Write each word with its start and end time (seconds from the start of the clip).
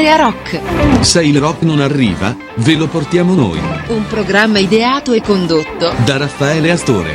Area 0.00 0.16
Rock. 0.16 1.02
Se 1.02 1.22
il 1.22 1.38
rock 1.38 1.60
non 1.60 1.78
arriva, 1.78 2.34
ve 2.54 2.74
lo 2.74 2.88
portiamo 2.88 3.34
noi. 3.34 3.60
Un 3.88 4.06
programma 4.06 4.58
ideato 4.58 5.12
e 5.12 5.20
condotto 5.20 5.92
da 6.06 6.16
Raffaele 6.16 6.70
Astore. 6.70 7.14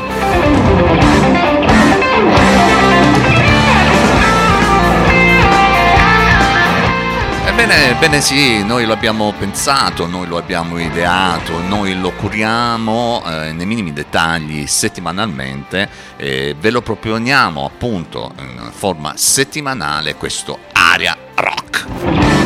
Ebbene, 7.47 7.89
ebbene 7.89 8.21
sì, 8.21 8.63
noi 8.63 8.85
lo 8.85 8.93
abbiamo 8.93 9.33
pensato, 9.35 10.05
noi 10.05 10.27
lo 10.27 10.37
abbiamo 10.37 10.77
ideato, 10.77 11.61
noi 11.67 11.99
lo 11.99 12.11
curiamo 12.11 13.23
eh, 13.25 13.51
nei 13.51 13.65
minimi 13.65 13.93
dettagli 13.93 14.67
settimanalmente 14.67 15.89
e 16.17 16.55
ve 16.59 16.69
lo 16.69 16.83
proponiamo 16.83 17.65
appunto 17.65 18.31
in 18.37 18.69
forma 18.71 19.13
settimanale 19.15 20.13
questo 20.13 20.59
Aria 20.71 21.17
Rock. 21.33 22.44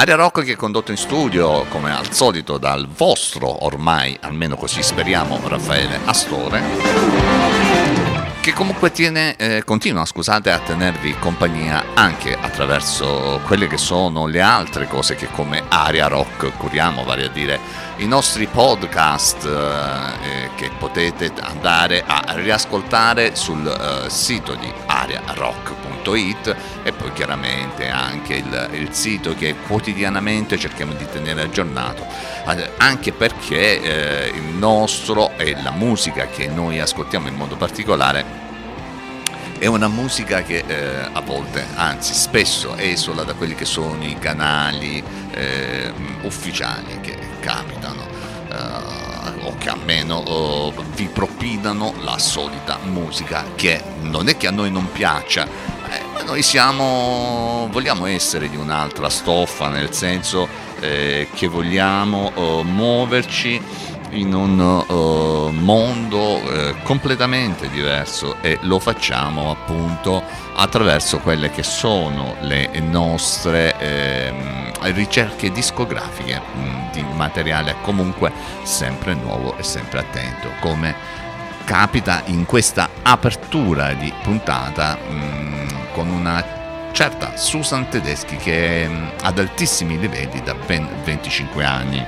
Aria 0.00 0.14
Rock 0.14 0.44
che 0.44 0.52
è 0.52 0.56
condotto 0.56 0.92
in 0.92 0.96
studio 0.96 1.66
come 1.68 1.94
al 1.94 2.10
solito 2.10 2.56
dal 2.56 2.88
vostro 2.88 3.66
ormai, 3.66 4.16
almeno 4.22 4.56
così 4.56 4.82
speriamo, 4.82 5.38
Raffaele 5.46 6.00
Astore 6.06 6.62
che 8.40 8.54
comunque 8.54 8.90
tiene, 8.90 9.36
eh, 9.36 9.62
continua 9.62 10.06
scusate, 10.06 10.50
a 10.50 10.58
tenervi 10.60 11.16
compagnia 11.18 11.84
anche 11.92 12.34
attraverso 12.34 13.42
quelle 13.44 13.66
che 13.66 13.76
sono 13.76 14.26
le 14.26 14.40
altre 14.40 14.88
cose 14.88 15.14
che 15.14 15.28
come 15.30 15.64
Aria 15.68 16.06
Rock 16.06 16.56
curiamo, 16.56 17.04
vale 17.04 17.26
a 17.26 17.28
dire 17.28 17.60
i 18.00 18.06
nostri 18.06 18.46
podcast 18.46 19.44
eh, 19.44 20.50
che 20.56 20.70
potete 20.78 21.30
andare 21.40 22.02
a 22.06 22.22
riascoltare 22.28 23.36
sul 23.36 23.66
eh, 23.66 24.08
sito 24.08 24.54
di 24.54 24.72
ariarock.it 24.86 26.56
e 26.82 26.92
poi 26.92 27.12
chiaramente 27.12 27.88
anche 27.88 28.36
il, 28.36 28.68
il, 28.72 28.94
sito 28.94 29.34
che 29.34 29.54
quotidianamente 29.66 30.58
cerchiamo 30.58 30.94
di 30.94 31.06
tenere 31.10 31.42
aggiornato, 31.42 32.06
anche 32.78 33.12
perché 33.12 33.82
eh, 33.82 34.28
il 34.34 34.54
nostro 34.54 35.32
e 35.36 35.54
la 35.62 35.72
musica 35.72 36.26
che 36.26 36.48
noi 36.48 36.80
ascoltiamo 36.80 37.28
in 37.28 37.34
modo 37.34 37.56
particolare 37.56 38.48
è 39.58 39.66
una 39.66 39.88
musica 39.88 40.42
che 40.42 40.64
eh, 40.66 41.08
a 41.12 41.20
volte, 41.20 41.66
anzi 41.74 42.14
spesso, 42.14 42.76
esula 42.76 43.24
da 43.24 43.34
quelli 43.34 43.54
che 43.54 43.66
sono 43.66 44.02
i 44.02 44.16
canali 44.18 45.04
eh, 45.32 45.92
ufficiali 46.22 46.98
che 47.02 47.19
capitano 47.50 48.06
eh, 48.48 49.46
o 49.46 49.56
che 49.58 49.68
almeno 49.70 50.16
oh, 50.16 50.72
vi 50.94 51.06
propinano 51.06 51.94
la 52.02 52.18
solita 52.18 52.78
musica 52.84 53.44
che 53.56 53.82
non 54.02 54.28
è 54.28 54.36
che 54.36 54.46
a 54.46 54.52
noi 54.52 54.70
non 54.70 54.90
piaccia, 54.92 55.44
eh, 55.44 56.00
ma 56.12 56.22
noi 56.22 56.42
siamo, 56.42 57.68
vogliamo 57.72 58.06
essere 58.06 58.48
di 58.48 58.56
un'altra 58.56 59.08
stoffa, 59.08 59.68
nel 59.68 59.92
senso 59.92 60.46
eh, 60.78 61.28
che 61.34 61.48
vogliamo 61.48 62.30
muoverci 62.62 63.60
in 64.10 64.34
un 64.34 64.58
uh, 64.58 65.50
mondo 65.50 66.36
uh, 66.36 66.74
completamente 66.82 67.68
diverso 67.68 68.36
e 68.40 68.58
lo 68.62 68.78
facciamo 68.78 69.50
appunto 69.50 70.22
attraverso 70.54 71.18
quelle 71.18 71.50
che 71.50 71.62
sono 71.62 72.36
le 72.40 72.68
nostre 72.80 73.78
eh, 73.78 74.32
ricerche 74.92 75.50
discografiche 75.50 76.40
mh, 76.40 76.60
mm, 76.60 76.90
di 76.92 77.04
materiale 77.14 77.76
comunque 77.82 78.32
sempre 78.62 79.14
nuovo 79.14 79.56
e 79.56 79.62
sempre 79.62 80.00
attento 80.00 80.50
come 80.60 80.94
capita 81.64 82.22
in 82.26 82.46
questa 82.46 82.88
apertura 83.02 83.92
di 83.92 84.12
puntata 84.22 84.96
mh, 84.96 85.14
mm, 85.14 85.68
con 85.92 86.08
una 86.08 86.58
certa 86.92 87.36
Susan 87.36 87.88
Tedeschi 87.88 88.36
che 88.36 88.84
è 88.84 88.88
mh, 88.88 88.92
mm, 88.92 89.06
ad 89.22 89.38
altissimi 89.38 89.98
livelli 89.98 90.42
da 90.42 90.54
ben 90.54 90.88
25 91.04 91.64
anni. 91.64 92.04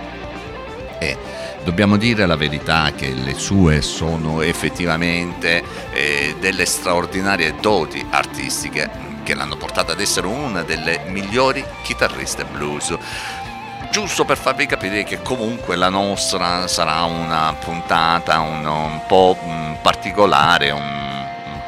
E 0.98 1.16
Dobbiamo 1.64 1.96
dire 1.96 2.26
la 2.26 2.34
verità 2.34 2.90
che 2.92 3.10
le 3.10 3.34
sue 3.34 3.82
sono 3.82 4.42
effettivamente 4.42 5.62
eh, 5.92 6.34
delle 6.40 6.64
straordinarie 6.64 7.54
doti 7.60 8.04
artistiche 8.10 8.90
che 9.22 9.34
l'hanno 9.34 9.56
portata 9.56 9.92
ad 9.92 10.00
essere 10.00 10.26
una 10.26 10.62
delle 10.62 11.02
migliori 11.06 11.64
chitarriste 11.82 12.44
blues. 12.44 12.96
Giusto 13.92 14.24
per 14.24 14.38
farvi 14.38 14.66
capire 14.66 15.04
che 15.04 15.22
comunque 15.22 15.76
la 15.76 15.88
nostra 15.88 16.66
sarà 16.66 17.02
una 17.02 17.54
puntata 17.54 18.40
un, 18.40 18.66
un 18.66 19.00
po' 19.06 19.36
particolare, 19.80 20.70
un 20.70 21.21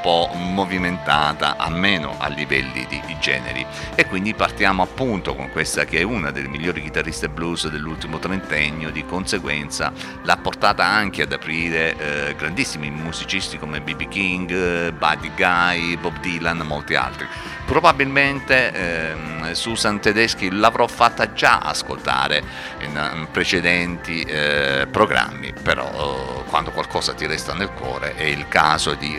po' 0.05 0.29
movimentata, 0.35 1.57
almeno 1.57 2.17
a 2.19 2.29
livelli 2.29 2.87
di, 2.87 3.01
generi. 3.19 3.65
E 3.95 4.07
quindi 4.07 4.35
partiamo 4.35 4.83
appunto 4.83 5.35
con 5.35 5.51
questa 5.51 5.87
che 5.87 6.01
è 6.01 6.03
una 6.03 6.31
delle 6.31 6.49
migliori 6.49 6.83
chitarriste 6.83 7.31
blues 7.31 7.69
dell'ultimo 7.69 8.19
trentennio, 8.19 8.91
di 8.91 9.07
conseguenza 9.07 9.91
l'ha 10.25 10.37
portata 10.37 10.85
anche 10.85 11.23
ad 11.23 11.33
aprire 11.33 11.97
eh, 11.97 12.35
grandissimi 12.35 12.91
musicisti 12.91 13.57
come 13.57 13.81
B.B. 13.81 14.07
King, 14.09 14.91
Buddy 14.91 15.31
Guy, 15.35 15.97
Bob 15.97 16.21
Dylan, 16.21 16.59
molti 16.59 16.97
altri. 16.97 17.27
Probabilmente 17.65 18.73
ehm, 18.73 19.53
Susan 19.53 20.01
Tedeschi 20.01 20.51
l'avrò 20.51 20.87
fatta 20.87 21.33
già 21.33 21.61
ascoltare 21.61 22.43
in, 22.81 23.11
in 23.15 23.29
precedenti 23.31 24.21
eh, 24.21 24.87
programmi, 24.91 25.55
però 25.63 26.43
eh, 26.45 26.49
quando 26.51 26.73
qualcosa 26.73 27.15
ti 27.15 27.27
resta 27.27 27.55
nel 27.55 27.71
cuore 27.71 28.17
è 28.17 28.25
il 28.25 28.47
caso 28.49 28.93
di 28.93 29.17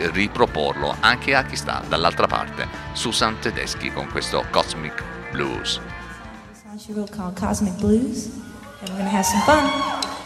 riproporlo 0.76 0.94
anche 1.00 1.34
a 1.34 1.44
chi 1.44 1.56
sta 1.56 1.82
dall'altra 1.88 2.26
parte, 2.26 2.68
Susan 2.92 3.38
Tedeschi 3.38 3.90
con 3.90 4.08
questo 4.10 4.44
Cosmic 4.50 5.02
Blues. 5.32 5.80
She 6.78 6.92
wrote 6.92 7.10
called 7.10 7.38
Cosmic 7.38 7.74
Blues, 7.78 8.26
and 8.80 8.90
we're 8.90 8.98
gonna 8.98 9.08
have 9.08 9.24
some 9.24 9.40
fun. 9.44 10.25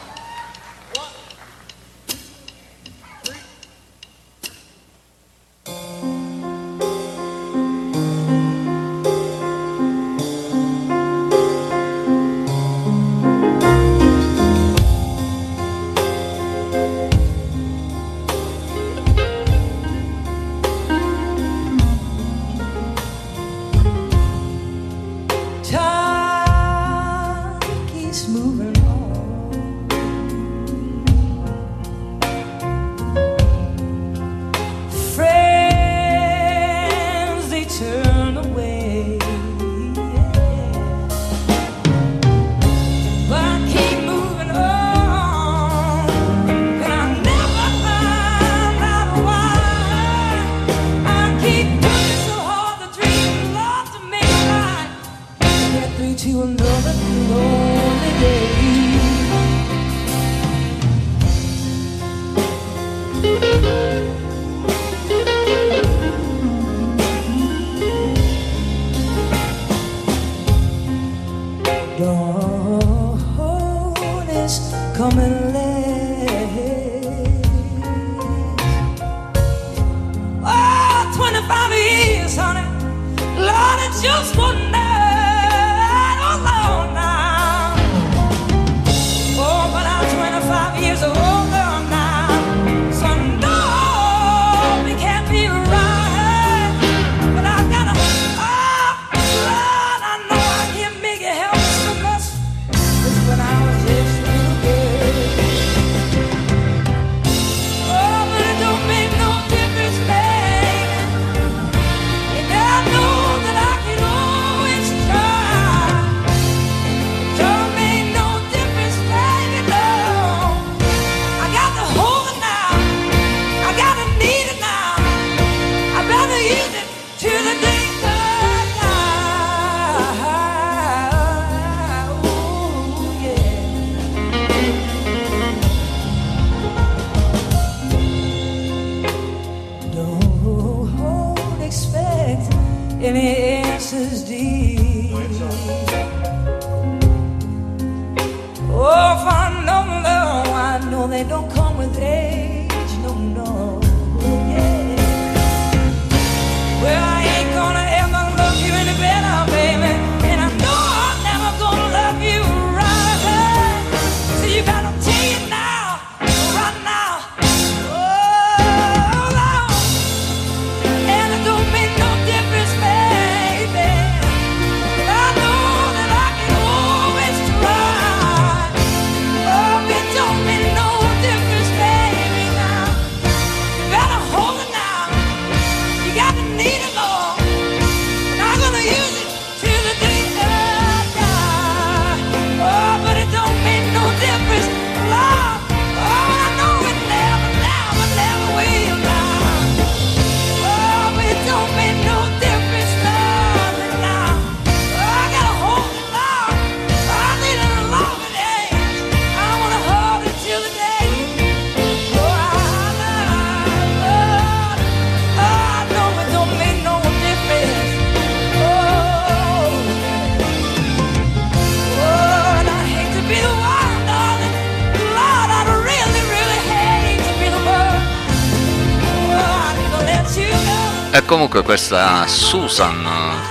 Comunque 231.41 231.63
questa 231.63 232.27
Susan 232.27 233.03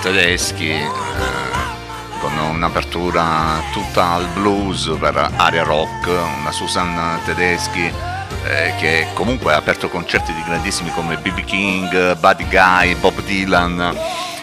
Tedeschi 0.04 0.70
eh, 0.70 0.86
con 2.20 2.38
un'apertura 2.38 3.64
tutta 3.72 4.12
al 4.12 4.28
blues 4.28 4.96
per 5.00 5.32
area 5.36 5.64
rock, 5.64 6.06
una 6.08 6.52
Susan 6.52 7.20
Tedeschi 7.26 7.92
eh, 8.44 8.76
che 8.78 9.08
comunque 9.16 9.54
ha 9.54 9.58
aperto 9.58 9.90
concerti 9.90 10.32
di 10.36 10.44
grandissimi 10.44 10.92
come 10.92 11.18
B.B. 11.18 11.44
King, 11.46 12.16
Buddy 12.18 12.48
Guy, 12.48 12.94
Bob 12.94 13.24
Dylan 13.24 13.98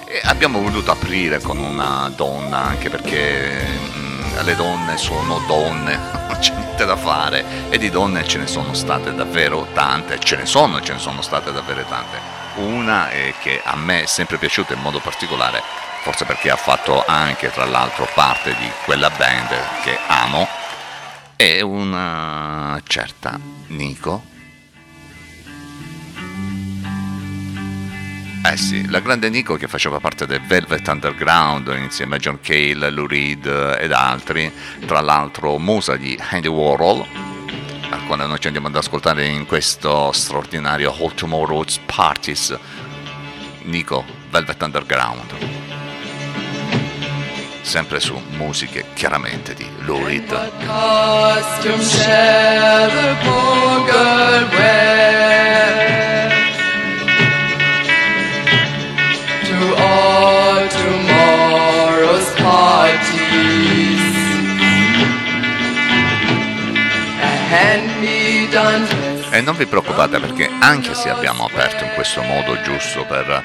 e 0.06 0.20
abbiamo 0.24 0.60
voluto 0.60 0.90
aprire 0.90 1.38
con 1.38 1.58
una 1.58 2.10
donna 2.16 2.64
anche 2.64 2.90
perché 2.90 3.64
mm, 3.96 4.38
le 4.42 4.56
donne 4.56 4.96
sono 4.96 5.40
donne, 5.46 5.96
non 6.26 6.36
c'è 6.40 6.52
niente 6.52 6.84
da 6.84 6.96
fare 6.96 7.44
e 7.70 7.78
di 7.78 7.90
donne 7.90 8.26
ce 8.26 8.38
ne 8.38 8.48
sono 8.48 8.74
state 8.74 9.14
davvero 9.14 9.68
tante, 9.72 10.18
ce 10.18 10.34
ne 10.34 10.46
sono 10.46 10.78
e 10.78 10.82
ce 10.82 10.94
ne 10.94 10.98
sono 10.98 11.22
state 11.22 11.52
davvero 11.52 11.84
tante. 11.88 12.35
Una 12.56 13.10
eh, 13.10 13.34
che 13.42 13.60
a 13.62 13.76
me 13.76 14.04
è 14.04 14.06
sempre 14.06 14.38
piaciuta 14.38 14.72
in 14.72 14.80
modo 14.80 14.98
particolare, 14.98 15.62
forse 16.00 16.24
perché 16.24 16.50
ha 16.50 16.56
fatto 16.56 17.04
anche 17.06 17.50
tra 17.50 17.66
l'altro 17.66 18.08
parte 18.14 18.54
di 18.56 18.70
quella 18.84 19.10
band 19.10 19.48
che 19.82 19.98
amo, 20.06 20.48
è 21.36 21.60
una 21.60 22.80
certa 22.86 23.38
Nico. 23.68 24.34
Eh 28.50 28.56
sì, 28.56 28.88
la 28.88 29.00
grande 29.00 29.28
Nico 29.28 29.56
che 29.56 29.68
faceva 29.68 30.00
parte 30.00 30.24
del 30.24 30.40
Velvet 30.40 30.86
Underground 30.88 31.74
insieme 31.76 32.16
a 32.16 32.18
John 32.18 32.40
Cale, 32.40 32.90
Lou 32.90 33.06
Reed 33.06 33.44
ed 33.78 33.92
altri, 33.92 34.50
tra 34.86 35.00
l'altro 35.00 35.58
musa 35.58 35.96
di 35.96 36.18
Andy 36.30 36.48
Warhol, 36.48 37.35
al 37.90 38.04
quale 38.06 38.26
noi 38.26 38.38
ci 38.38 38.46
andiamo 38.46 38.68
ad 38.68 38.76
ascoltare 38.76 39.26
in 39.26 39.46
questo 39.46 40.10
straordinario 40.12 40.94
All 40.98 41.14
Tomorrow's 41.14 41.78
Parties. 41.84 42.58
Nico, 43.62 44.04
Velvet 44.30 44.62
Underground. 44.62 45.34
Sempre 47.62 47.98
su 48.00 48.20
musiche 48.36 48.86
chiaramente 48.94 49.54
di 49.54 49.68
Lou 49.80 50.04
Reed. 50.04 50.32
E 69.30 69.40
non 69.40 69.56
vi 69.56 69.66
preoccupate 69.66 70.18
perché 70.18 70.50
anche 70.58 70.94
se 70.94 71.10
abbiamo 71.10 71.44
aperto 71.44 71.84
in 71.84 71.90
questo 71.94 72.22
modo 72.22 72.60
giusto 72.62 73.04
per 73.04 73.44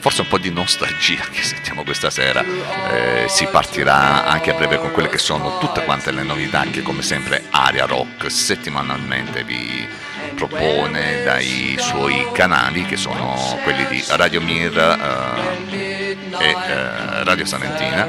forse 0.00 0.22
un 0.22 0.28
po' 0.28 0.38
di 0.38 0.50
nostalgia 0.50 1.22
che 1.30 1.42
sentiamo 1.42 1.82
questa 1.82 2.10
sera, 2.10 2.42
eh, 2.42 3.26
si 3.28 3.46
partirà 3.46 4.26
anche 4.26 4.50
a 4.50 4.54
breve 4.54 4.78
con 4.78 4.92
quelle 4.92 5.08
che 5.08 5.18
sono 5.18 5.58
tutte 5.58 5.82
quante 5.84 6.12
le 6.12 6.22
novità 6.22 6.64
che 6.70 6.82
come 6.82 7.02
sempre 7.02 7.44
Aria 7.50 7.84
Rock 7.84 8.30
settimanalmente 8.30 9.44
vi 9.44 9.86
propone 10.34 11.22
dai 11.24 11.76
suoi 11.78 12.26
canali 12.32 12.84
che 12.86 12.96
sono 12.96 13.58
quelli 13.64 13.86
di 13.86 14.04
Radio 14.08 14.40
Mir 14.40 14.76
eh, 14.78 16.16
e 16.38 16.50
eh, 16.50 17.24
Radio 17.24 17.44
Salentina, 17.44 18.08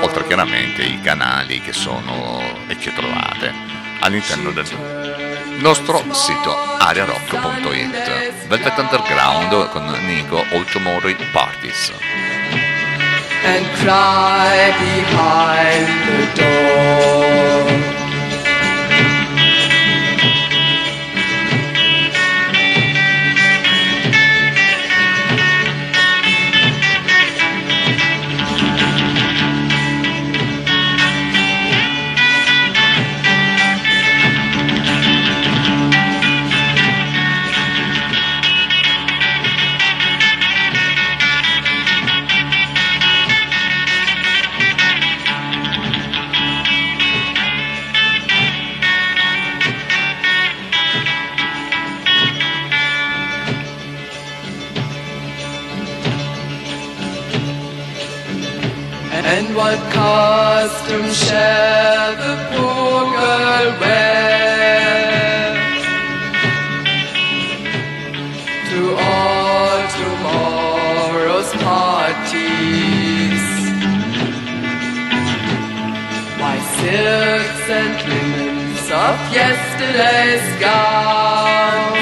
oltre 0.00 0.26
chiaramente 0.26 0.82
i 0.82 1.00
canali 1.00 1.60
che 1.60 1.72
sono 1.72 2.40
e 2.66 2.76
che 2.76 2.92
trovate 2.92 3.71
all'interno 4.02 4.50
del 4.50 4.66
nostro 5.60 6.02
sito 6.12 6.54
ariarock.it 6.78 8.46
Velvet 8.48 8.78
Underground 8.78 9.68
con 9.70 9.86
Nico 10.06 10.44
Tomorrow 10.70 11.14
Parties 11.32 11.92
and 13.44 13.66
cry 13.78 14.70
behind 14.78 15.86
the 16.06 16.40
door. 16.40 17.31
And 59.34 59.56
what 59.56 59.78
costume 59.90 61.10
shall 61.10 62.12
the 62.24 62.34
poor 62.52 63.00
girl 63.16 63.68
wear 63.80 65.54
to 68.70 68.80
all 69.08 69.78
tomorrow's 70.00 71.52
parties? 71.64 73.44
Why 76.38 76.56
silks 76.76 77.66
and 77.80 77.94
linens 78.10 78.86
of 79.06 79.16
yesterday's 79.32 80.46
gowns 80.60 82.01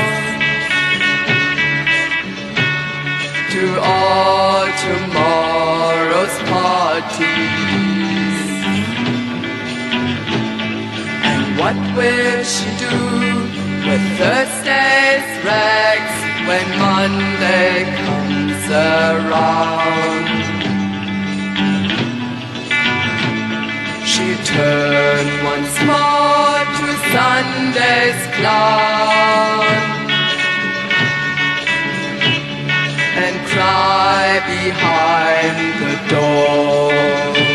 what 11.71 11.97
will 11.97 12.43
she 12.43 12.69
do 12.79 12.99
with 13.87 14.03
Thursday's 14.19 15.29
rags 15.47 16.17
when 16.49 16.67
Monday 16.79 17.85
comes 18.03 18.65
around. 18.71 20.27
She 24.05 24.27
turned 24.55 25.33
once 25.53 25.77
more 25.91 26.61
to 26.79 26.87
Sunday's 27.15 28.21
clown 28.37 29.65
and 33.25 33.37
cry 33.53 34.27
behind 34.55 35.57
the 35.83 35.95
door. 36.15 37.50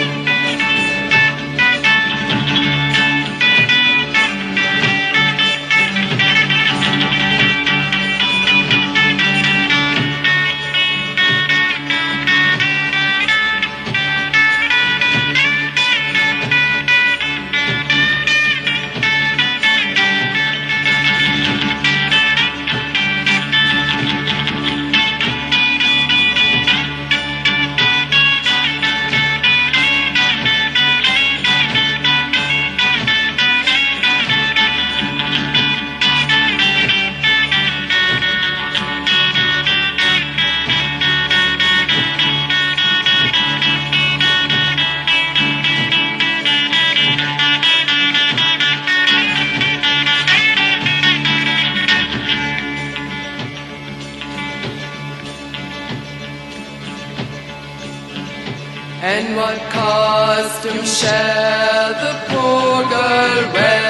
And 59.08 59.36
what 59.36 59.60
costume 59.70 60.84
shall 60.84 61.94
the 61.94 62.14
poor 62.28 62.90
girl 62.90 63.54
wear 63.54 63.85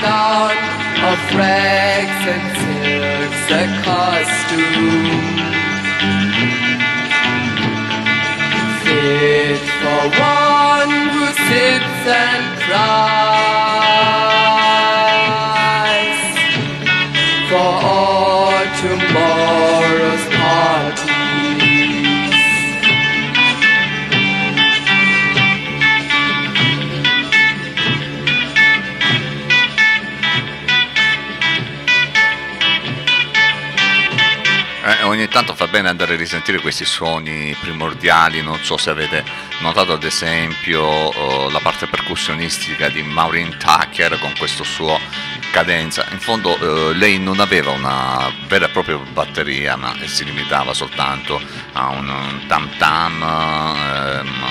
gown 0.00 0.56
Of 1.10 1.20
rags 1.36 2.22
and 2.34 2.46
tears, 2.58 3.44
a 3.52 3.64
costume. 3.84 5.36
Fit 8.82 9.62
for 9.80 10.04
one 10.18 10.92
who 11.14 11.26
sits 11.46 12.04
and 12.06 12.44
cries 12.66 14.35
tanto 35.36 35.54
fa 35.54 35.66
bene 35.66 35.90
andare 35.90 36.14
a 36.14 36.16
risentire 36.16 36.60
questi 36.60 36.86
suoni 36.86 37.54
primordiali, 37.60 38.40
non 38.40 38.58
so 38.62 38.78
se 38.78 38.88
avete 38.88 39.22
notato 39.58 39.92
ad 39.92 40.02
esempio 40.02 41.12
eh, 41.12 41.52
la 41.52 41.58
parte 41.58 41.86
percussionistica 41.86 42.88
di 42.88 43.02
Maureen 43.02 43.54
Tucker 43.58 44.18
con 44.18 44.32
questo 44.38 44.64
suo 44.64 44.98
cadenza. 45.50 46.06
In 46.12 46.20
fondo 46.20 46.56
eh, 46.56 46.94
lei 46.94 47.18
non 47.18 47.40
aveva 47.40 47.72
una 47.72 48.32
vera 48.48 48.64
e 48.64 48.68
propria 48.70 48.96
batteria, 48.96 49.76
ma 49.76 49.94
si 50.06 50.24
limitava 50.24 50.72
soltanto 50.72 51.38
a 51.72 51.90
un 51.90 52.40
tam 52.46 52.70
tam, 52.78 53.22
ehm, 53.22 54.42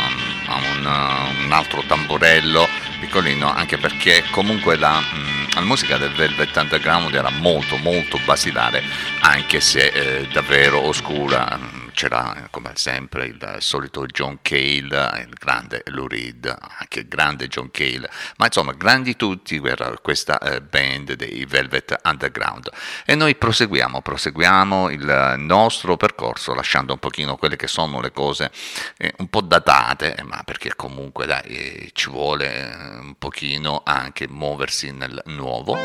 a 0.45 0.55
un, 0.55 1.51
altro 1.51 1.81
tamburello 1.87 2.69
piccolino, 2.99 3.51
anche 3.51 3.79
perché 3.79 4.23
comunque 4.29 4.75
la, 4.75 4.99
mm, 4.99 5.34
la 5.55 5.61
musica 5.61 5.97
del 5.97 6.11
Velvet 6.11 6.55
Underground 6.57 7.13
era 7.15 7.29
molto 7.29 7.77
molto 7.77 8.19
basilare, 8.25 8.83
anche 9.21 9.61
se 9.61 9.87
eh, 9.87 10.27
davvero 10.31 10.85
oscura. 10.85 11.84
C'era 11.95 12.47
come 12.51 12.71
sempre 12.75 13.25
il 13.27 13.55
solito 13.59 14.05
John 14.05 14.39
Cale, 14.41 15.25
il 15.27 15.33
grande 15.39 15.81
Lou 15.85 16.07
Reed, 16.07 16.45
anche 16.77 16.99
il 16.99 17.07
grande 17.07 17.47
John 17.47 17.71
Cale, 17.71 18.09
ma 18.35 18.47
insomma 18.47 18.73
grandi 18.73 19.15
tutti 19.15 19.61
per 19.61 19.99
questa 20.01 20.37
eh, 20.39 20.61
band 20.61 21.13
dei 21.13 21.45
Velvet 21.45 22.01
Underground. 22.03 22.69
E 23.05 23.15
noi 23.15 23.35
proseguiamo, 23.35 24.01
proseguiamo 24.01 24.89
il 24.89 25.35
nostro 25.37 25.95
percorso 25.95 26.53
lasciando 26.53 26.91
un 26.91 26.99
pochino 26.99 27.37
quelle 27.37 27.55
che 27.55 27.67
sono 27.67 28.01
le 28.01 28.11
cose 28.11 28.51
eh, 28.97 29.13
un 29.19 29.29
po' 29.29 29.39
datate, 29.39 30.17
ma 30.25 30.43
perché 30.43 30.75
comunque 30.75 31.25
dai, 31.25 31.43
eh, 31.43 31.89
ci 31.93 32.09
vuole 32.09 32.73
eh, 32.73 32.75
un 32.97 33.15
pochino 33.17 33.83
anche 33.85 34.27
muoversi 34.27 34.91
nel 34.91 35.21
nuovo. 35.27 35.77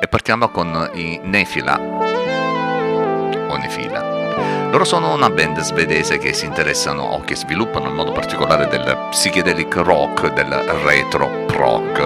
E 0.00 0.06
partiamo 0.08 0.48
con 0.48 0.90
i 0.94 1.20
Nefila 1.22 1.78
o 3.48 3.56
Nefila. 3.56 3.87
Loro 4.70 4.84
sono 4.84 5.14
una 5.14 5.30
band 5.30 5.60
svedese 5.60 6.18
che 6.18 6.34
si 6.34 6.44
interessano 6.44 7.02
o 7.02 7.20
che 7.22 7.34
sviluppano 7.34 7.88
in 7.88 7.94
modo 7.94 8.12
particolare 8.12 8.68
del 8.68 9.06
psychedelic 9.10 9.76
rock, 9.76 10.32
del 10.34 10.46
retro 10.84 11.46
rock. 11.48 11.98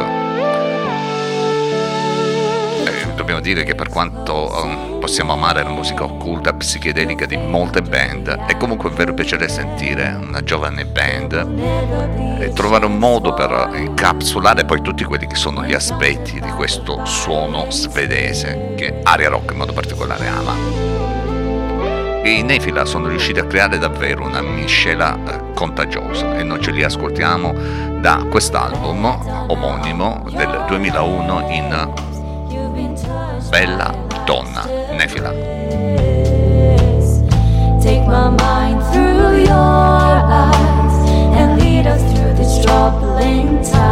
Eh, 2.85 3.15
dobbiamo 3.17 3.41
dire 3.41 3.65
che 3.65 3.75
per 3.75 3.89
quanto 3.89 4.49
um, 4.63 5.01
possiamo 5.01 5.33
amare 5.33 5.65
la 5.65 5.71
musica 5.71 6.05
occulta 6.05 6.53
psichedelica 6.53 7.27
di 7.27 7.37
molte 7.37 7.83
band, 7.83 8.29
è 8.47 8.57
comunque 8.57 8.91
un 8.91 8.95
vero 8.95 9.13
piacere 9.13 9.49
sentire 9.49 10.17
una 10.21 10.43
giovane 10.45 10.87
band 10.87 12.39
e 12.39 12.53
trovare 12.53 12.87
un 12.87 12.97
modo 12.97 13.35
per 13.35 13.71
incapsulare 13.75 14.65
poi 14.65 14.81
tutti 14.83 15.03
quelli 15.03 15.27
che 15.27 15.35
sono 15.35 15.65
gli 15.65 15.75
aspetti 15.75 16.39
di 16.39 16.51
questo 16.51 17.05
suono 17.05 17.67
svedese 17.71 18.75
che 18.77 19.01
Aria 19.03 19.31
Rock 19.31 19.51
in 19.51 19.59
modo 19.59 19.73
particolare 19.73 20.29
ama. 20.29 21.12
I 22.25 22.43
Nefila 22.43 22.85
sono 22.85 23.09
riusciti 23.09 23.41
a 23.41 23.45
creare 23.47 23.79
davvero 23.79 24.25
una 24.25 24.41
miscela 24.41 25.17
eh, 25.17 25.53
contagiosa 25.55 26.37
e 26.37 26.45
noi 26.45 26.61
ce 26.61 26.71
li 26.71 26.85
ascoltiamo 26.85 27.53
da 28.01 28.25
quest'album 28.31 29.49
omonimo 29.49 30.25
del 30.31 30.65
2001 30.69 31.49
in 31.51 31.93
Bella 33.49 33.93
Donna 34.25 34.65
Nefila. 34.93 35.31
Take 37.81 38.07
my 38.07 38.31
mind 38.31 38.81
through 38.93 39.43
your 39.43 40.23
eyes 40.31 40.95
and 41.35 41.61
lead 41.61 41.87
us 41.89 42.01
through 42.13 42.35
this 42.35 42.63
troubling 42.65 43.61
time. 43.65 43.92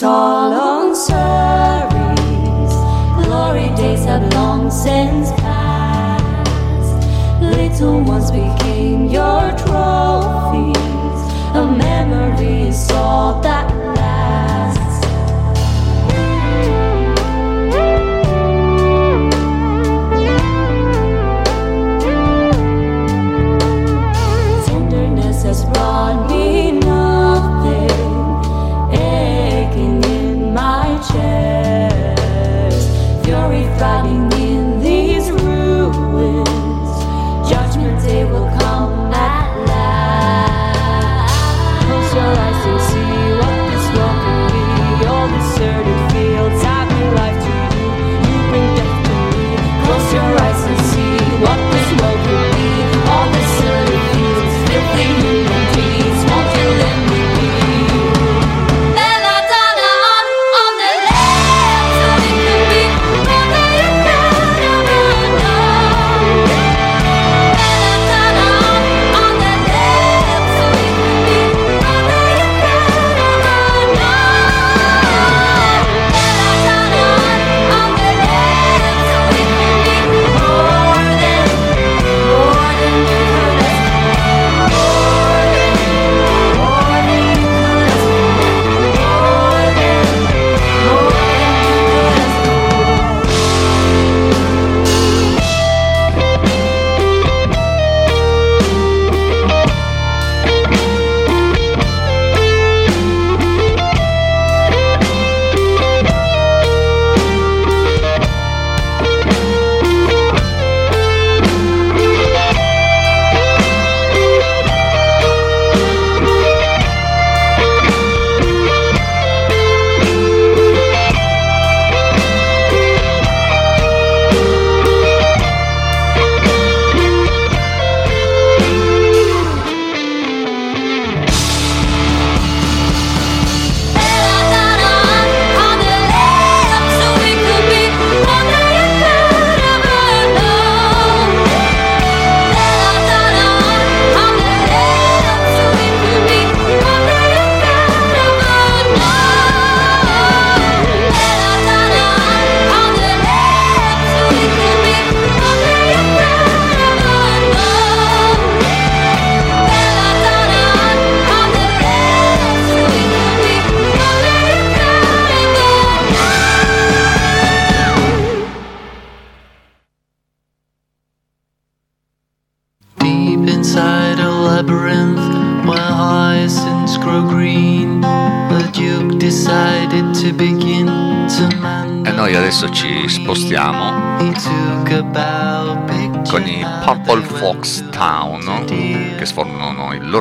Tall 0.00 0.54
on 0.54 0.96
Surrey's. 0.96 2.74
Glory 3.26 3.68
days 3.76 4.06
have 4.06 4.32
long 4.32 4.70
since 4.70 5.30
passed. 5.32 7.06
Little 7.42 8.00
ones 8.04 8.30
became 8.30 9.10
your 9.10 9.52
trophies. 9.58 10.79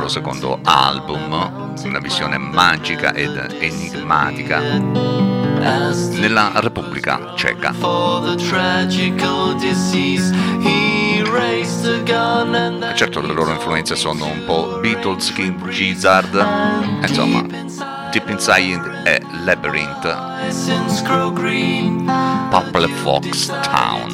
loro 0.09 0.11
secondo 0.11 0.59
album, 0.63 1.75
una 1.83 1.99
visione 1.99 2.37
magica 2.39 3.13
ed 3.13 3.55
enigmatica 3.59 4.59
nella 6.17 6.51
Repubblica 6.55 7.33
Ceca. 7.35 7.73
Certo 12.95 13.21
le 13.21 13.33
loro 13.33 13.51
influenze 13.51 13.95
sono 13.95 14.25
un 14.25 14.43
po' 14.45 14.79
Beatles, 14.81 15.31
King 15.31 15.69
Gizzard, 15.69 16.33
insomma 17.01 17.45
Deep 18.11 18.29
Inside 18.29 19.03
e 19.05 19.21
Labyrinth, 19.43 20.07
Purple 22.49 22.87
Fox 22.87 23.45
Town. 23.61 24.09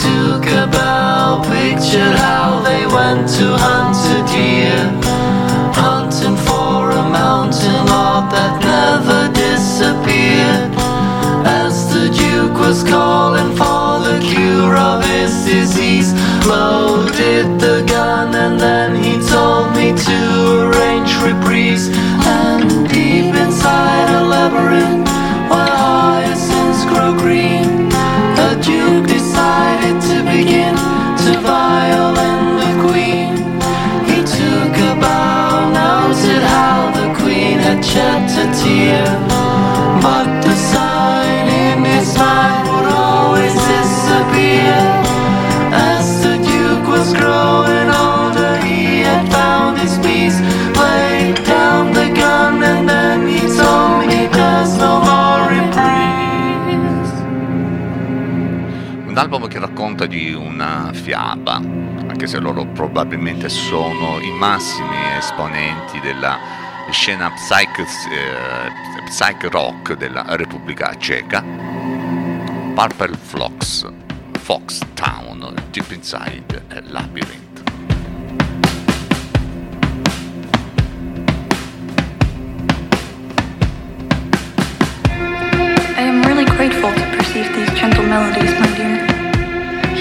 took 0.00 0.46
a 0.46 0.66
bow, 0.68 1.42
pictured 1.44 2.16
how 2.16 2.60
they 2.64 2.86
went 2.86 3.28
to 3.36 3.46
hunt 3.64 3.96
a 4.16 4.20
deer, 4.32 4.80
hunting 5.74 6.36
for 6.36 6.90
a 6.90 7.04
mountain 7.20 7.84
lord 7.92 8.32
that 8.32 8.54
never 8.64 9.28
disappeared. 9.34 10.72
As 11.44 11.92
the 11.92 12.08
Duke 12.08 12.58
was 12.58 12.82
calling 12.82 13.50
for 13.54 14.00
the 14.08 14.18
cure 14.24 14.76
of 14.76 15.04
his 15.04 15.44
disease, 15.44 16.14
loaded 16.46 17.60
the 17.60 17.84
gun, 17.86 18.34
and 18.34 18.58
then 18.58 18.96
he 18.96 19.20
told 19.28 19.76
me 19.76 19.92
to 19.92 20.18
arrange 20.68 21.12
reprise. 21.20 21.88
And 22.24 22.88
deep 22.88 23.34
inside 23.34 24.08
a 24.08 24.22
labyrinth. 24.24 25.11
shed 37.82 38.30
a 38.38 38.46
tear. 38.54 39.04
But 40.00 40.28
the 40.42 40.54
sign 40.54 41.48
in 41.48 41.84
his 41.84 42.16
mind 42.16 42.68
would 42.68 42.88
always 42.92 43.54
disappear. 43.54 44.74
As 45.72 46.22
the 46.22 46.36
Duke 46.38 46.86
was 46.88 47.12
growing 47.12 47.88
older, 47.90 48.56
he 48.64 49.02
had 49.02 49.28
found 49.30 49.78
his 49.78 49.98
peace. 49.98 50.38
Laid 50.78 51.36
down 51.44 51.92
the 51.92 52.08
gun, 52.14 52.62
and 52.62 52.88
then 52.88 53.28
he 53.28 53.40
told 53.40 54.06
me 54.06 54.26
there's 54.26 54.76
no 54.78 55.00
more 55.08 55.42
reprieve. 55.48 56.00
un 59.06 59.18
album 59.18 59.46
che 59.46 59.58
racconta 59.58 60.06
di 60.06 60.32
una 60.32 60.90
fiaba, 60.92 61.56
anche 61.56 62.26
se 62.26 62.38
loro 62.38 62.64
probabilmente 62.64 63.50
sono 63.50 64.18
i 64.20 64.30
massimi 64.38 64.96
esponenti 65.18 66.00
della 66.00 66.61
scena 66.92 67.32
psych, 67.36 67.78
eh, 67.78 69.06
psych 69.10 69.48
rock 69.50 69.94
della 69.94 70.24
Repubblica 70.36 70.94
Ceca, 70.98 71.42
Purple 72.74 73.16
Fox, 73.16 73.86
Fox 74.38 74.80
Town, 74.94 75.54
Deep 75.70 75.90
Inside 75.90 76.64
e 76.70 76.82
Labyrinth. 76.88 77.42
grateful 86.62 86.92
to 86.94 87.16
perceive 87.16 87.48
these 87.56 87.70
gentle 87.76 88.04
melodies, 88.04 88.52
my 88.60 88.70
dear. 88.76 88.94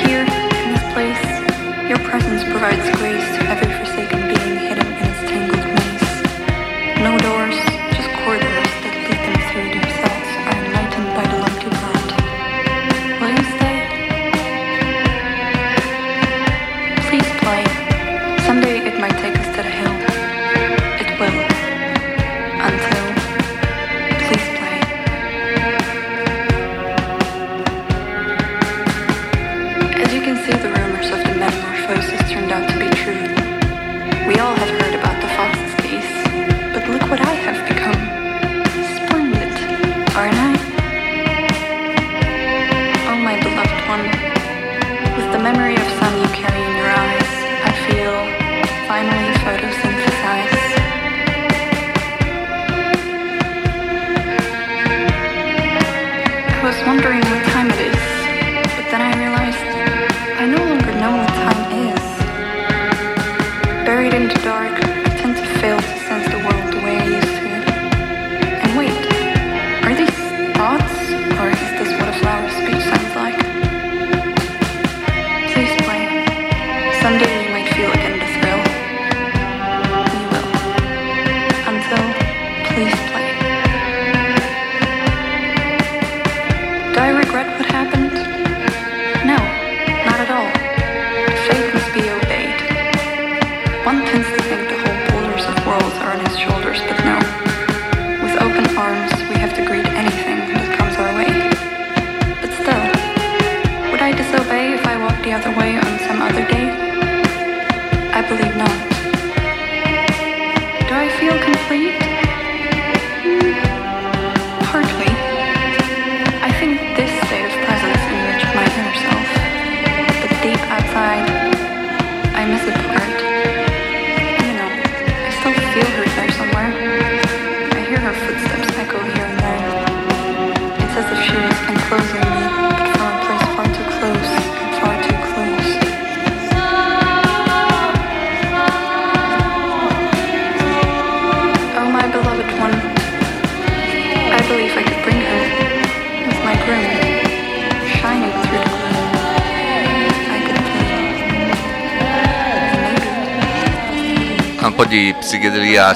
Here, 0.05 0.21
in 0.21 0.73
this 0.73 0.85
place, 0.93 1.89
your 1.89 1.97
presence 2.07 2.43
provides 2.43 2.85
grace 2.99 3.25
to 3.37 3.41
every 3.49 3.70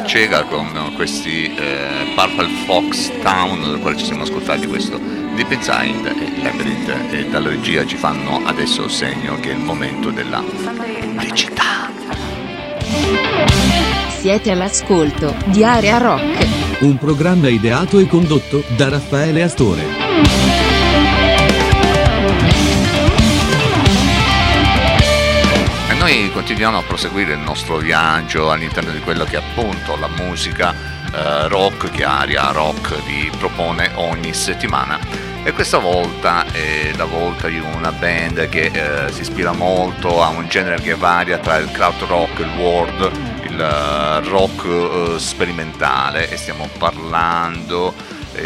cieca 0.06 0.44
con 0.44 0.94
questi 0.96 1.54
eh, 1.56 2.14
Purple 2.16 2.50
Fox 2.66 3.12
Town, 3.22 3.62
dal 3.62 3.80
quale 3.80 3.98
ci 3.98 4.06
siamo 4.06 4.24
ascoltati 4.24 4.68
questo 4.68 4.98
Deep 4.98 5.52
Inside 5.52 6.10
e 6.10 6.42
Labyrinth 6.42 7.14
e 7.14 7.26
dalla 7.28 7.50
regia 7.50 7.86
ci 7.86 7.98
fanno 7.98 8.42
adesso 8.46 8.88
segno 8.88 9.40
che 9.40 9.52
è 9.52 9.54
il 9.54 9.60
momento 9.60 10.12
della 10.12 10.42
pubblicità. 10.42 11.92
Siete 14.20 14.52
all'ascolto 14.52 15.36
di 15.48 15.64
Area 15.64 15.98
Rock. 15.98 16.48
Un 16.80 16.98
programma 16.98 17.50
ideato 17.50 18.00
e 18.00 18.08
condotto 18.08 18.64
da 18.76 18.90
Raffaele 18.90 19.44
Astore. 19.44 20.45
Noi 26.06 26.30
continuiamo 26.30 26.78
a 26.78 26.84
proseguire 26.84 27.34
il 27.34 27.40
nostro 27.40 27.78
viaggio 27.78 28.52
all'interno 28.52 28.92
di 28.92 29.00
quello 29.00 29.24
che 29.24 29.38
è 29.38 29.40
appunto 29.40 29.98
la 29.98 30.08
musica 30.08 30.72
eh, 30.72 31.48
rock 31.48 31.90
che 31.90 32.04
Aria 32.04 32.52
Rock 32.52 33.04
vi 33.06 33.32
propone 33.40 33.90
ogni 33.96 34.32
settimana. 34.32 35.00
E 35.44 35.52
questa 35.52 35.80
volta 35.80 36.46
è 36.52 36.92
la 36.96 37.06
volta 37.06 37.48
di 37.48 37.58
una 37.58 37.92
band 37.92 38.50
che 38.50 38.66
eh, 38.72 39.12
si 39.12 39.22
ispira 39.22 39.52
molto 39.52 40.22
a 40.22 40.28
un 40.28 40.48
genere 40.48 40.80
che 40.80 40.94
varia 40.94 41.40
tra 41.40 41.58
il 41.58 41.72
crowd 41.72 42.00
rock, 42.04 42.38
il 42.38 42.52
world, 42.56 43.12
il 43.42 43.60
eh, 43.60 44.30
rock 44.30 44.66
eh, 44.66 45.20
sperimentale 45.20 46.30
e 46.30 46.38
stiamo 46.38 46.70
parlando 46.78 47.96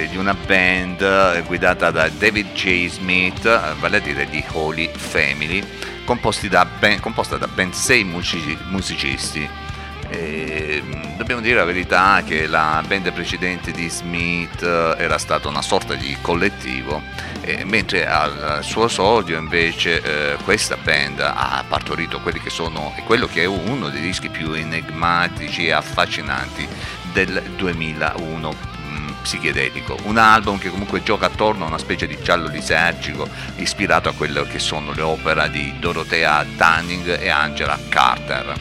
di 0.09 0.17
una 0.17 0.33
band 0.33 1.01
eh, 1.01 1.43
guidata 1.45 1.91
da 1.91 2.09
David 2.09 2.53
J. 2.53 2.87
Smith, 2.87 3.45
eh, 3.45 3.73
vale 3.79 3.97
a 3.97 3.99
dire 3.99 4.27
di 4.29 4.43
Holy 4.51 4.89
Family, 4.95 5.63
da 6.49 6.65
ben- 6.65 6.99
composta 6.99 7.37
da 7.37 7.47
ben 7.47 7.73
sei 7.73 8.03
musici- 8.03 8.57
musicisti. 8.69 9.47
E, 10.11 10.81
mh, 10.83 11.17
dobbiamo 11.17 11.41
dire 11.41 11.57
la 11.57 11.65
verità 11.65 12.23
che 12.25 12.47
la 12.47 12.83
band 12.85 13.11
precedente 13.11 13.71
di 13.71 13.89
Smith 13.89 14.63
eh, 14.63 14.95
era 14.97 15.17
stata 15.17 15.47
una 15.47 15.61
sorta 15.61 15.93
di 15.93 16.17
collettivo, 16.21 17.01
e 17.41 17.63
mentre 17.63 18.07
al 18.07 18.59
suo 18.63 18.85
esordio 18.85 19.37
invece 19.37 20.01
eh, 20.01 20.35
questa 20.43 20.77
band 20.77 21.19
ha 21.19 21.63
partorito 21.67 22.19
quelli 22.19 22.39
che 22.39 22.49
sono 22.49 22.93
quello 23.05 23.27
che 23.27 23.43
è 23.43 23.45
uno 23.45 23.89
dei 23.89 24.01
dischi 24.01 24.29
più 24.29 24.51
enigmatici 24.51 25.67
e 25.67 25.71
affascinanti 25.71 26.67
del 27.13 27.41
2001 27.55 28.49
mh, 28.49 28.68
psichedelico, 29.29 29.95
un 30.05 30.17
album 30.17 30.57
che 30.57 30.71
comunque 30.71 31.03
gioca 31.03 31.27
attorno 31.27 31.65
a 31.65 31.67
una 31.67 31.77
specie 31.77 32.07
di 32.07 32.17
giallo 32.19 32.47
lisergico 32.47 33.29
ispirato 33.57 34.09
a 34.09 34.13
quello 34.13 34.41
che 34.41 34.57
sono 34.57 34.91
le 34.91 35.03
opere 35.03 35.51
di 35.51 35.75
Dorothea 35.77 36.43
Dunning 36.43 37.21
e 37.21 37.29
Angela 37.29 37.77
Carter. 37.89 38.55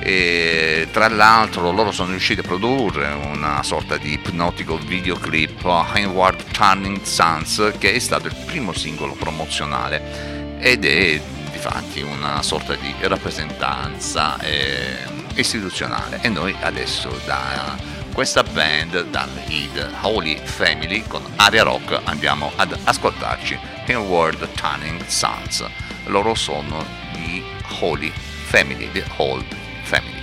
E 0.00 0.88
tra 0.90 1.08
l'altro 1.08 1.70
loro 1.70 1.92
sono 1.92 2.10
riusciti 2.10 2.40
a 2.40 2.42
produrre 2.42 3.12
una 3.12 3.62
sorta 3.62 3.96
di 3.96 4.14
ipnotico 4.14 4.76
videoclip 4.76 5.62
Inward 5.94 6.50
Turning 6.50 7.02
Suns 7.02 7.74
che 7.78 7.94
è 7.94 7.98
stato 8.00 8.26
il 8.26 8.34
primo 8.44 8.72
singolo 8.72 9.12
promozionale 9.12 10.58
ed 10.58 10.84
è 10.84 11.20
difatti 11.52 12.00
una 12.00 12.42
sorta 12.42 12.74
di 12.74 12.92
rappresentanza 13.02 14.36
eh, 14.40 14.96
istituzionale 15.34 16.18
e 16.20 16.28
noi 16.28 16.52
adesso 16.60 17.08
da 17.24 17.91
questa 18.12 18.42
band 18.42 19.08
dal 19.10 19.28
lead 19.46 19.90
Holy 20.02 20.36
Family 20.36 21.02
con 21.06 21.22
Aria 21.36 21.62
Rock 21.62 22.00
andiamo 22.04 22.52
ad 22.56 22.78
ascoltarci 22.84 23.58
Inward 23.86 24.48
Turning 24.52 25.02
Suns. 25.06 25.64
Loro 26.06 26.34
sono 26.34 26.84
di 27.12 27.42
Holy 27.80 28.12
Family 28.46 28.90
The 28.92 29.04
Whole 29.16 29.44
Family 29.84 30.20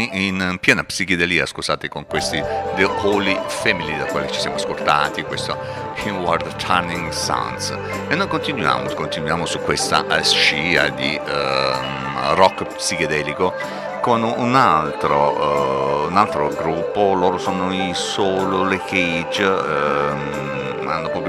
in 0.00 0.58
piena 0.60 0.84
psichedelia, 0.84 1.46
scusate, 1.46 1.88
con 1.88 2.06
questi 2.06 2.42
The 2.76 2.84
Holy 2.84 3.38
Family, 3.46 3.96
da 3.96 4.04
quali 4.04 4.30
ci 4.30 4.40
siamo 4.40 4.56
ascoltati, 4.56 5.22
questo 5.22 5.56
Inward 6.04 6.56
Turning 6.56 7.10
Suns. 7.10 7.76
E 8.08 8.14
noi 8.14 8.28
continuiamo, 8.28 8.92
continuiamo 8.92 9.46
su 9.46 9.60
questa 9.60 10.06
eh, 10.08 10.22
scia 10.22 10.88
di 10.88 11.14
ehm, 11.14 12.34
rock 12.34 12.64
psichedelico 12.76 13.52
con 14.00 14.22
un 14.22 14.54
altro, 14.54 16.04
eh, 16.04 16.06
un 16.06 16.16
altro 16.16 16.48
gruppo, 16.48 17.14
loro 17.14 17.38
sono 17.38 17.72
i 17.72 17.92
Solo 17.92 18.64
Le 18.64 18.78
Cage, 18.78 19.42
ehm, 19.42 20.45
hanno 20.45 20.45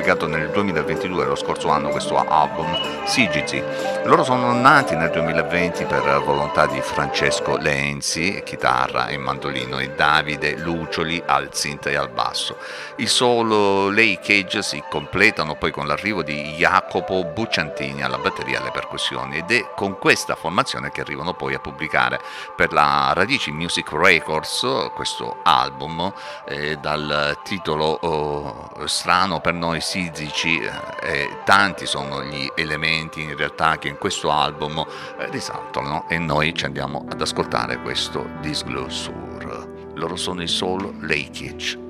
pubblicato 0.07 0.27
nel 0.27 0.49
2022, 0.51 1.25
lo 1.25 1.35
scorso 1.35 1.67
anno, 1.69 1.89
questo 1.89 2.15
album 2.15 2.65
CGZ. 3.03 4.05
Loro 4.05 4.23
sono 4.23 4.53
nati 4.53 4.95
nel 4.95 5.09
2020 5.09 5.83
per 5.83 6.21
volontà 6.23 6.65
di 6.65 6.79
Francesco 6.79 7.57
Lenzi, 7.57 8.41
chitarra 8.45 9.07
e 9.07 9.17
mandolino, 9.17 9.79
e 9.79 9.89
Davide 9.89 10.55
Lucioli 10.55 11.21
al 11.25 11.49
synth 11.51 11.87
e 11.87 11.97
al 11.97 12.09
basso. 12.09 12.55
I 12.97 13.07
solo 13.07 13.89
Lei 13.89 14.17
Cage 14.21 14.61
si 14.61 14.81
completano 14.89 15.55
poi 15.55 15.71
con 15.71 15.87
l'arrivo 15.87 16.23
di 16.23 16.53
Jacopo 16.55 17.25
Bucciantini 17.25 18.01
alla 18.01 18.17
batteria 18.17 18.59
e 18.59 18.61
alle 18.61 18.71
percussioni 18.71 18.86
ed 19.37 19.51
è 19.51 19.73
con 19.75 19.97
questa 19.97 20.35
formazione 20.35 20.91
che 20.91 21.01
arrivano 21.01 21.33
poi 21.33 21.53
a 21.53 21.59
pubblicare 21.59 22.19
per 22.55 22.73
la 22.73 23.11
Radici 23.13 23.51
Music 23.51 23.91
Records 23.91 24.65
questo 24.93 25.37
album 25.43 26.11
eh, 26.45 26.77
dal 26.77 27.37
titolo 27.43 27.85
oh, 28.01 28.85
strano 28.85 29.39
per 29.39 29.53
noi 29.53 29.81
sisici 29.81 30.59
eh, 30.59 31.39
tanti 31.43 31.85
sono 31.85 32.23
gli 32.23 32.51
elementi 32.55 33.21
in 33.21 33.35
realtà 33.35 33.77
che 33.77 33.87
in 33.87 33.97
questo 33.97 34.31
album 34.31 34.85
eh, 35.17 35.29
risaltano 35.29 36.05
e 36.07 36.17
noi 36.17 36.53
ci 36.53 36.65
andiamo 36.65 37.05
ad 37.09 37.21
ascoltare 37.21 37.79
questo 37.81 38.27
Disglossure. 38.41 39.91
Loro 39.95 40.15
sono 40.15 40.41
i 40.41 40.47
Soul 40.47 40.95
Leakage. 41.01 41.86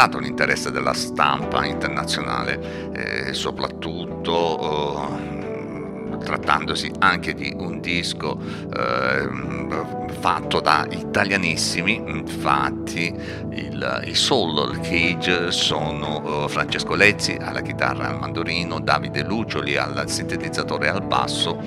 Attirato 0.00 0.18
l'interesse 0.18 0.70
della 0.70 0.94
stampa 0.94 1.66
internazionale, 1.66 2.92
eh, 2.92 3.34
soprattutto 3.34 5.08
eh, 6.12 6.18
trattandosi 6.24 6.90
anche 7.00 7.34
di 7.34 7.54
un 7.54 7.80
disco 7.80 8.38
eh, 8.74 9.59
fatto 10.20 10.60
da 10.60 10.86
italianissimi, 10.90 11.94
infatti 11.94 13.12
il, 13.52 14.02
i 14.04 14.14
Soul 14.14 14.78
Cage 14.80 15.50
sono 15.50 16.44
uh, 16.44 16.48
Francesco 16.48 16.94
Lezzi 16.94 17.38
alla 17.40 17.62
chitarra 17.62 18.08
al 18.08 18.18
mandorino, 18.18 18.80
Davide 18.80 19.22
Lucioli 19.22 19.78
al 19.78 20.04
sintetizzatore 20.10 20.90
al 20.90 21.02
basso 21.02 21.58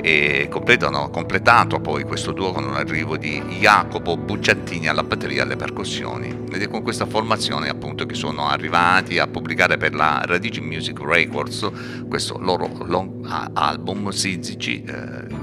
e 0.00 0.48
completano, 0.50 1.10
completato 1.10 1.80
poi 1.80 2.04
questo 2.04 2.32
duo 2.32 2.52
con 2.52 2.72
l'arrivo 2.72 3.18
di 3.18 3.42
Jacopo 3.60 4.16
Bucciattini 4.16 4.88
alla 4.88 5.02
batteria 5.02 5.40
e 5.40 5.42
alle 5.42 5.56
percussioni. 5.56 6.46
Ed 6.50 6.62
è 6.62 6.68
con 6.68 6.82
questa 6.82 7.04
formazione 7.04 7.68
appunto 7.68 8.06
che 8.06 8.14
sono 8.14 8.48
arrivati 8.48 9.18
a 9.18 9.26
pubblicare 9.26 9.76
per 9.76 9.94
la 9.94 10.22
Radici 10.24 10.62
Music 10.62 10.98
Records 11.02 11.70
questo 12.08 12.38
loro 12.38 12.70
long 12.86 13.50
album 13.52 14.08
Sizici 14.08 14.82
eh, 14.82 15.37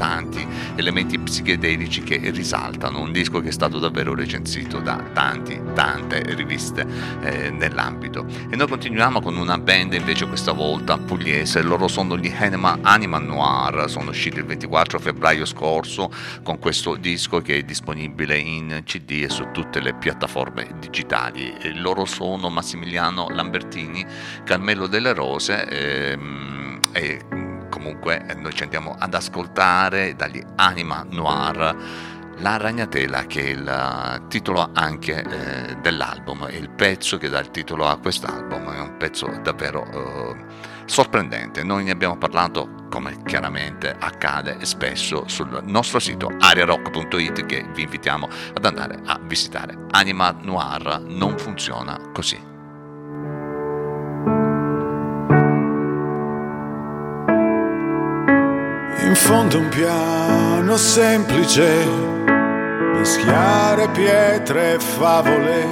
tanti 0.00 0.46
elementi 0.76 1.18
psichedelici 1.18 2.02
che 2.02 2.30
risaltano, 2.30 3.00
un 3.00 3.12
disco 3.12 3.40
che 3.40 3.48
è 3.48 3.52
stato 3.52 3.78
davvero 3.78 4.14
recensito 4.14 4.78
da 4.78 4.96
tanti, 5.12 5.60
tante 5.74 6.22
riviste 6.34 6.86
eh, 7.20 7.50
nell'ambito. 7.50 8.24
E 8.48 8.56
noi 8.56 8.66
continuiamo 8.66 9.20
con 9.20 9.36
una 9.36 9.58
band 9.58 9.92
invece 9.92 10.26
questa 10.26 10.52
volta 10.52 10.96
pugliese, 10.96 11.60
loro 11.60 11.86
sono 11.86 12.16
gli 12.16 12.32
Anima, 12.34 12.78
Anima 12.80 13.18
Noir, 13.18 13.90
sono 13.90 14.08
usciti 14.08 14.38
il 14.38 14.46
24 14.46 14.98
febbraio 14.98 15.44
scorso 15.44 16.10
con 16.42 16.58
questo 16.58 16.96
disco 16.96 17.42
che 17.42 17.58
è 17.58 17.62
disponibile 17.62 18.38
in 18.38 18.80
CD 18.84 19.24
e 19.24 19.28
su 19.28 19.48
tutte 19.52 19.80
le 19.80 19.92
piattaforme 19.92 20.76
digitali. 20.78 21.52
E 21.60 21.74
loro 21.74 22.06
sono 22.06 22.48
Massimiliano 22.48 23.28
Lambertini, 23.28 24.02
Carmelo 24.44 24.86
delle 24.86 25.12
Rose 25.12 25.68
ehm, 25.68 26.80
e 26.92 27.49
comunque 27.80 28.22
noi 28.36 28.52
ci 28.52 28.62
andiamo 28.62 28.94
ad 28.98 29.14
ascoltare 29.14 30.14
dagli 30.14 30.42
Anima 30.56 31.04
Noir 31.08 31.76
la 32.36 32.56
ragnatela 32.58 33.24
che 33.24 33.40
è 33.42 33.48
il 33.48 34.22
titolo 34.28 34.70
anche 34.74 35.22
eh, 35.22 35.76
dell'album. 35.80 36.48
Il 36.50 36.70
pezzo 36.70 37.16
che 37.16 37.28
dà 37.28 37.38
il 37.40 37.50
titolo 37.50 37.86
a 37.86 37.98
quest'album 37.98 38.70
è 38.72 38.80
un 38.80 38.96
pezzo 38.98 39.26
davvero 39.42 39.86
eh, 39.90 40.44
sorprendente. 40.84 41.62
Noi 41.62 41.84
ne 41.84 41.90
abbiamo 41.90 42.16
parlato 42.16 42.86
come 42.90 43.22
chiaramente 43.24 43.94
accade 43.98 44.58
spesso 44.64 45.24
sul 45.26 45.60
nostro 45.64 45.98
sito 45.98 46.30
ariarock.it 46.38 47.46
che 47.46 47.66
vi 47.74 47.82
invitiamo 47.82 48.28
ad 48.54 48.64
andare 48.64 49.00
a 49.06 49.18
visitare. 49.22 49.86
Anima 49.90 50.34
Noir 50.42 51.02
non 51.06 51.38
funziona 51.38 51.98
così 52.12 52.49
In 59.10 59.16
fondo 59.16 59.58
un 59.58 59.68
piano 59.70 60.76
semplice, 60.76 61.84
mischiare 62.94 63.88
pietre 63.88 64.74
e 64.74 64.78
favole, 64.78 65.66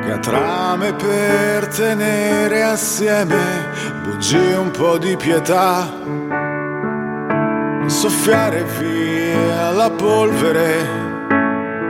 che 0.00 0.12
ha 0.12 0.18
trame 0.18 0.92
per 0.94 1.66
tenere 1.66 2.62
assieme 2.62 3.36
bugie 4.04 4.54
un 4.54 4.70
po' 4.70 4.96
di 4.96 5.16
pietà, 5.16 5.90
soffiare 7.86 8.62
via 8.78 9.72
la 9.72 9.90
polvere, 9.90 10.86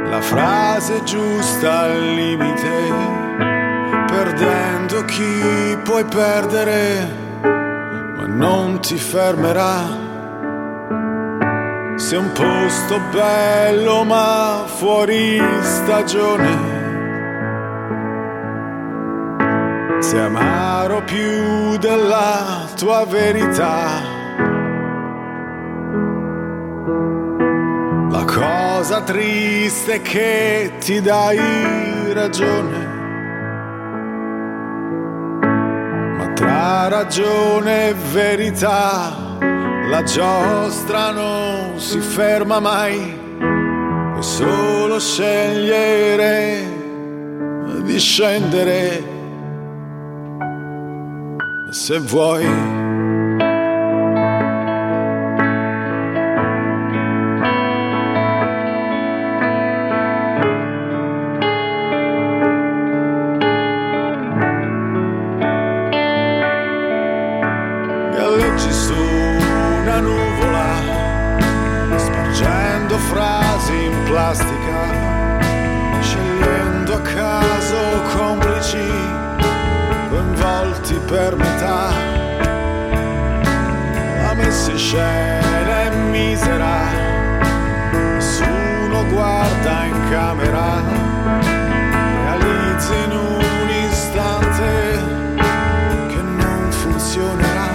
la 0.08 0.22
frase 0.22 1.02
giusta 1.04 1.80
al 1.80 2.00
limite, 2.14 2.92
perdendo 4.06 5.04
chi 5.04 5.78
puoi 5.82 6.04
perdere, 6.04 7.14
ma 7.42 8.24
non 8.26 8.80
ti 8.80 8.96
fermerà. 8.96 10.12
Sei 11.96 12.18
un 12.18 12.32
posto 12.32 13.00
bello 13.12 14.02
ma 14.02 14.64
fuori 14.66 15.40
stagione. 15.60 16.72
Sei 20.00 20.18
amaro 20.18 21.04
più 21.04 21.76
della 21.78 22.66
tua 22.76 23.06
verità. 23.06 24.00
La 28.10 28.24
cosa 28.24 29.00
triste 29.02 29.94
è 29.94 30.02
che 30.02 30.72
ti 30.80 31.00
dai 31.00 32.12
ragione. 32.12 32.92
Ma 36.18 36.32
tra 36.34 36.88
ragione 36.88 37.90
e 37.90 37.94
verità 38.12 39.24
la 39.94 40.02
giostra 40.02 41.12
non 41.12 41.78
si 41.78 42.00
ferma 42.00 42.58
mai, 42.58 43.16
puoi 44.10 44.22
solo 44.22 44.98
scegliere 44.98 46.66
di 47.84 47.98
scendere 48.00 49.04
se 51.70 51.98
vuoi. 52.00 52.83
Plastica, 74.24 74.80
scegliendo 76.00 76.94
a 76.94 77.00
caso 77.00 77.76
complici, 78.16 78.88
coinvolti 80.08 80.98
per 81.06 81.36
metà. 81.36 81.92
La 84.22 84.32
messa 84.34 84.70
in 84.70 84.78
scena 84.78 85.82
è 85.82 85.90
misera, 86.10 86.76
nessuno 88.14 89.04
guarda 89.10 89.84
in 89.84 90.08
camera, 90.08 90.82
realizzi 92.24 92.94
in 93.04 93.12
un 93.12 93.68
istante 93.90 94.72
che 96.08 96.22
non 96.22 96.70
funzionerà. 96.70 97.72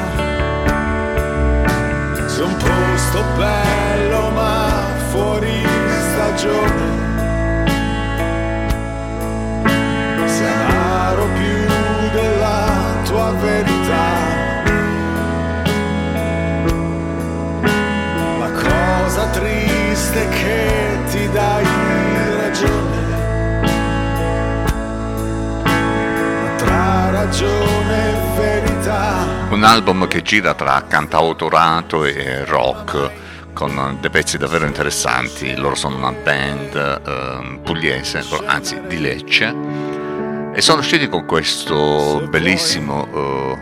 Sei 2.26 2.44
un 2.44 2.58
posto 2.58 3.24
bello 3.38 3.89
stagione. 6.40 7.08
Sei 10.26 10.54
amaro 10.54 11.28
più 11.34 12.12
della 12.14 13.02
tua 13.04 13.32
verità. 13.34 14.08
La 18.40 18.52
cosa 18.52 19.28
triste 19.28 20.30
che 20.30 20.98
ti 21.10 21.30
dai 21.32 21.66
ragione. 22.38 22.98
Tra 26.56 27.10
ragione 27.12 28.10
e 28.10 28.38
verità. 28.38 29.28
un 29.50 29.64
album 29.64 30.08
che 30.08 30.22
gira 30.22 30.54
tra 30.54 30.86
cantautorato 30.88 32.06
e 32.06 32.46
rock 32.46 33.28
con 33.60 33.98
dei 34.00 34.10
pezzi 34.10 34.38
davvero 34.38 34.66
interessanti. 34.66 35.54
Loro 35.58 35.76
sono 35.76 35.98
una 35.98 36.14
band 36.14 37.02
ehm, 37.06 37.60
pugliese 37.62 38.24
anzi 38.46 38.80
di 38.88 39.02
Lecce. 39.02 39.54
E 40.54 40.62
sono 40.62 40.80
usciti 40.80 41.10
con 41.10 41.26
questo 41.26 42.26
bellissimo 42.30 43.06
eh, 43.14 43.58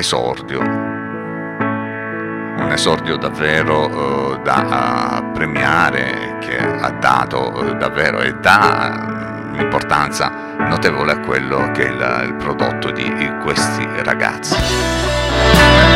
esordio. 0.00 0.60
Un 0.60 2.70
esordio 2.72 3.18
davvero 3.18 4.32
eh, 4.32 4.40
da 4.42 5.18
eh, 5.18 5.22
premiare 5.34 6.38
che 6.40 6.56
ha 6.56 6.90
dato 6.90 7.72
eh, 7.72 7.76
davvero 7.76 8.20
e 8.20 8.32
dà 8.32 9.50
un'importanza 9.52 10.56
notevole 10.60 11.12
a 11.12 11.18
quello 11.18 11.70
che 11.72 11.88
è 11.88 11.90
il, 11.90 12.28
il 12.28 12.34
prodotto 12.36 12.90
di 12.90 13.30
questi 13.42 13.86
ragazzi. 14.02 15.91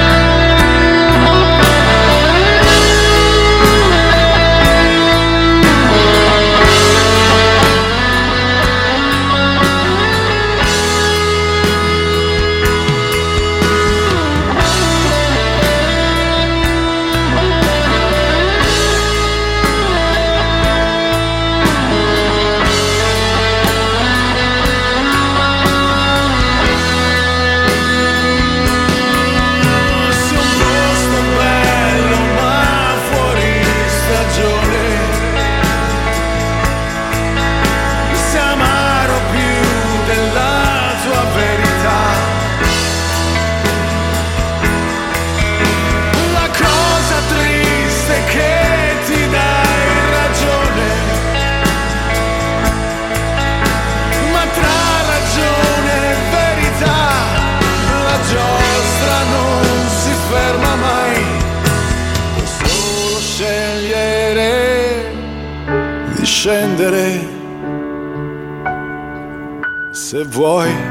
Se 70.37 70.86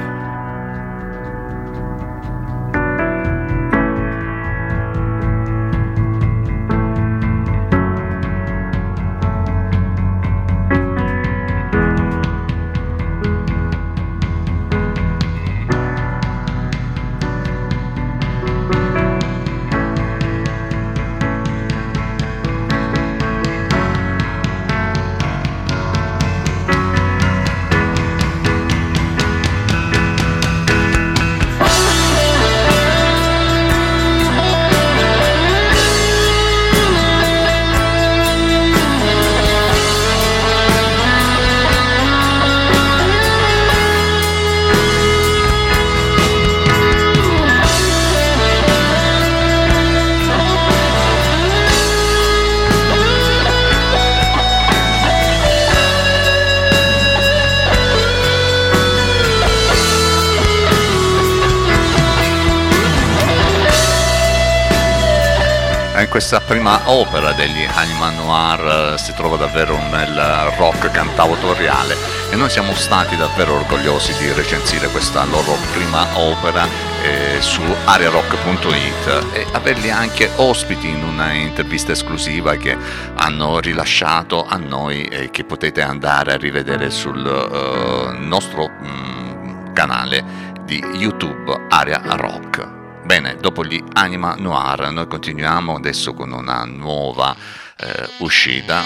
prima 66.65 66.89
opera 66.89 67.31
degli 67.33 67.63
Anima 67.63 68.09
Noir 68.09 68.93
eh, 68.95 68.97
si 68.97 69.13
trova 69.13 69.37
davvero 69.37 69.77
nel 69.91 70.51
rock 70.57 70.89
cantautoriale 70.89 71.95
e 72.31 72.35
noi 72.35 72.49
siamo 72.49 72.73
stati 72.73 73.15
davvero 73.15 73.53
orgogliosi 73.53 74.17
di 74.17 74.31
recensire 74.31 74.87
questa 74.87 75.25
loro 75.25 75.55
prima 75.73 76.07
opera 76.17 76.65
eh, 77.03 77.39
su 77.39 77.61
ariarock.it 77.83 79.27
e 79.33 79.45
averli 79.51 79.91
anche 79.91 80.27
ospiti 80.37 80.89
in 80.89 81.03
una 81.03 81.33
intervista 81.33 81.91
esclusiva 81.91 82.55
che 82.55 82.75
hanno 83.13 83.59
rilasciato 83.59 84.43
a 84.43 84.57
noi 84.57 85.03
e 85.03 85.29
che 85.29 85.43
potete 85.43 85.83
andare 85.83 86.33
a 86.33 86.37
rivedere 86.37 86.89
sul 86.89 87.23
eh, 87.23 88.17
nostro 88.17 88.71
mm, 88.71 89.71
canale 89.73 90.23
di 90.63 90.83
YouTube 90.95 91.67
Aria 91.69 92.01
Rock. 92.15 92.74
Bene, 93.05 93.37
dopo 93.39 93.63
gli 93.63 93.81
Anima 93.93 94.33
Noir 94.35 94.89
noi 94.89 95.05
continuiamo 95.05 95.75
adesso 95.75 96.15
con 96.15 96.31
una 96.31 96.65
nuova 96.65 97.35
eh, 97.77 98.09
uscita. 98.17 98.83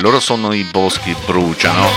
Loro 0.00 0.20
sono 0.20 0.52
i 0.52 0.62
Boschi 0.64 1.16
Bruciano, 1.24 1.88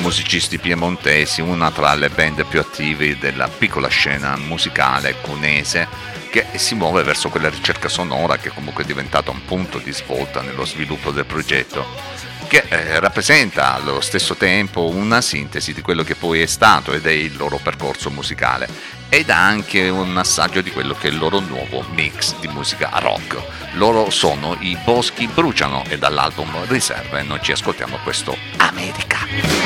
musicisti 0.00 0.58
piemontesi, 0.58 1.40
una 1.40 1.70
tra 1.70 1.94
le 1.94 2.08
band 2.08 2.44
più 2.46 2.58
attive 2.58 3.16
della 3.16 3.46
piccola 3.46 3.86
scena 3.86 4.36
musicale 4.36 5.14
cunese 5.20 5.86
che 6.30 6.46
si 6.54 6.74
muove 6.74 7.04
verso 7.04 7.28
quella 7.28 7.48
ricerca 7.48 7.88
sonora 7.88 8.38
che 8.38 8.50
comunque 8.50 8.82
è 8.82 8.86
diventata 8.86 9.30
un 9.30 9.44
punto 9.44 9.78
di 9.78 9.92
svolta 9.92 10.42
nello 10.42 10.64
sviluppo 10.64 11.12
del 11.12 11.26
progetto 11.26 12.29
che 12.50 12.64
eh, 12.68 12.98
rappresenta 12.98 13.74
allo 13.74 14.00
stesso 14.00 14.34
tempo 14.34 14.88
una 14.88 15.20
sintesi 15.20 15.72
di 15.72 15.82
quello 15.82 16.02
che 16.02 16.16
poi 16.16 16.42
è 16.42 16.46
stato 16.46 16.92
ed 16.92 17.06
è 17.06 17.12
il 17.12 17.36
loro 17.36 17.60
percorso 17.62 18.10
musicale 18.10 18.66
ed 19.08 19.30
anche 19.30 19.88
un 19.88 20.16
assaggio 20.16 20.60
di 20.60 20.72
quello 20.72 20.94
che 20.94 21.06
è 21.06 21.12
il 21.12 21.18
loro 21.18 21.38
nuovo 21.38 21.84
mix 21.94 22.34
di 22.40 22.48
musica 22.48 22.90
rock. 22.94 23.40
Loro 23.74 24.10
sono 24.10 24.56
i 24.58 24.76
Boschi 24.84 25.28
Bruciano 25.28 25.84
e 25.88 25.96
dall'album 25.96 26.66
Riserve 26.66 27.22
noi 27.22 27.38
ci 27.40 27.52
ascoltiamo 27.52 27.98
questo 28.02 28.36
America. 28.56 29.18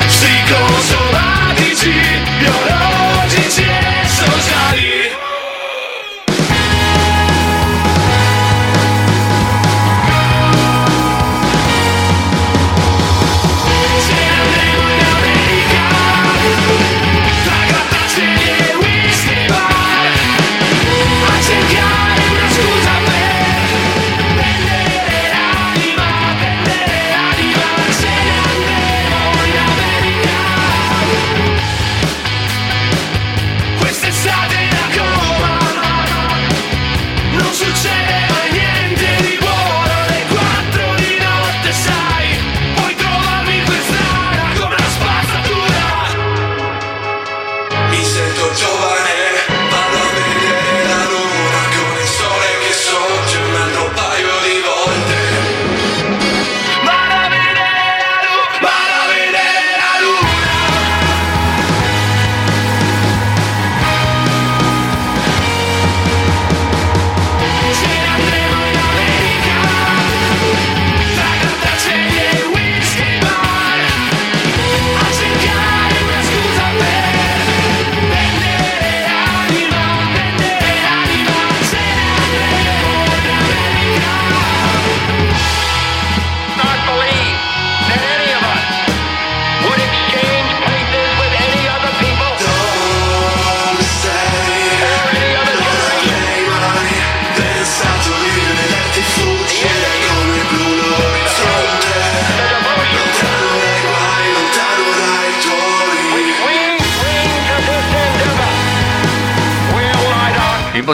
Psicosomatici, 0.05 1.91
biologici 2.37 3.63
e 3.63 4.07
sociali. 4.07 5.34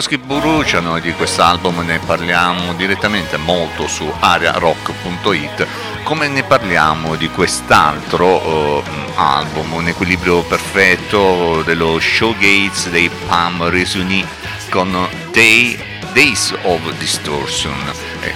Boschi 0.02 0.18
Bruciano 0.18 0.96
e 0.96 1.00
di 1.00 1.12
quest'album 1.12 1.78
ne 1.84 2.00
parliamo 2.00 2.74
direttamente 2.74 3.36
molto 3.36 3.86
su 3.86 4.12
ariarock.it 4.18 5.64
come 6.02 6.26
ne 6.26 6.42
parliamo 6.42 7.14
di 7.14 7.28
quest'altro 7.28 8.42
eh, 8.42 8.82
album, 9.14 9.74
un 9.74 9.86
equilibrio 9.86 10.42
perfetto 10.42 11.62
dello 11.64 12.00
showgaze 12.00 12.90
dei 12.90 13.08
Pam 13.28 13.68
Resuni 13.68 14.26
con 14.70 15.06
Day, 15.30 15.91
Days 16.12 16.54
of 16.64 16.98
Distortion, 16.98 17.72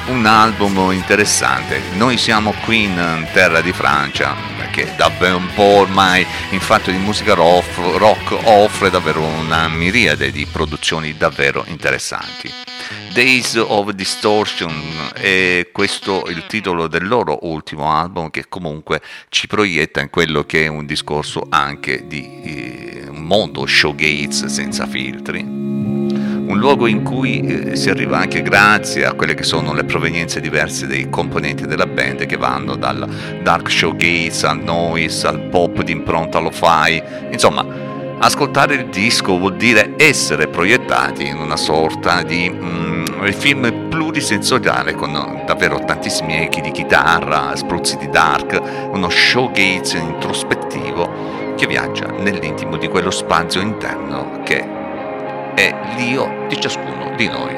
un 0.08 0.24
album 0.24 0.92
interessante. 0.92 1.82
Noi 1.96 2.16
siamo 2.16 2.54
qui 2.64 2.84
in 2.84 3.28
terra 3.34 3.60
di 3.60 3.70
Francia, 3.72 4.34
che 4.70 4.94
da 4.96 5.12
un 5.34 5.48
po' 5.54 5.62
ormai 5.62 6.24
in 6.50 6.60
fatto 6.60 6.90
di 6.90 6.96
musica 6.96 7.34
rock, 7.34 8.38
offre 8.44 8.88
davvero 8.88 9.22
una 9.22 9.68
miriade 9.68 10.30
di 10.30 10.46
produzioni 10.46 11.18
davvero 11.18 11.64
interessanti. 11.66 12.50
Days 13.12 13.54
of 13.56 13.90
Distortion 13.90 15.12
è 15.14 15.68
questo 15.70 16.24
il 16.28 16.46
titolo 16.46 16.86
del 16.86 17.06
loro 17.06 17.40
ultimo 17.42 17.92
album 17.92 18.30
che 18.30 18.48
comunque 18.48 19.02
ci 19.28 19.46
proietta 19.46 20.00
in 20.00 20.08
quello 20.08 20.44
che 20.44 20.64
è 20.64 20.68
un 20.68 20.86
discorso 20.86 21.46
anche 21.50 22.06
di 22.06 22.42
eh, 22.42 23.04
un 23.08 23.22
mondo 23.22 23.66
showgaze 23.66 24.48
senza 24.48 24.86
filtri 24.86 25.85
un 26.46 26.58
luogo 26.58 26.86
in 26.86 27.02
cui 27.02 27.40
eh, 27.40 27.76
si 27.76 27.90
arriva 27.90 28.18
anche 28.18 28.42
grazie 28.42 29.04
a 29.04 29.12
quelle 29.12 29.34
che 29.34 29.42
sono 29.42 29.72
le 29.72 29.84
provenienze 29.84 30.40
diverse 30.40 30.86
dei 30.86 31.10
componenti 31.10 31.66
della 31.66 31.86
band 31.86 32.26
che 32.26 32.36
vanno 32.36 32.76
dal 32.76 33.06
dark 33.42 33.70
showgaze 33.70 34.46
al 34.46 34.62
noise 34.62 35.26
al 35.26 35.40
pop 35.48 35.82
di 35.82 35.92
impronta 35.92 36.38
lo-fi, 36.38 37.02
insomma 37.30 37.64
ascoltare 38.18 38.74
il 38.74 38.86
disco 38.86 39.38
vuol 39.38 39.56
dire 39.56 39.94
essere 39.96 40.48
proiettati 40.48 41.26
in 41.26 41.36
una 41.36 41.56
sorta 41.56 42.22
di 42.22 42.48
mm, 42.50 43.30
film 43.32 43.88
plurisensoriale 43.88 44.94
con 44.94 45.42
davvero 45.46 45.84
tantissimi 45.84 46.36
echi 46.36 46.60
di 46.60 46.70
chitarra, 46.70 47.54
spruzzi 47.56 47.96
di 47.96 48.08
dark, 48.08 48.60
uno 48.92 49.08
showgaze 49.10 49.98
introspettivo 49.98 51.54
che 51.56 51.66
viaggia 51.66 52.06
nell'intimo 52.06 52.76
di 52.76 52.88
quello 52.88 53.10
spazio 53.10 53.60
interno 53.60 54.42
che 54.44 54.75
è 55.56 55.74
l'io 55.96 56.44
di 56.48 56.60
ciascuno 56.60 57.14
di 57.16 57.28
noi. 57.28 57.56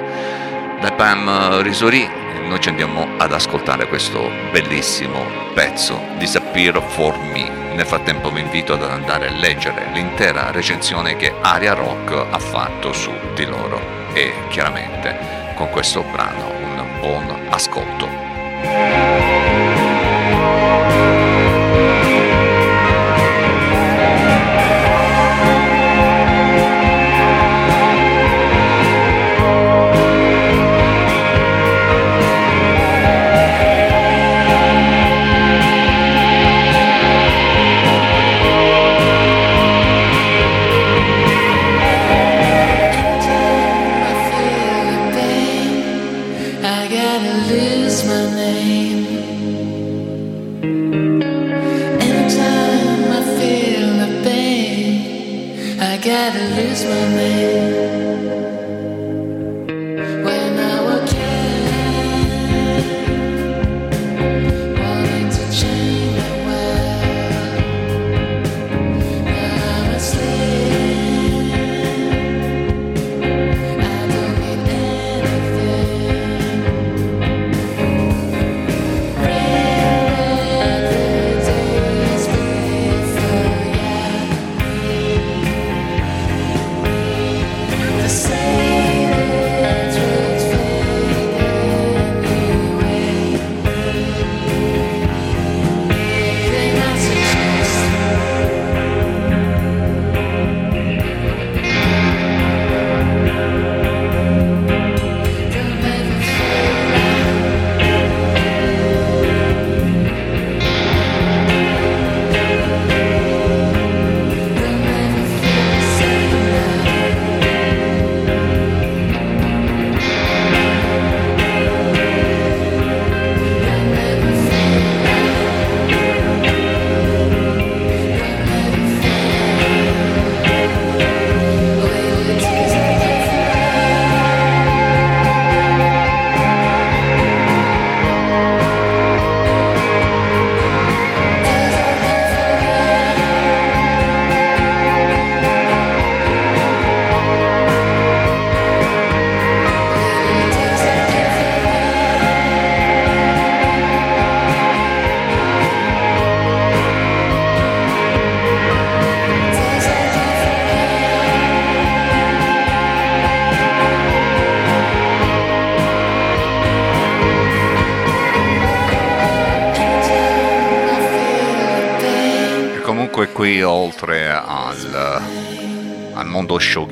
Da 0.80 0.92
Pam 0.92 1.60
Risori 1.62 2.08
noi 2.46 2.60
ci 2.60 2.70
andiamo 2.70 3.06
ad 3.18 3.32
ascoltare 3.32 3.88
questo 3.88 4.30
bellissimo 4.52 5.26
pezzo 5.52 6.00
Disappear 6.16 6.80
for 6.80 7.18
Me. 7.18 7.74
Nel 7.74 7.84
frattempo 7.84 8.30
vi 8.30 8.40
invito 8.40 8.74
ad 8.74 8.84
andare 8.84 9.28
a 9.28 9.32
leggere 9.32 9.88
l'intera 9.92 10.50
recensione 10.50 11.16
che 11.16 11.34
Aria 11.42 11.74
Rock 11.74 12.26
ha 12.30 12.38
fatto 12.38 12.92
su 12.92 13.12
di 13.34 13.44
loro 13.44 13.80
e 14.14 14.32
chiaramente 14.48 15.14
con 15.56 15.68
questo 15.68 16.02
brano 16.02 16.50
un 16.62 17.00
buon 17.00 17.48
ascolto. 17.50 19.17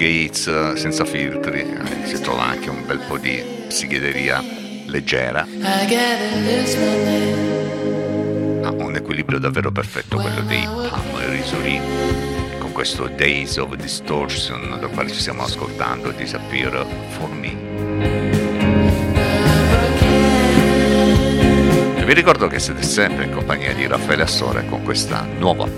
Showgaze 0.07 0.77
senza 0.77 1.05
filtri 1.05 1.67
si 2.05 2.21
trova 2.21 2.45
anche 2.45 2.71
un 2.71 2.87
bel 2.87 3.01
po' 3.07 3.19
di 3.19 3.43
psichedelia 3.67 4.43
leggera, 4.87 5.47
ha 8.63 8.71
un 8.71 8.95
equilibrio 8.95 9.39
davvero 9.39 9.73
perfetto 9.73 10.19
quello 10.19 10.43
dei 10.43 10.63
Palm 10.63 11.19
e 11.65 11.81
con 12.59 12.71
questo 12.73 13.09
Days 13.09 13.57
of 13.57 13.75
Distortion 13.75 14.77
dal 14.79 14.91
quale 14.91 15.11
ci 15.11 15.19
stiamo 15.19 15.43
ascoltando 15.43 16.13
Disappear 16.13 16.87
for 17.09 17.31
Me. 17.31 17.65
Vi 22.05 22.15
ricordo 22.15 22.47
che 22.47 22.61
siete 22.61 22.85
sempre 22.85 23.25
in 23.25 23.33
compagnia 23.33 23.73
di 23.75 23.85
Raffaele 23.85 24.23
Assore 24.23 24.65
con 24.67 24.85
questa 24.85 25.27
nuova 25.39 25.76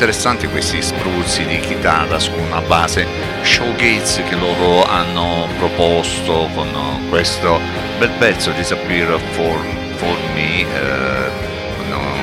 interessanti 0.00 0.46
questi 0.46 0.80
spruzzi 0.80 1.44
di 1.44 1.60
chitarra 1.60 2.18
su 2.18 2.32
una 2.32 2.62
base 2.62 3.06
showgaze 3.42 4.22
che 4.24 4.34
loro 4.34 4.82
hanno 4.86 5.46
proposto 5.58 6.48
con 6.54 6.70
questo 7.10 7.60
bel 7.98 8.08
pezzo 8.18 8.50
Disappear 8.52 9.20
for, 9.32 9.62
for 9.96 10.16
Me, 10.32 10.60
eh, 10.60 11.30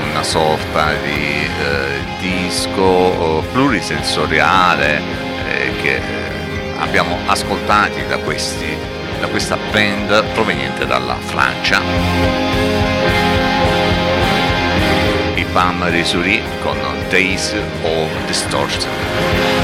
una 0.09 0.23
sorta 0.23 0.93
di 1.03 1.45
eh, 1.45 1.99
disco 2.19 3.43
eh, 3.43 3.43
plurisensoriale 3.51 4.99
eh, 5.45 5.71
che 5.79 5.95
eh, 5.97 6.01
abbiamo 6.79 7.15
ascoltati 7.27 8.07
da, 8.07 8.17
questi, 8.17 8.75
da 9.19 9.27
questa 9.27 9.55
band 9.71 10.23
proveniente 10.33 10.87
dalla 10.87 11.15
Francia. 11.19 11.79
I 15.35 15.45
Pam 15.53 15.87
Risuri 15.91 16.41
con 16.63 16.76
Days 17.09 17.53
of 17.53 17.63
Distortion. 18.27 19.56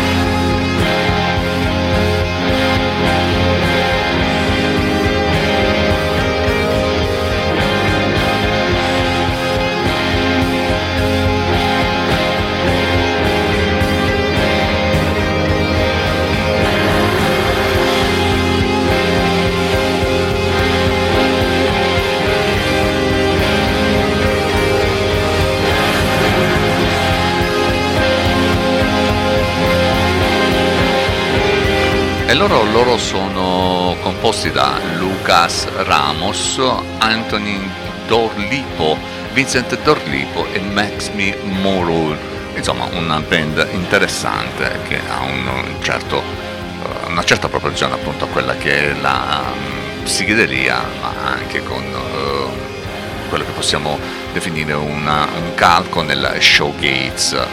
E 32.34 32.36
loro, 32.36 32.64
loro 32.64 32.98
sono 32.98 33.96
composti 34.02 34.50
da 34.50 34.80
Lucas 34.98 35.68
Ramos, 35.84 36.60
Anthony 36.98 37.60
Dorlipo, 38.08 38.98
Vincent 39.34 39.80
Dorlipo 39.84 40.48
e 40.52 40.60
Maxmi 40.60 41.32
Morul. 41.44 42.18
Insomma, 42.56 42.86
una 42.86 43.20
band 43.20 43.68
interessante 43.74 44.80
che 44.88 45.00
ha 45.08 45.22
un 45.22 45.76
certo, 45.84 46.24
eh, 46.24 47.12
una 47.12 47.24
certa 47.24 47.50
proporzione 47.50 47.94
appunto 47.94 48.26
a 48.26 48.28
quella 48.30 48.56
che 48.56 48.90
è 48.90 48.94
la 49.00 49.44
mm, 49.54 50.04
psichedelia, 50.04 50.84
ma 51.02 51.14
anche 51.36 51.62
con 51.62 51.84
eh, 51.84 53.30
quello 53.30 53.46
che 53.46 53.52
possiamo 53.52 54.00
definire 54.34 54.74
una- 54.74 55.28
un 55.36 55.54
calco 55.54 56.02
nel 56.02 56.38
showgaze, 56.40 57.38
eh, 57.38 57.46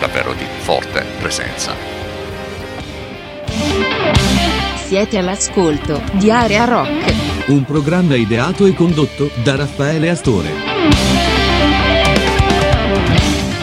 davvero 0.00 0.32
di 0.32 0.46
forte 0.62 1.04
presenza. 1.18 1.95
Siete 4.86 5.18
all'ascolto 5.18 6.00
di 6.12 6.30
Area 6.30 6.64
Rock. 6.64 7.48
Un 7.48 7.64
programma 7.64 8.14
ideato 8.14 8.66
e 8.66 8.72
condotto 8.72 9.28
da 9.42 9.56
Raffaele 9.56 10.10
Astore. 10.10 10.52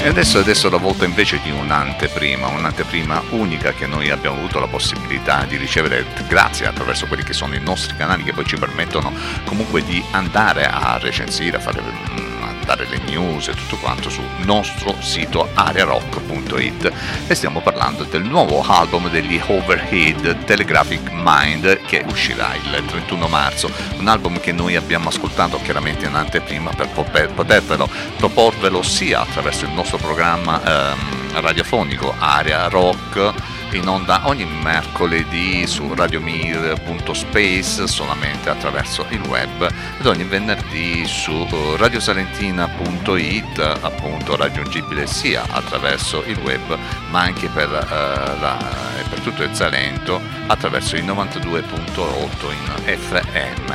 E 0.04 0.08
adesso, 0.10 0.40
adesso 0.40 0.68
è 0.68 0.70
la 0.70 0.76
volta 0.76 1.06
invece 1.06 1.40
di 1.42 1.50
un'anteprima, 1.50 2.48
un'anteprima 2.48 3.24
unica 3.30 3.72
che 3.72 3.88
noi 3.88 4.10
abbiamo 4.10 4.36
avuto 4.36 4.60
la 4.60 4.68
possibilità 4.68 5.46
di 5.46 5.56
ricevere 5.56 6.06
grazie 6.28 6.66
attraverso 6.66 7.08
quelli 7.08 7.24
che 7.24 7.32
sono 7.32 7.56
i 7.56 7.62
nostri 7.62 7.96
canali 7.96 8.24
che 8.24 8.34
poi 8.34 8.46
ci 8.46 8.58
permettono 8.58 9.14
comunque 9.46 9.82
di 9.82 10.04
andare 10.12 10.66
a 10.66 10.98
recensire, 10.98 11.56
a 11.56 11.62
fare 11.62 12.33
mm, 12.64 12.70
a 12.70 12.76
dare 12.76 12.88
le 12.88 13.00
news 13.06 13.48
e 13.50 13.54
tutto 13.54 13.78
quanto 13.78 14.10
sul 14.10 14.24
nostro 14.46 14.96
sito 15.00 15.50
arearock.it 15.54 16.92
e 17.28 17.36
stiamo 17.36 17.62
parlando 17.62 18.04
del 18.04 18.24
nuovo 18.24 18.64
album 18.66 19.10
degli 19.10 19.40
Overhead 19.46 20.46
Telegraphic 20.46 21.12
Mind 21.12 21.82
che 21.86 22.04
uscirà 22.08 22.56
il 22.56 22.84
31 22.86 23.28
marzo, 23.28 23.70
un 23.98 24.08
album 24.08 24.40
che 24.40 24.52
noi 24.52 24.76
abbiamo 24.76 25.10
ascoltato 25.10 25.60
chiaramente 25.62 26.06
in 26.06 26.16
anteprima 26.16 26.72
per 26.72 26.90
poter- 26.90 27.34
potervelo 27.34 27.90
proporvelo 28.18 28.82
sia 28.82 29.22
attraverso 29.22 29.66
il 29.66 29.72
nostro 29.72 29.98
programma 29.98 30.62
ehm, 30.94 31.42
radiofonico 31.42 32.14
Area 32.18 32.68
Rock 32.68 33.62
in 33.78 33.88
onda 33.88 34.22
ogni 34.28 34.46
mercoledì 34.46 35.66
su 35.68 35.94
radiomir.space 35.94 37.88
solamente 37.88 38.50
attraverso 38.50 39.06
il 39.10 39.22
web 39.22 39.70
ed 40.00 40.06
ogni 40.06 40.24
venerdì 40.24 41.06
su 41.06 41.32
eh, 41.32 41.78
radiosalentina.it 41.78 43.60
appunto 43.82 44.36
raggiungibile 44.36 45.08
sia 45.08 45.44
attraverso 45.50 46.24
il 46.26 46.38
web 46.40 46.78
ma 47.10 47.22
anche 47.22 47.48
per, 47.48 47.70
eh, 47.70 48.40
la- 48.40 49.00
e 49.00 49.04
per 49.10 49.20
tutto 49.20 49.44
il 49.44 49.54
Salento 49.54 50.22
attraverso 50.48 50.96
il 50.96 51.06
92.8 51.06 52.52
in 52.52 52.98
FM. 52.98 53.74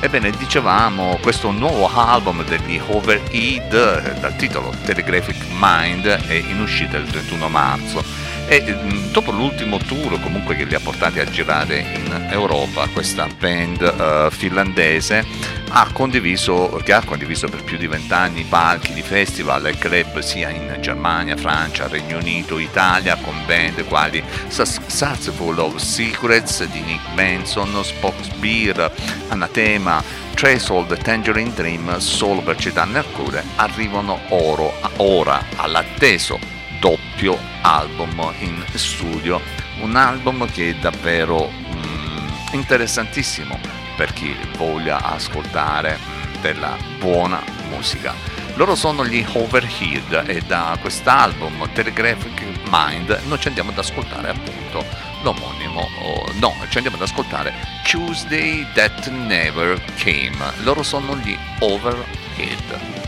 Ebbene, 0.00 0.30
dicevamo, 0.30 1.18
questo 1.20 1.50
nuovo 1.50 1.90
album 1.92 2.44
degli 2.44 2.80
Overhead, 2.86 3.72
eh, 3.72 4.20
dal 4.20 4.36
titolo 4.36 4.72
Telegraphic 4.84 5.46
Mind, 5.58 6.06
è 6.06 6.34
in 6.34 6.60
uscita 6.60 6.96
il 6.96 7.08
31 7.10 7.48
marzo 7.48 8.27
e 8.48 8.64
mm, 8.66 9.12
dopo 9.12 9.30
l'ultimo 9.30 9.76
tour 9.76 10.18
comunque 10.20 10.56
che 10.56 10.64
li 10.64 10.74
ha 10.74 10.80
portati 10.80 11.20
a 11.20 11.24
girare 11.26 11.80
in 11.80 12.28
Europa, 12.30 12.88
questa 12.88 13.26
band 13.38 13.82
eh, 13.82 14.28
finlandese 14.30 15.22
ha 15.70 15.90
condiviso, 15.92 16.80
che 16.82 16.94
ha 16.94 17.04
condiviso 17.04 17.46
per 17.48 17.62
più 17.62 17.76
di 17.76 17.86
vent'anni 17.86 18.44
palchi 18.44 18.94
di 18.94 19.02
festival 19.02 19.66
e 19.66 19.76
club 19.76 20.20
sia 20.20 20.48
in 20.48 20.78
Germania, 20.80 21.36
Francia, 21.36 21.88
Regno 21.88 22.16
Unito, 22.16 22.58
Italia 22.58 23.16
con 23.16 23.34
band 23.44 23.84
quali 23.84 24.22
Successful 24.48 25.58
of 25.58 25.76
Secrets 25.76 26.64
di 26.64 26.80
Nick 26.80 27.12
Benson, 27.12 27.84
Spock's 27.84 28.28
Beer, 28.36 28.90
Anatema, 29.28 30.02
Threshold, 30.32 30.96
Tangerine 31.02 31.52
Dream, 31.52 31.98
solo 31.98 32.40
per 32.40 32.56
citarne 32.56 32.98
alcune, 32.98 33.42
arrivano 33.56 34.18
oro, 34.28 34.72
ora 34.96 35.44
all'atteso 35.56 36.57
doppio 36.78 37.38
album 37.62 38.32
in 38.38 38.64
studio, 38.74 39.40
un 39.80 39.96
album 39.96 40.50
che 40.50 40.70
è 40.70 40.74
davvero 40.74 41.50
mm, 41.50 42.28
interessantissimo 42.52 43.58
per 43.96 44.12
chi 44.12 44.36
voglia 44.56 45.02
ascoltare 45.02 45.98
mm, 45.98 46.40
della 46.40 46.76
buona 46.98 47.42
musica. 47.70 48.14
Loro 48.54 48.74
sono 48.74 49.06
gli 49.06 49.24
Overhead 49.34 50.24
e 50.26 50.40
da 50.40 50.76
quest'album 50.80 51.70
Telegraphic 51.72 52.42
Mind 52.70 53.20
noi 53.26 53.38
ci 53.38 53.48
andiamo 53.48 53.70
ad 53.70 53.78
ascoltare 53.78 54.30
appunto 54.30 54.84
l'omonimo, 55.22 55.88
oh, 56.02 56.32
no, 56.40 56.54
ci 56.68 56.76
andiamo 56.76 56.96
ad 56.96 57.02
ascoltare 57.02 57.54
Tuesday 57.84 58.66
That 58.74 59.08
Never 59.08 59.80
Came. 59.96 60.36
Loro 60.62 60.82
sono 60.82 61.16
gli 61.16 61.36
Overhead. 61.60 63.07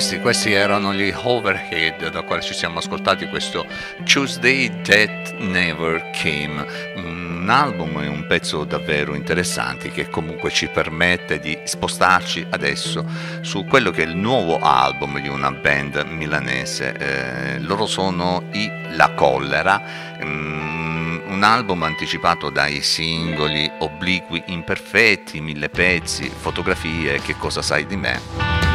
Questi, 0.00 0.20
questi 0.20 0.52
erano 0.52 0.94
gli 0.94 1.12
Overhead 1.14 2.08
da 2.08 2.22
quale 2.22 2.40
ci 2.40 2.54
siamo 2.54 2.78
ascoltati 2.78 3.28
questo 3.28 3.66
Tuesday 4.04 4.80
That 4.80 5.34
Never 5.40 6.08
Came, 6.12 6.64
un 6.96 7.46
album 7.50 8.00
e 8.00 8.06
un 8.06 8.24
pezzo 8.26 8.64
davvero 8.64 9.14
interessanti 9.14 9.90
che 9.90 10.08
comunque 10.08 10.48
ci 10.48 10.68
permette 10.68 11.38
di 11.38 11.58
spostarci 11.64 12.46
adesso 12.48 13.04
su 13.42 13.66
quello 13.66 13.90
che 13.90 14.04
è 14.04 14.06
il 14.06 14.16
nuovo 14.16 14.58
album 14.58 15.20
di 15.20 15.28
una 15.28 15.50
band 15.50 16.02
milanese. 16.08 16.94
Eh, 16.96 17.60
loro 17.60 17.84
sono 17.84 18.44
i 18.52 18.70
La 18.92 19.10
Collera. 19.10 19.82
mm, 20.24 21.18
un 21.26 21.42
album 21.42 21.82
anticipato 21.82 22.48
dai 22.48 22.80
singoli 22.80 23.70
obliqui 23.80 24.44
imperfetti, 24.46 25.42
mille 25.42 25.68
pezzi, 25.68 26.30
fotografie, 26.34 27.20
che 27.20 27.36
cosa 27.36 27.60
sai 27.60 27.84
di 27.84 27.96
me? 27.96 28.18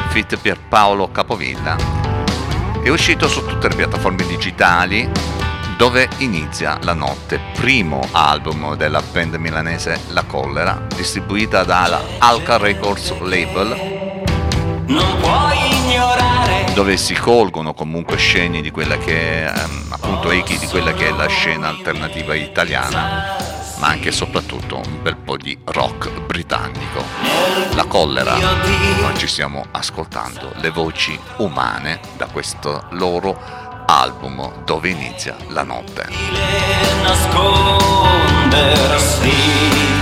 Fit 0.10 0.38
Pierpaolo 0.76 1.10
Capovilla. 1.10 1.78
È 2.84 2.90
uscito 2.90 3.30
su 3.30 3.46
tutte 3.46 3.70
le 3.70 3.76
piattaforme 3.76 4.26
digitali 4.26 5.10
dove 5.78 6.10
inizia 6.18 6.78
la 6.82 6.94
notte, 6.94 7.40
primo 7.54 8.06
album 8.12 8.76
della 8.76 9.02
band 9.02 9.36
milanese 9.36 9.98
La 10.10 10.24
Collera, 10.24 10.86
distribuita 10.94 11.64
dalla 11.64 12.02
Alca 12.18 12.58
Records 12.58 13.18
Label, 13.22 13.70
Non 14.88 15.18
puoi 15.22 15.76
ignorare. 15.78 16.74
Dove 16.74 16.98
si 16.98 17.14
colgono 17.14 17.74
comunque 17.74 18.18
scene 18.18 18.60
di 18.60 18.70
quella 18.70 18.98
che 18.98 19.46
è, 19.46 19.54
ehm, 19.56 19.86
appunto 19.92 20.30
echi 20.30 20.58
di 20.58 20.68
quella 20.68 20.92
che 20.92 21.08
è 21.08 21.12
la 21.12 21.28
scena 21.28 21.70
alternativa 21.70 22.36
italiana, 22.36 23.38
ma 23.78 23.88
anche 23.88 24.10
e 24.10 24.12
soprattutto 24.12 24.82
un 24.86 25.02
bel 25.02 25.16
di 25.46 25.56
rock 25.66 26.10
britannico. 26.26 27.04
La 27.76 27.86
collera, 27.86 28.36
noi 28.36 29.16
ci 29.16 29.28
stiamo 29.28 29.64
ascoltando 29.70 30.52
le 30.56 30.72
voci 30.72 31.20
umane 31.38 32.00
da 32.18 32.26
questo 32.26 32.88
loro 32.94 33.40
album 33.86 34.64
dove 34.64 34.90
inizia 34.90 35.36
la 35.50 35.62
notte. 35.62 36.08
nascondersi. 37.04 39.95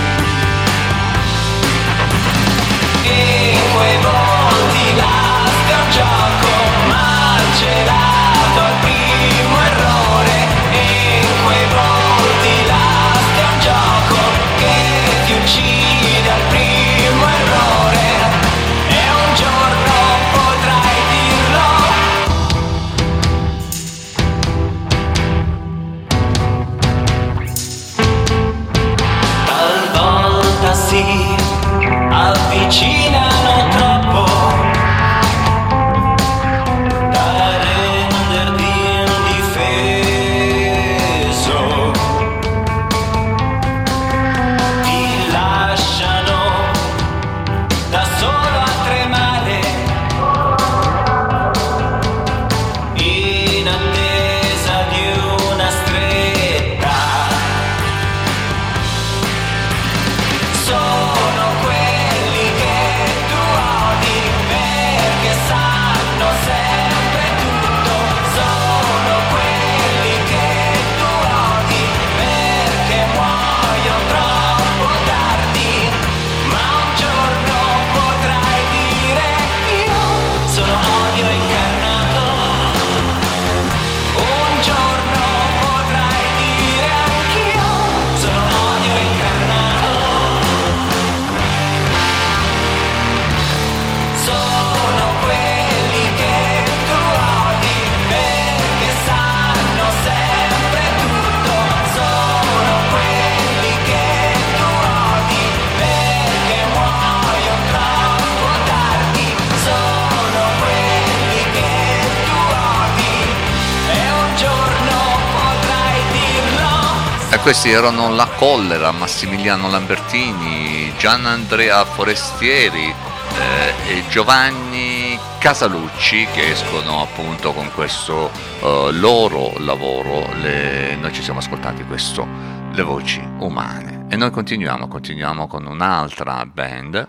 Questi 117.54 117.70
erano 117.70 118.10
La 118.12 118.26
Collera, 118.26 118.90
Massimiliano 118.90 119.70
Lambertini, 119.70 120.92
Gian 120.98 121.24
Andrea 121.24 121.84
Forestieri 121.84 122.92
eh, 122.92 123.92
e 123.92 124.04
Giovanni 124.08 125.16
Casalucci 125.38 126.26
che 126.34 126.50
escono 126.50 127.02
appunto 127.02 127.52
con 127.52 127.70
questo 127.72 128.32
eh, 128.60 128.88
loro 128.94 129.52
lavoro. 129.58 130.28
Le- 130.40 130.96
Noi 130.96 131.12
ci 131.12 131.22
siamo 131.22 131.38
ascoltati 131.38 131.84
questo, 131.84 132.26
Le 132.72 132.82
voci 132.82 133.24
umane. 133.38 134.06
E 134.08 134.16
noi 134.16 134.32
continuiamo, 134.32 134.88
continuiamo 134.88 135.46
con 135.46 135.64
un'altra 135.66 136.44
band. 136.46 137.06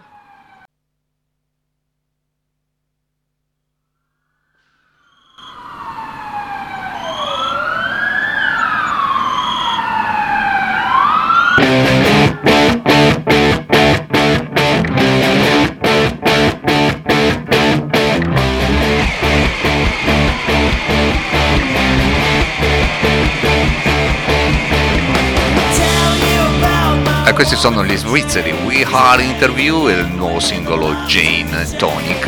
Are 28.98 29.22
Interview 29.22 29.90
e 29.90 29.92
il 29.92 30.08
nuovo 30.08 30.40
singolo 30.40 30.94
Jane 31.06 31.68
Tonic. 31.76 32.26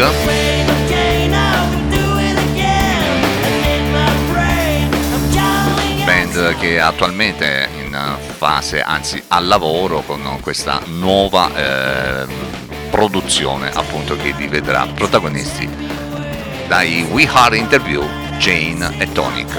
Band 6.04 6.58
che 6.58 6.82
attualmente 6.82 7.46
è 7.46 7.70
in 7.86 8.18
fase, 8.36 8.82
anzi 8.82 9.24
al 9.30 9.48
lavoro 9.48 10.02
con 10.02 10.40
questa 10.42 10.82
nuova 10.88 11.50
eh, 11.56 12.26
produzione 12.90 13.72
appunto 13.74 14.18
che 14.18 14.34
li 14.36 14.48
vedrà 14.48 14.86
protagonisti 14.94 15.70
dai 16.68 17.08
We 17.10 17.30
Are 17.32 17.56
Interview 17.56 18.06
Jane 18.38 18.94
e 18.98 19.10
Tonic. 19.14 19.56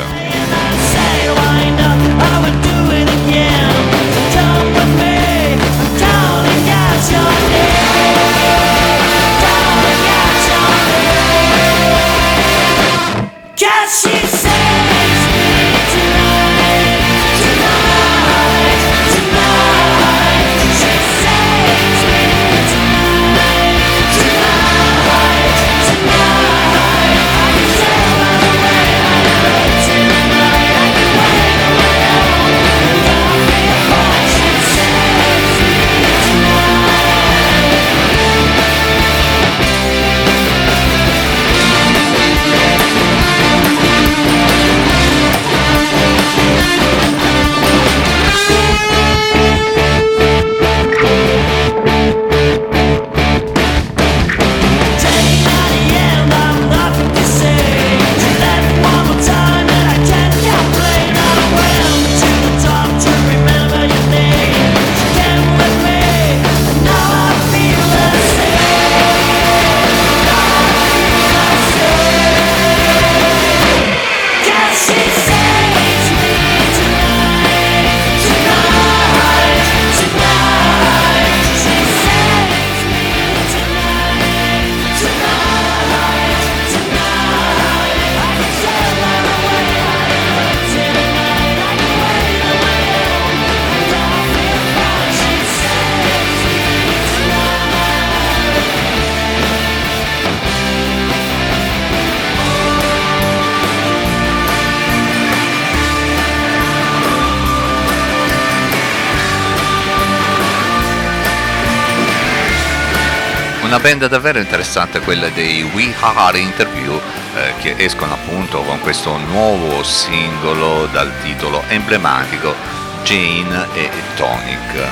Band 113.89 114.07
davvero 114.07 114.39
interessante 114.39 115.01
quella 115.01 115.30
dei 115.30 115.62
We 115.62 115.95
Are 115.99 116.39
Interview 116.39 117.01
eh, 117.34 117.55
che 117.59 117.74
escono 117.78 118.12
appunto 118.12 118.61
con 118.61 118.78
questo 118.80 119.16
nuovo 119.16 119.82
singolo 119.82 120.84
dal 120.93 121.11
titolo 121.22 121.62
emblematico 121.68 122.55
Jane 123.03 123.66
e 123.72 123.89
Tonic. 124.14 124.91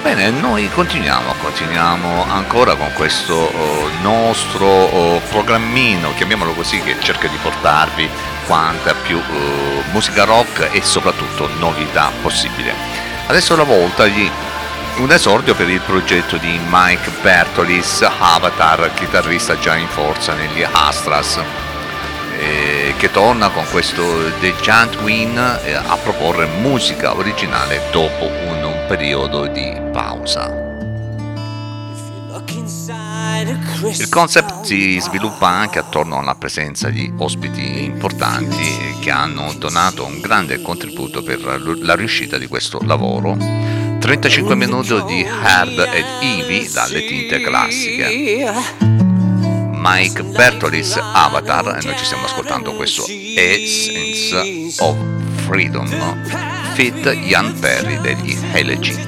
Bene, 0.00 0.30
noi 0.30 0.70
continuiamo, 0.70 1.34
continuiamo 1.42 2.24
ancora 2.32 2.74
con 2.74 2.90
questo 2.94 3.34
oh, 3.34 3.90
nostro 4.00 4.66
oh, 4.66 5.20
programmino, 5.28 6.14
chiamiamolo 6.14 6.52
così, 6.52 6.80
che 6.80 6.96
cerca 7.00 7.28
di 7.28 7.36
portarvi 7.36 8.08
quanta 8.46 8.94
più 8.94 9.18
eh, 9.18 9.82
musica 9.92 10.24
rock 10.24 10.70
e 10.72 10.80
soprattutto 10.80 11.50
novità 11.58 12.10
possibile. 12.22 12.72
Adesso 13.26 13.52
è 13.52 13.56
la 13.58 13.64
volta 13.64 14.06
di 14.06 14.30
un 14.98 15.10
esordio 15.10 15.54
per 15.54 15.68
il 15.68 15.80
progetto 15.80 16.36
di 16.36 16.60
Mike 16.68 17.10
Bertolis, 17.22 18.02
Avatar, 18.02 18.92
chitarrista 18.94 19.58
già 19.58 19.76
in 19.76 19.88
forza 19.88 20.34
negli 20.34 20.62
Astras, 20.70 21.40
eh, 22.38 22.94
che 22.96 23.10
torna 23.10 23.48
con 23.50 23.64
questo 23.70 24.30
The 24.40 24.54
Giant 24.60 24.96
Win 24.96 25.36
eh, 25.64 25.74
a 25.74 25.96
proporre 25.96 26.46
musica 26.46 27.16
originale 27.16 27.80
dopo 27.90 28.26
un, 28.26 28.62
un 28.62 28.84
periodo 28.86 29.46
di 29.46 29.80
pausa. 29.92 30.70
Il 33.84 34.08
concept 34.08 34.64
si 34.64 35.00
sviluppa 35.00 35.48
anche 35.48 35.80
attorno 35.80 36.18
alla 36.18 36.36
presenza 36.36 36.88
di 36.88 37.12
ospiti 37.16 37.82
importanti 37.84 38.96
che 39.00 39.10
hanno 39.10 39.52
donato 39.54 40.04
un 40.04 40.20
grande 40.20 40.62
contributo 40.62 41.22
per 41.22 41.40
la 41.80 41.94
riuscita 41.94 42.38
di 42.38 42.46
questo 42.46 42.78
lavoro. 42.84 43.71
35 44.02 44.56
minuti 44.56 45.00
di 45.04 45.24
Hard 45.24 45.78
ed 45.78 46.04
Eevee 46.20 46.68
dalle 46.68 47.06
tinte 47.06 47.40
classiche. 47.40 48.08
Mike 49.70 50.24
Bertolis 50.24 50.96
Avatar 50.96 51.78
e 51.80 51.84
noi 51.86 51.96
ci 51.96 52.04
stiamo 52.04 52.24
ascoltando 52.24 52.72
questo 52.72 53.04
Essence 53.06 54.34
of 54.82 54.96
Freedom 55.46 55.88
fit 56.74 57.06
Ian 57.06 57.56
Perry 57.60 58.00
degli 58.00 58.36
Elegy. 58.52 58.98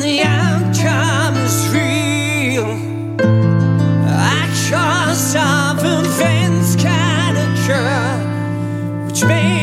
the 0.00 0.20
outcome 0.22 1.34
which 9.06 9.24
may 9.24 9.53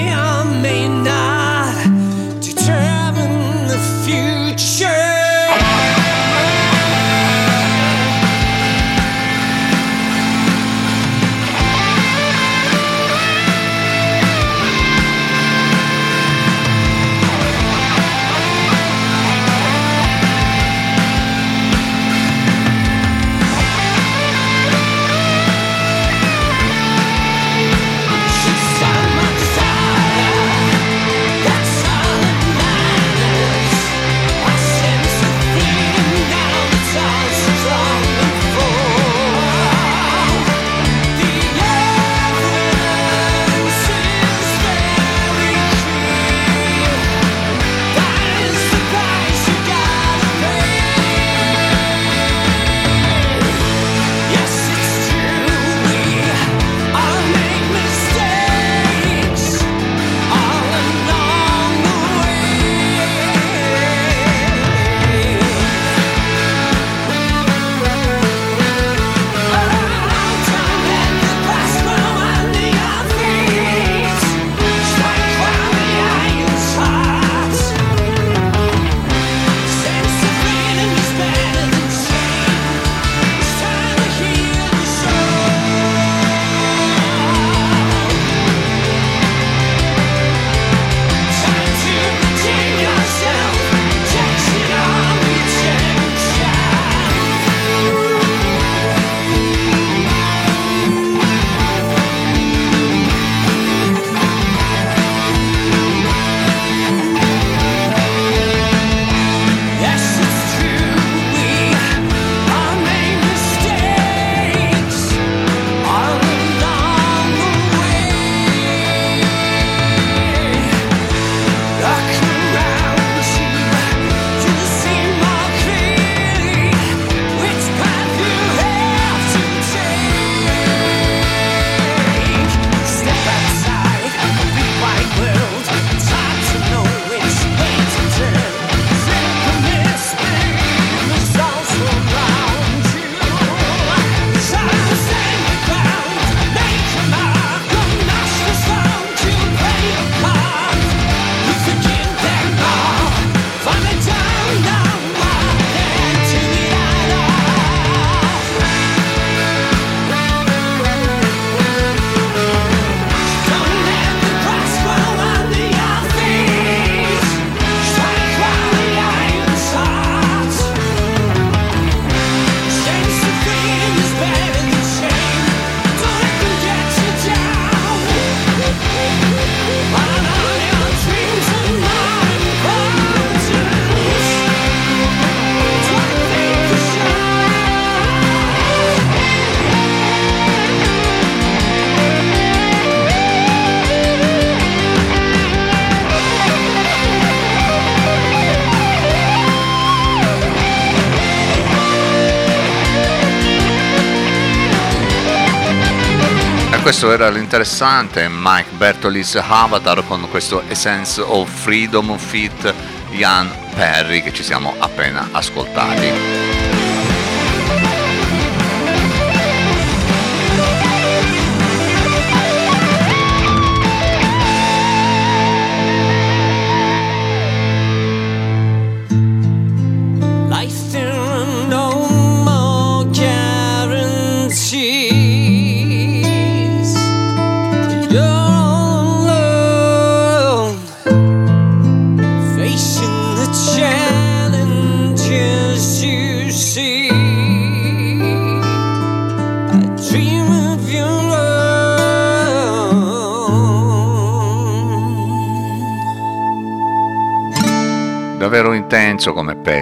questo 207.02 207.20
era 207.24 207.32
l'interessante 207.32 208.28
Mike 208.30 208.76
Bertolis 208.78 209.34
Avatar 209.34 210.06
con 210.06 210.30
questo 210.30 210.62
Essence 210.68 211.20
of 211.20 211.50
Freedom 211.50 212.16
Fit 212.16 212.72
Ian 213.10 213.50
Perry 213.74 214.22
che 214.22 214.32
ci 214.32 214.44
siamo 214.44 214.76
appena 214.78 215.30
ascoltati. 215.32 216.41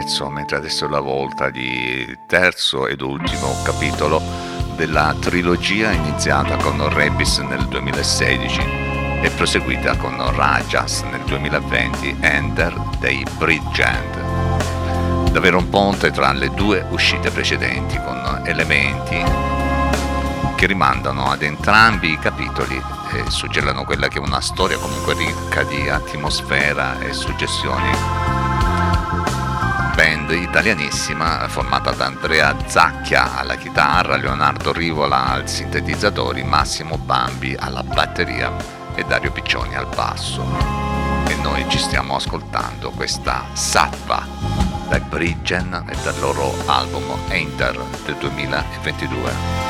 Pezzo, 0.10 0.28
mentre 0.30 0.58
adesso 0.58 0.88
è 0.88 0.90
la 0.90 1.00
volta 1.00 1.52
di 1.52 2.18
terzo 2.26 2.88
ed 2.88 3.02
ultimo 3.02 3.56
capitolo 3.64 4.20
della 4.76 5.16
trilogia 5.20 5.92
iniziata 5.92 6.56
con 6.56 6.92
Rebis 6.92 7.38
nel 7.38 7.68
2016 7.68 8.60
e 9.22 9.30
proseguita 9.36 9.96
con 9.98 10.18
Rajas 10.36 11.02
nel 11.02 11.22
2020 11.26 12.18
Ender 12.22 12.74
dei 12.98 13.24
Bridgend. 13.38 15.32
Davvero 15.32 15.60
un 15.60 15.70
ponte 15.70 16.10
tra 16.10 16.32
le 16.32 16.50
due 16.56 16.84
uscite 16.90 17.30
precedenti 17.30 17.98
con 17.98 18.42
elementi 18.46 19.24
che 20.56 20.66
rimandano 20.66 21.30
ad 21.30 21.44
entrambi 21.44 22.14
i 22.14 22.20
capitoli 22.20 22.82
e 23.14 23.30
suggellano 23.30 23.84
quella 23.84 24.08
che 24.08 24.18
è 24.18 24.22
una 24.22 24.42
storia 24.42 24.78
comunque 24.78 25.14
ricca 25.14 25.64
di 25.64 25.88
atmosfera 25.88 27.00
e 27.00 27.14
suggestioni 27.14 28.39
band 30.30 30.44
italianissima 30.44 31.48
formata 31.48 31.92
da 31.92 32.06
Andrea 32.06 32.56
Zacchia 32.68 33.38
alla 33.38 33.56
chitarra, 33.56 34.16
Leonardo 34.16 34.72
Rivola 34.72 35.26
al 35.32 35.50
sintetizzatore, 35.50 36.44
Massimo 36.44 36.98
Bambi 36.98 37.56
alla 37.58 37.84
batteria 37.84 38.56
e 38.96 39.04
Dario 39.04 39.32
Piccioni 39.32 39.76
al 39.76 39.88
basso. 39.88 40.44
E 41.28 41.36
noi 41.42 41.66
ci 41.70 41.80
stiamo 41.80 42.16
ascoltando 42.16 42.92
questa 42.92 43.46
Sattva 43.54 44.26
dai 44.88 45.02
Bridgen 45.02 45.86
e 45.90 45.96
dal 46.04 46.20
loro 46.20 46.54
album 46.68 47.18
Enter 47.30 47.80
del 48.06 48.16
2022. 48.18 49.69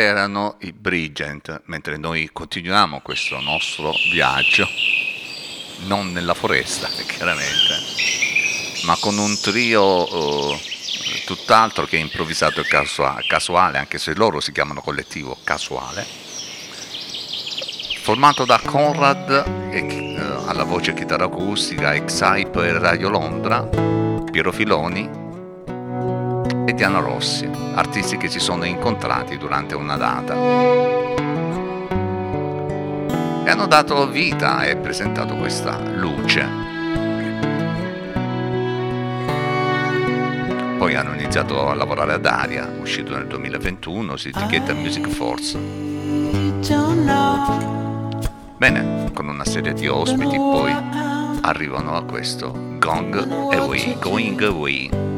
Erano 0.00 0.56
i 0.60 0.72
Brigent, 0.72 1.62
mentre 1.66 1.96
noi 1.96 2.30
continuiamo 2.32 3.00
questo 3.00 3.40
nostro 3.40 3.92
viaggio, 4.10 4.68
non 5.86 6.12
nella 6.12 6.34
foresta, 6.34 6.88
chiaramente, 7.06 7.74
ma 8.84 8.96
con 9.00 9.18
un 9.18 9.38
trio 9.40 10.06
eh, 10.54 10.60
tutt'altro 11.24 11.86
che 11.86 11.96
improvvisato 11.96 12.60
e 12.60 12.64
casua- 12.64 13.22
casuale, 13.26 13.78
anche 13.78 13.98
se 13.98 14.14
loro 14.14 14.40
si 14.40 14.52
chiamano 14.52 14.80
collettivo 14.80 15.36
casuale, 15.44 16.04
formato 18.02 18.44
da 18.44 18.60
Conrad 18.64 19.70
e 19.70 19.78
eh, 19.78 20.16
alla 20.46 20.64
voce 20.64 20.94
chitarra 20.94 21.26
acustica, 21.26 21.96
X-Hype 22.04 22.66
e 22.66 22.78
Radio 22.78 23.08
Londra, 23.08 23.62
Piero 24.30 24.52
Filoni 24.52 25.29
e 26.70 26.74
Diana 26.74 27.00
Rossi, 27.00 27.50
artisti 27.74 28.16
che 28.16 28.28
si 28.28 28.38
sono 28.38 28.64
incontrati 28.64 29.36
durante 29.36 29.74
una 29.74 29.96
data. 29.96 30.34
E 33.44 33.50
hanno 33.50 33.66
dato 33.66 34.08
vita 34.08 34.62
e 34.62 34.76
presentato 34.76 35.34
questa 35.34 35.80
luce. 35.80 36.46
Poi 40.78 40.94
hanno 40.94 41.14
iniziato 41.14 41.68
a 41.68 41.74
lavorare 41.74 42.14
ad 42.14 42.24
Aria, 42.24 42.70
uscito 42.80 43.16
nel 43.16 43.26
2021, 43.26 44.16
si 44.16 44.28
etichetta 44.28 44.72
Music 44.72 45.08
Force. 45.08 45.58
Bene, 48.56 49.10
con 49.12 49.26
una 49.26 49.44
serie 49.44 49.72
di 49.72 49.88
ospiti 49.88 50.36
poi 50.36 50.72
arrivano 51.42 51.96
a 51.96 52.04
questo 52.04 52.52
Gong 52.78 53.16
Away, 53.52 53.96
Going 53.98 54.40
Away 54.42 55.10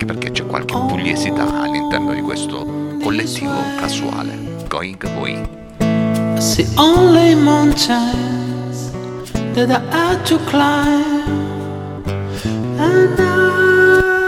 anche 0.00 0.04
perché 0.06 0.29
qualche 0.50 0.76
pugliesità 0.76 1.62
all'interno 1.62 2.12
di 2.12 2.20
questo 2.20 2.66
collettivo 3.02 3.54
casuale. 3.78 4.36
Going 4.68 5.02
away. 5.04 5.40
It's 6.36 6.56
the 6.56 6.66
only 6.76 7.34
mountains 7.34 8.90
that 9.54 9.70
I 9.70 9.80
had 9.90 10.26
to 10.26 10.38
climb, 10.46 12.02
and 12.78 13.18
I 13.18 14.19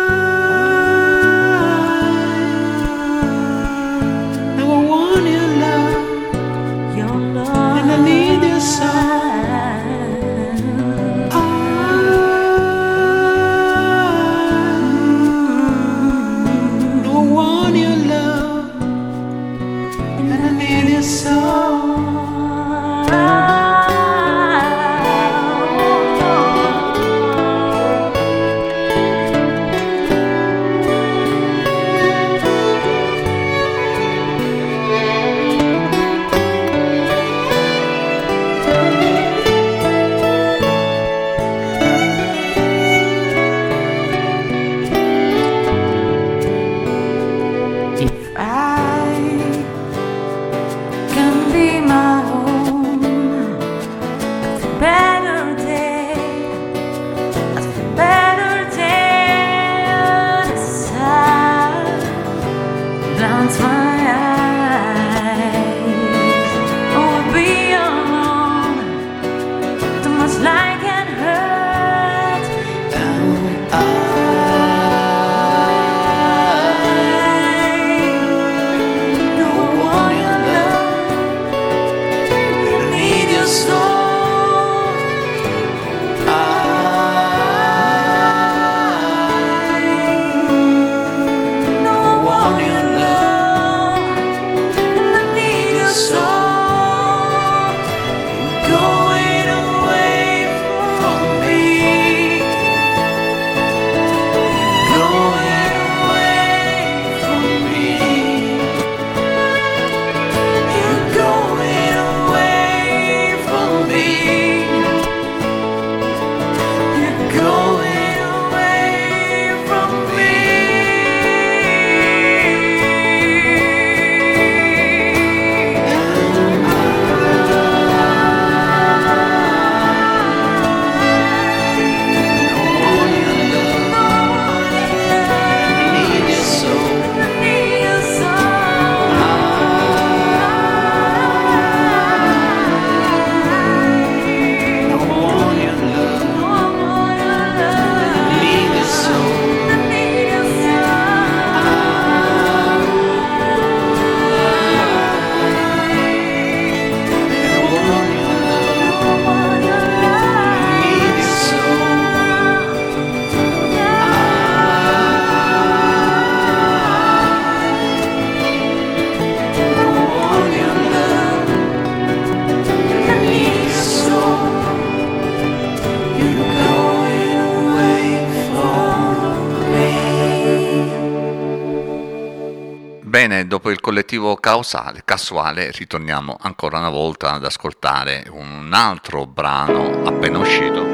collettivo 184.13 184.37
causale, 184.37 185.03
casuale, 185.07 185.71
ritorniamo 185.71 186.37
ancora 186.41 186.79
una 186.79 186.91
volta 186.91 187.33
ad 187.33 187.47
ascoltare 187.47 188.27
un 188.31 188.71
altro 188.75 189.25
brano 189.25 190.03
appena 190.05 190.37
uscito. 190.39 190.85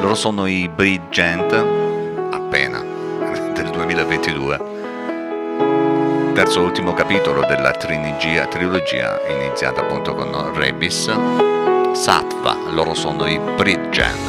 Loro 0.00 0.14
sono 0.14 0.46
i 0.46 0.66
Bridgent, 0.68 1.52
appena, 2.32 2.80
del 3.52 3.68
2022. 3.70 4.76
Terzo 6.32 6.60
e 6.60 6.64
ultimo 6.64 6.94
capitolo 6.94 7.44
della 7.44 7.72
trinigia, 7.72 8.46
trilogia 8.46 9.20
iniziata 9.28 9.82
appunto 9.82 10.14
con 10.14 10.54
Rebis. 10.54 11.12
Sattva, 11.92 12.56
loro 12.70 12.94
sono 12.94 13.26
i 13.26 13.38
Bridgent. 13.38 14.27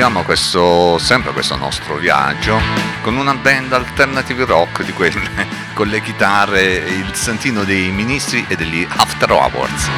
Continuiamo 0.00 0.24
questo, 0.24 0.96
sempre 0.96 1.30
questo 1.32 1.56
nostro 1.56 1.96
viaggio 1.96 2.58
con 3.02 3.18
una 3.18 3.34
band 3.34 3.70
alternative 3.74 4.46
rock 4.46 4.82
di 4.82 4.92
quelle 4.94 5.28
con 5.74 5.88
le 5.88 6.00
chitarre 6.00 6.86
e 6.86 6.94
il 6.94 7.14
santino 7.14 7.64
dei 7.64 7.90
ministri 7.90 8.42
e 8.48 8.56
degli 8.56 8.86
After 8.88 9.30
Hours. 9.30 9.90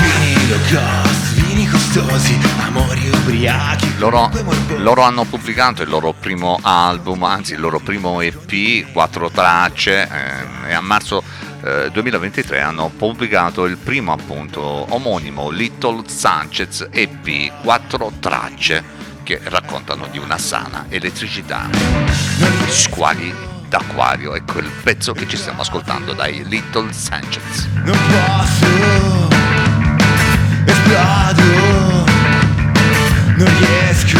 Vini 0.00 0.48
low 0.48 0.58
cost, 0.60 1.34
vini 1.34 1.68
costosi, 1.68 2.40
amori 2.60 3.10
ubriachi. 3.10 3.98
Loro, 3.98 4.30
loro 4.78 5.02
hanno 5.02 5.24
pubblicato 5.24 5.82
il 5.82 5.90
loro 5.90 6.14
primo 6.18 6.58
album, 6.62 7.22
anzi 7.24 7.52
il 7.52 7.60
loro 7.60 7.80
primo 7.80 8.22
EP, 8.22 8.90
quattro 8.92 9.30
tracce, 9.30 10.08
ehm, 10.10 10.64
e 10.68 10.72
a 10.72 10.80
marzo 10.80 11.44
eh, 11.66 11.90
2023 11.90 12.60
hanno 12.60 12.92
pubblicato 12.96 13.64
il 13.64 13.76
primo 13.76 14.12
appunto 14.12 14.60
omonimo 14.60 15.50
Little 15.50 16.04
Sanchez 16.06 16.86
EP, 16.92 17.60
quattro 17.60 18.12
tracce 18.20 18.84
che 19.24 19.40
raccontano 19.42 20.06
di 20.06 20.18
una 20.18 20.38
sana 20.38 20.86
elettricità. 20.88 21.68
Squali 22.68 23.34
d'acquario, 23.68 24.36
ecco 24.36 24.58
il 24.60 24.70
pezzo 24.82 25.12
che 25.12 25.26
ci 25.26 25.36
stiamo 25.36 25.62
ascoltando 25.62 26.12
dai 26.12 26.46
Little 26.46 26.92
Sanchez. 26.92 27.66
Non 27.82 27.98
posso, 28.06 29.28
esplodo, 30.66 31.42
non 33.36 33.58
riesco, 33.58 34.18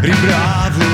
ribravo, 0.00 0.93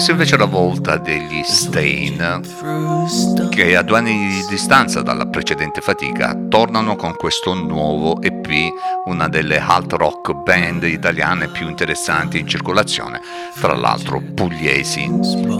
Adesso 0.00 0.14
invece 0.14 0.36
è 0.36 0.38
la 0.38 0.46
volta 0.46 0.96
degli 0.96 1.42
Stain, 1.42 2.40
che 3.50 3.76
a 3.76 3.82
due 3.82 3.98
anni 3.98 4.28
di 4.28 4.46
distanza 4.48 5.02
dalla 5.02 5.26
precedente 5.26 5.82
fatica 5.82 6.34
tornano 6.48 6.96
con 6.96 7.14
questo 7.16 7.52
nuovo 7.52 8.18
EP, 8.22 8.48
una 9.04 9.28
delle 9.28 9.58
alt 9.58 9.92
rock 9.92 10.32
band 10.32 10.84
italiane 10.84 11.48
più 11.48 11.68
interessanti 11.68 12.38
in 12.38 12.46
circolazione, 12.46 13.20
tra 13.60 13.74
l'altro 13.74 14.22
pugliesi. 14.34 15.06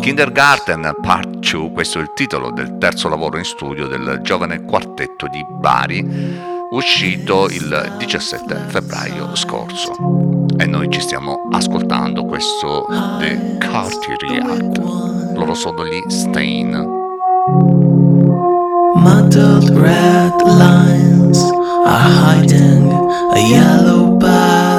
Kindergarten 0.01 0.91
Part 1.03 1.51
2, 1.51 1.73
questo 1.73 1.99
è 1.99 2.01
il 2.01 2.13
titolo 2.15 2.51
del 2.51 2.79
terzo 2.79 3.11
lavoro 3.11 3.37
in 3.37 3.45
studio 3.45 3.87
del 3.89 4.21
giovane 4.23 4.65
quartetto 4.65 5.29
di 5.29 5.45
Bari, 5.47 6.60
uscito 6.71 7.49
il 7.49 7.95
17 7.99 8.67
febbraio 8.69 9.35
scorso. 9.35 10.47
E 10.57 10.67
noi 10.67 10.89
ci 10.91 11.01
stiamo 11.01 11.49
ascoltando 11.51 12.25
questo 12.25 12.87
The 13.19 13.57
Cartiriat. 13.59 14.79
Loro 15.35 15.55
sono 15.55 15.85
gli 15.87 16.03
Stain. 16.09 16.99
Muddled 18.95 19.71
red 19.71 20.43
lines 20.45 21.41
are 21.87 22.09
hiding 22.09 22.93
a 23.33 23.39
yellow 23.39 24.17
path 24.19 24.70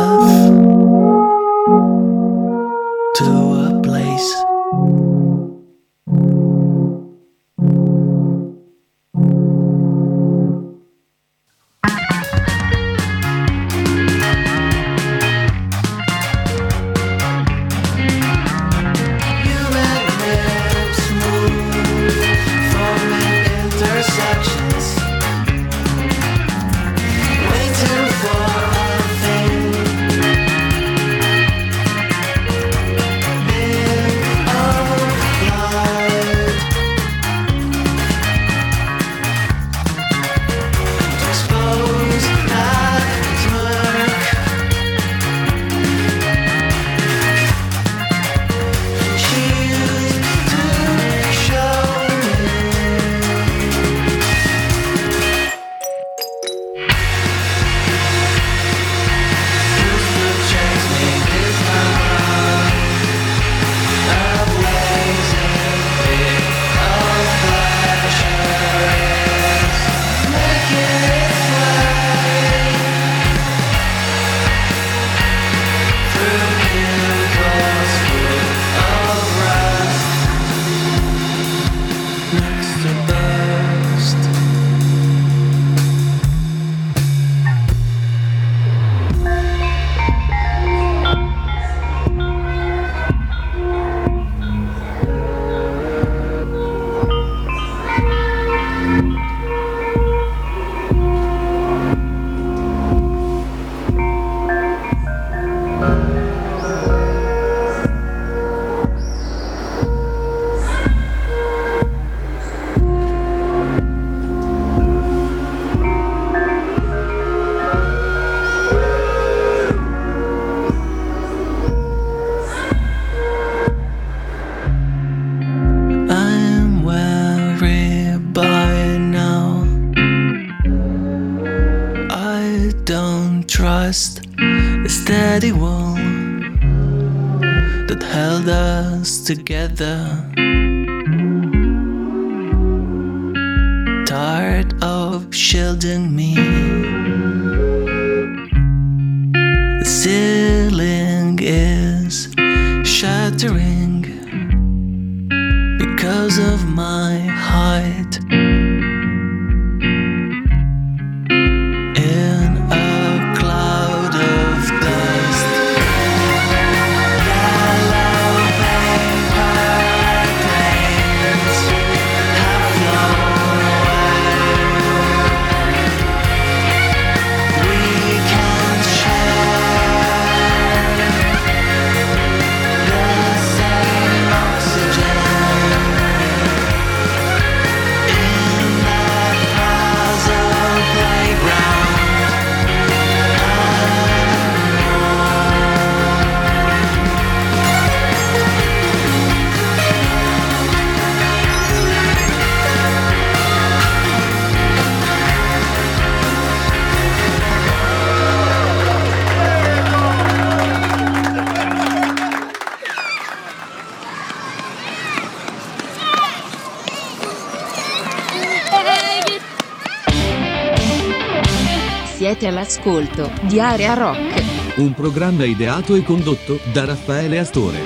Siete 222.31 222.47
all'ascolto 222.47 223.29
di 223.41 223.59
Area 223.59 223.93
Rock. 223.93 224.41
Un 224.77 224.93
programma 224.93 225.43
ideato 225.43 225.95
e 225.95 226.01
condotto 226.01 226.61
da 226.71 226.85
Raffaele 226.85 227.39
Astore. 227.39 227.79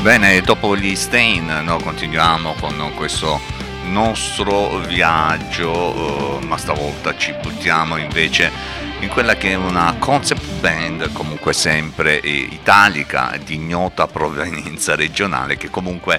Bene, 0.00 0.40
dopo 0.42 0.76
gli 0.76 0.94
Stain 0.94 1.62
no, 1.64 1.78
continuiamo 1.78 2.54
con 2.60 2.92
questo 2.94 3.40
nostro 3.86 4.78
viaggio, 4.86 6.38
eh, 6.40 6.44
ma 6.44 6.56
stavolta 6.58 7.16
ci 7.16 7.34
buttiamo 7.42 7.96
invece 7.96 8.52
in 9.00 9.08
quella 9.08 9.34
che 9.34 9.50
è 9.50 9.54
una 9.54 9.96
concept 9.98 10.43
band 10.64 11.12
comunque 11.12 11.52
sempre 11.52 12.22
eh, 12.22 12.30
italica, 12.30 13.38
di 13.44 13.56
ignota 13.56 14.06
provenienza 14.06 14.94
regionale, 14.94 15.58
che 15.58 15.68
comunque 15.68 16.18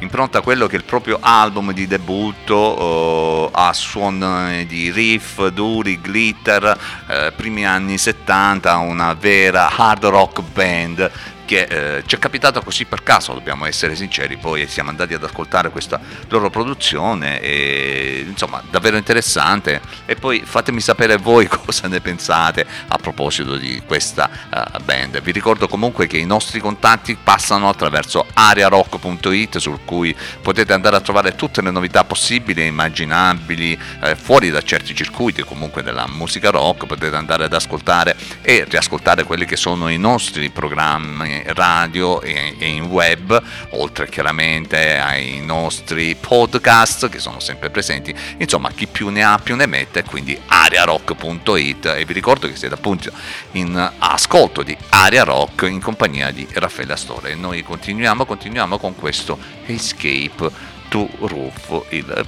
impronta 0.00 0.40
quello 0.40 0.66
che 0.66 0.74
è 0.74 0.78
il 0.78 0.84
proprio 0.84 1.18
album 1.20 1.72
di 1.72 1.86
debutto 1.86 3.46
eh, 3.46 3.50
a 3.52 3.72
suoni 3.72 4.66
di 4.66 4.90
riff 4.90 5.46
duri, 5.46 6.00
glitter, 6.02 6.76
eh, 7.06 7.32
primi 7.36 7.64
anni 7.64 7.96
70, 7.96 8.78
una 8.78 9.14
vera 9.14 9.70
hard 9.70 10.06
rock 10.06 10.42
band 10.42 11.10
che 11.44 11.62
eh, 11.62 12.02
ci 12.06 12.16
è 12.16 12.18
capitato 12.18 12.62
così 12.62 12.84
per 12.84 13.02
caso, 13.02 13.32
dobbiamo 13.32 13.66
essere 13.66 13.94
sinceri, 13.94 14.36
poi 14.36 14.66
siamo 14.66 14.90
andati 14.90 15.14
ad 15.14 15.22
ascoltare 15.22 15.70
questa 15.70 16.00
loro 16.28 16.50
produzione 16.50 17.40
e 17.40 18.24
insomma 18.26 18.62
davvero 18.70 18.96
interessante 18.96 19.80
e 20.06 20.14
poi 20.16 20.42
fatemi 20.44 20.80
sapere 20.80 21.16
voi 21.16 21.46
cosa 21.64 21.88
ne 21.88 22.00
pensate 22.00 22.66
a 22.88 22.96
proposito 22.96 23.56
di 23.56 23.82
questa 23.86 24.30
eh, 24.50 24.78
band. 24.84 25.20
Vi 25.20 25.32
ricordo 25.32 25.68
comunque 25.68 26.06
che 26.06 26.18
i 26.18 26.26
nostri 26.26 26.60
contatti 26.60 27.16
passano 27.22 27.68
attraverso 27.68 28.26
ariarock.it 28.32 29.58
sul 29.58 29.80
cui 29.84 30.14
potete 30.40 30.72
andare 30.72 30.96
a 30.96 31.00
trovare 31.00 31.34
tutte 31.34 31.62
le 31.62 31.70
novità 31.70 32.04
possibili 32.04 32.62
e 32.62 32.66
immaginabili 32.66 33.78
eh, 34.02 34.16
fuori 34.16 34.50
da 34.50 34.62
certi 34.62 34.94
circuiti 34.94 35.42
comunque 35.42 35.82
della 35.82 36.06
musica 36.08 36.50
rock, 36.50 36.86
potete 36.86 37.16
andare 37.16 37.44
ad 37.44 37.52
ascoltare 37.52 38.16
e 38.42 38.64
riascoltare 38.68 39.24
quelli 39.24 39.44
che 39.44 39.56
sono 39.56 39.88
i 39.88 39.98
nostri 39.98 40.50
programmi 40.50 41.33
radio 41.46 42.20
e, 42.20 42.54
e 42.58 42.66
in 42.66 42.84
web, 42.84 43.42
oltre 43.70 44.08
chiaramente 44.08 44.98
ai 44.98 45.40
nostri 45.44 46.14
podcast 46.14 47.08
che 47.08 47.18
sono 47.18 47.40
sempre 47.40 47.70
presenti. 47.70 48.14
Insomma, 48.38 48.70
chi 48.70 48.86
più 48.86 49.08
ne 49.08 49.22
ha 49.24 49.38
più 49.42 49.56
ne 49.56 49.66
mette, 49.66 50.04
quindi 50.04 50.38
ariarock.it 50.46 51.86
e 51.86 52.04
vi 52.04 52.12
ricordo 52.12 52.46
che 52.46 52.56
siete 52.56 52.74
appunto 52.74 53.10
in 53.52 53.92
ascolto 53.98 54.62
di 54.62 54.76
Aria 54.90 55.24
Rock 55.24 55.62
in 55.68 55.80
compagnia 55.80 56.30
di 56.30 56.46
Raffaele 56.52 56.92
Astore. 56.92 57.30
E 57.30 57.34
noi 57.34 57.62
continuiamo, 57.62 58.24
continuiamo 58.24 58.78
con 58.78 58.94
questo 58.94 59.38
Escape 59.66 60.72
to 60.88 61.08
Roof, 61.20 61.86
il 61.90 62.26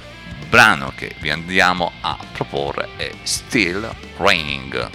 brano 0.49 0.91
che 0.95 1.15
vi 1.19 1.29
andiamo 1.29 1.91
a 2.01 2.17
proporre 2.33 2.89
è 2.97 3.11
Still 3.23 3.89
Raining. 4.17 4.89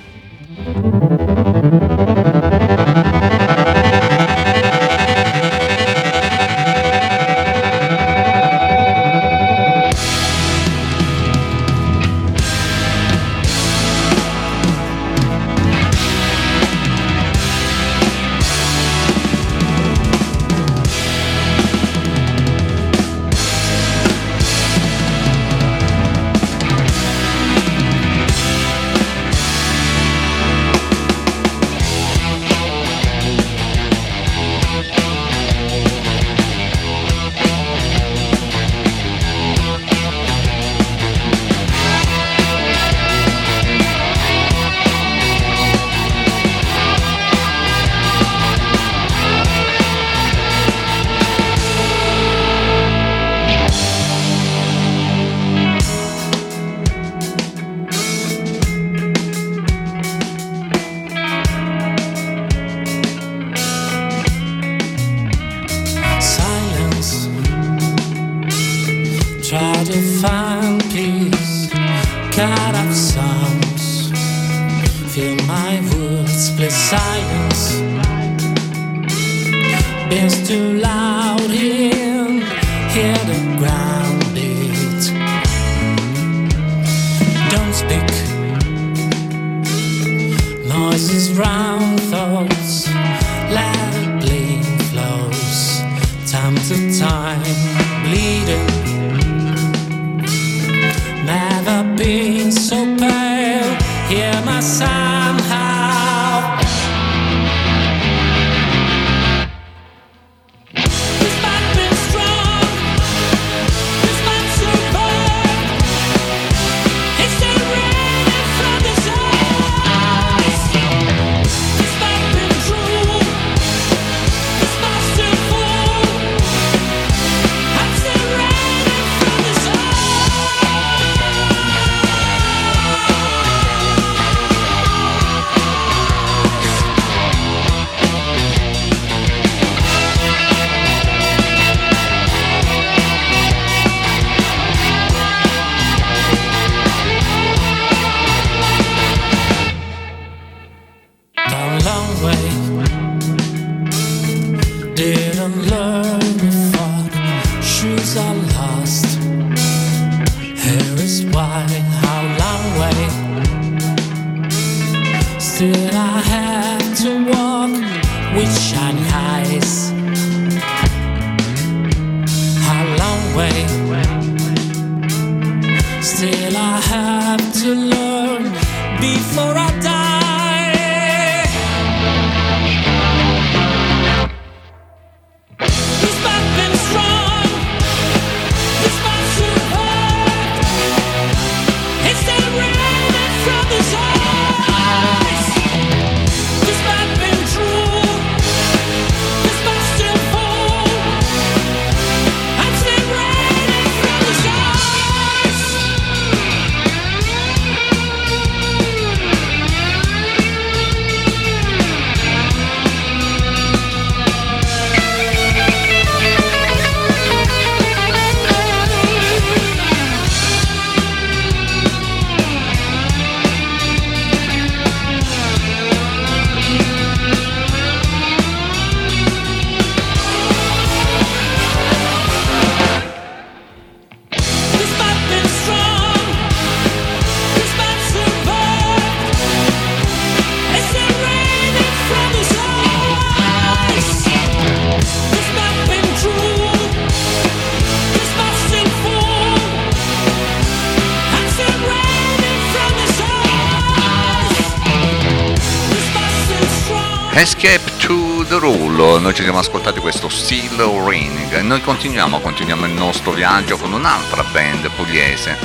Escape 257.42 257.96
to 257.98 258.44
the 258.46 258.56
Rule, 258.56 259.18
noi 259.18 259.34
ci 259.34 259.42
siamo 259.42 259.58
ascoltati 259.58 259.98
questo 259.98 260.28
Still 260.28 260.76
Raining 260.76 261.52
e 261.52 261.62
noi 261.62 261.80
continuiamo, 261.80 262.38
continuiamo 262.38 262.86
il 262.86 262.92
nostro 262.92 263.32
viaggio 263.32 263.76
con 263.78 263.92
un'altra 263.92 264.44
band 264.44 264.88
pugliese. 264.92 265.58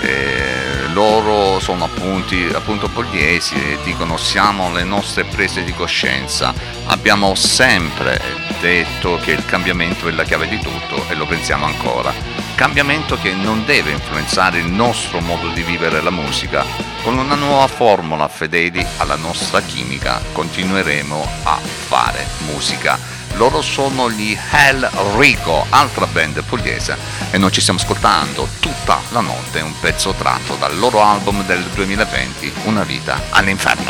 Eh, 0.00 0.88
loro 0.92 1.60
sono 1.60 1.84
appunti, 1.84 2.50
appunto 2.52 2.88
pugliesi 2.88 3.54
e 3.54 3.78
dicono 3.84 4.16
siamo 4.16 4.72
le 4.72 4.82
nostre 4.82 5.22
prese 5.22 5.62
di 5.62 5.72
coscienza. 5.72 6.52
Abbiamo 6.86 7.36
sempre 7.36 8.20
detto 8.60 9.16
che 9.22 9.30
il 9.30 9.44
cambiamento 9.44 10.08
è 10.08 10.10
la 10.10 10.24
chiave 10.24 10.48
di 10.48 10.58
tutto 10.58 11.06
e 11.08 11.14
lo 11.14 11.26
pensiamo 11.26 11.64
ancora. 11.64 12.12
Cambiamento 12.56 13.16
che 13.16 13.32
non 13.32 13.64
deve 13.64 13.92
influenzare 13.92 14.58
il 14.58 14.66
nostro 14.66 15.20
modo 15.20 15.46
di 15.50 15.62
vivere 15.62 16.02
la 16.02 16.10
musica. 16.10 16.64
Con 17.04 17.16
una 17.16 17.36
nuova 17.36 17.68
formula 17.68 18.26
fedeli 18.26 18.84
alla 18.96 19.16
nostra 19.16 19.62
chimica 19.62 19.89
continueremo 20.32 21.26
a 21.44 21.58
fare 21.58 22.26
musica. 22.46 22.98
Loro 23.34 23.62
sono 23.62 24.10
gli 24.10 24.36
Hell 24.50 24.88
Rico, 25.16 25.64
altra 25.68 26.06
band 26.06 26.42
pugliese, 26.42 26.96
e 27.30 27.38
noi 27.38 27.52
ci 27.52 27.60
stiamo 27.60 27.78
ascoltando 27.78 28.48
tutta 28.58 29.00
la 29.10 29.20
notte 29.20 29.60
un 29.60 29.78
pezzo 29.78 30.12
tratto 30.12 30.56
dal 30.56 30.76
loro 30.78 31.02
album 31.02 31.44
del 31.44 31.62
2020, 31.74 32.52
Una 32.64 32.82
vita 32.82 33.20
all'inferno. 33.30 33.89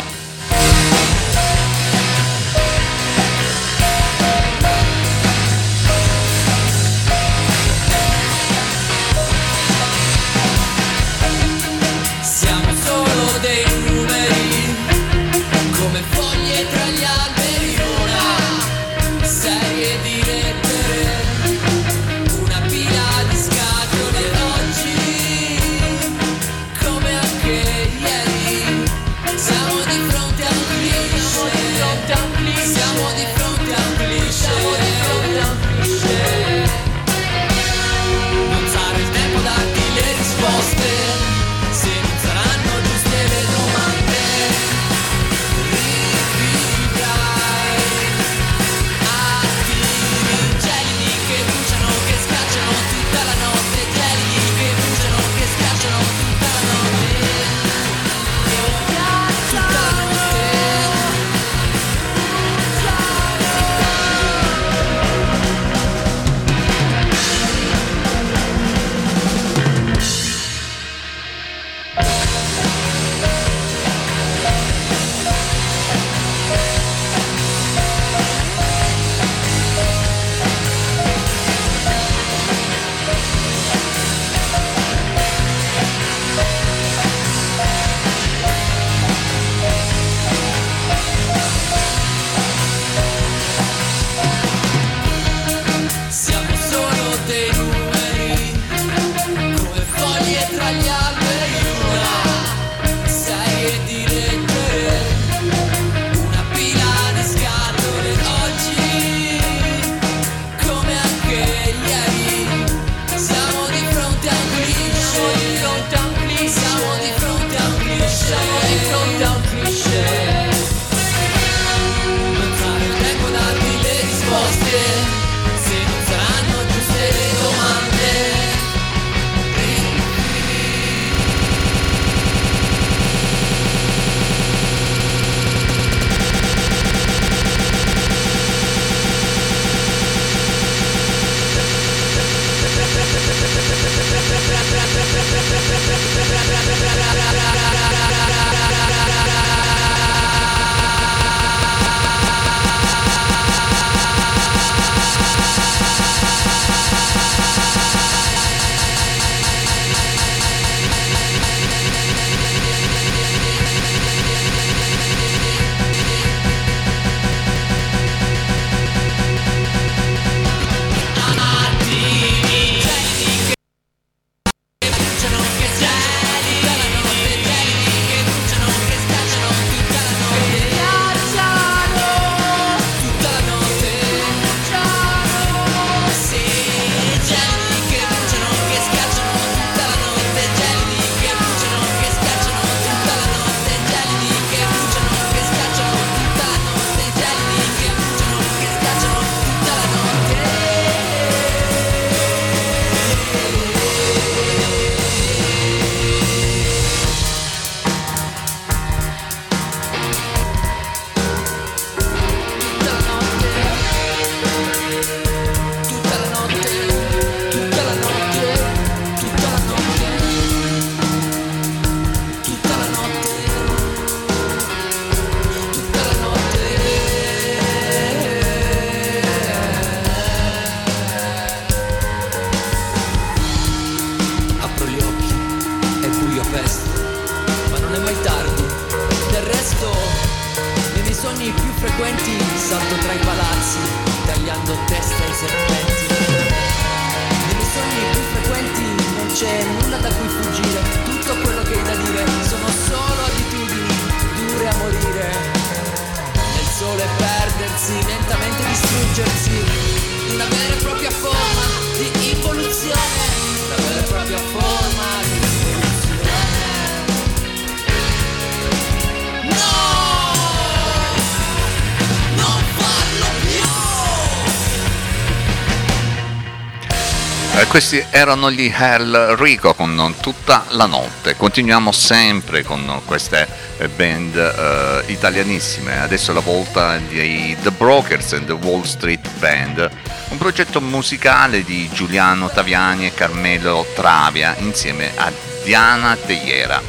Questi 277.71 278.03
erano 278.09 278.51
gli 278.51 278.69
Hell 278.69 279.37
Rico 279.37 279.73
con 279.73 280.13
tutta 280.19 280.65
la 280.71 280.87
notte. 280.87 281.37
Continuiamo 281.37 281.93
sempre 281.93 282.63
con 282.63 282.99
queste 283.05 283.47
eh, 283.77 283.87
band 283.87 284.35
eh, 284.35 285.09
italianissime. 285.09 286.01
Adesso 286.01 286.31
è 286.31 286.33
la 286.33 286.41
volta 286.41 286.97
dei 286.97 287.55
The 287.61 287.71
Brokers 287.71 288.33
and 288.33 288.47
the 288.47 288.51
Wall 288.51 288.83
Street 288.83 289.25
Band, 289.39 289.89
un 290.31 290.37
progetto 290.37 290.81
musicale 290.81 291.63
di 291.63 291.89
Giuliano 291.93 292.49
Taviani 292.49 293.05
e 293.05 293.13
Carmelo 293.13 293.85
Travia 293.95 294.53
insieme 294.59 295.09
a 295.15 295.31
Diana 295.63 296.17
Teiera. 296.17 296.81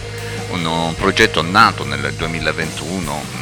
Un, 0.49 0.65
un 0.65 0.95
progetto 0.97 1.43
nato 1.43 1.85
nel 1.85 2.13
2021 2.13 3.23
mh, 3.23 3.42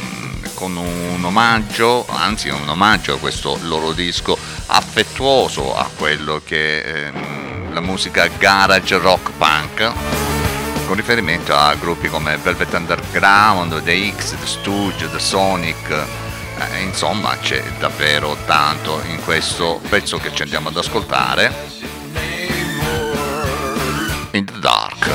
con 0.61 0.77
un 0.77 1.23
omaggio, 1.23 2.05
anzi 2.07 2.49
un 2.49 2.69
omaggio 2.69 3.15
a 3.15 3.17
questo 3.17 3.57
loro 3.63 3.93
disco 3.93 4.37
affettuoso 4.67 5.75
a 5.75 5.89
quello 5.97 6.39
che 6.45 6.81
ehm, 6.81 7.73
la 7.73 7.79
musica 7.79 8.27
garage 8.37 8.95
rock 8.99 9.31
punk 9.39 9.91
con 10.85 10.95
riferimento 10.95 11.55
a 11.55 11.73
gruppi 11.73 12.09
come 12.09 12.37
Velvet 12.37 12.71
Underground, 12.73 13.81
The 13.81 14.13
X, 14.15 14.35
The 14.37 14.45
Stooge, 14.45 15.09
The 15.09 15.17
Sonic, 15.17 15.89
eh, 15.89 16.81
insomma 16.83 17.35
c'è 17.37 17.63
davvero 17.79 18.37
tanto 18.45 19.01
in 19.09 19.19
questo 19.23 19.81
pezzo 19.89 20.19
che 20.19 20.31
ci 20.31 20.43
andiamo 20.43 20.69
ad 20.69 20.77
ascoltare. 20.77 21.51
In 24.33 24.45
the 24.45 24.59
Dark. 24.59 25.09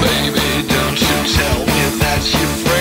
Baby, 0.00 0.51
don't 0.94 1.00
you 1.00 1.34
tell 1.34 1.58
me 1.60 1.98
that 2.00 2.20
you're 2.34 2.71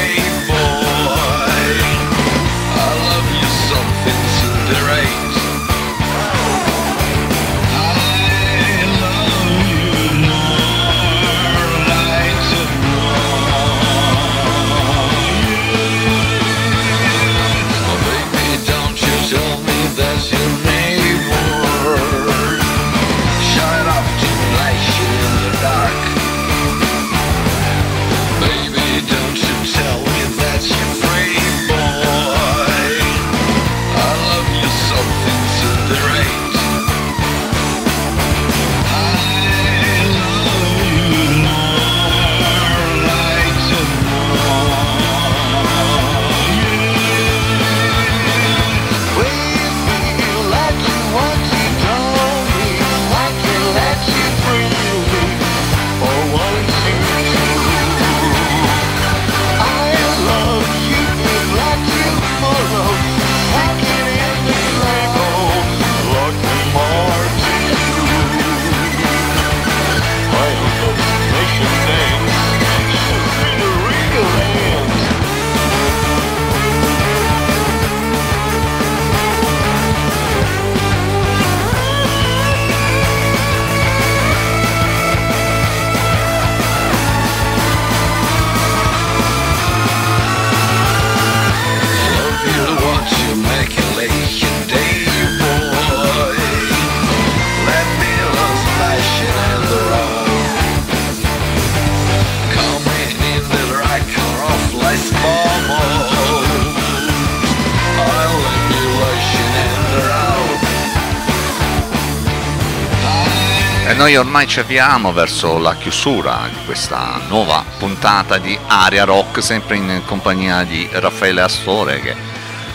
noi 114.01 114.15
ormai 114.15 114.47
ci 114.47 114.59
avviamo 114.59 115.13
verso 115.13 115.59
la 115.59 115.75
chiusura 115.75 116.49
di 116.49 116.65
questa 116.65 117.21
nuova 117.27 117.63
puntata 117.77 118.39
di 118.39 118.57
Aria 118.65 119.03
Rock, 119.03 119.43
sempre 119.43 119.75
in 119.75 120.01
compagnia 120.07 120.63
di 120.63 120.89
Raffaele 120.91 121.41
Astore 121.41 121.99
che 121.99 122.15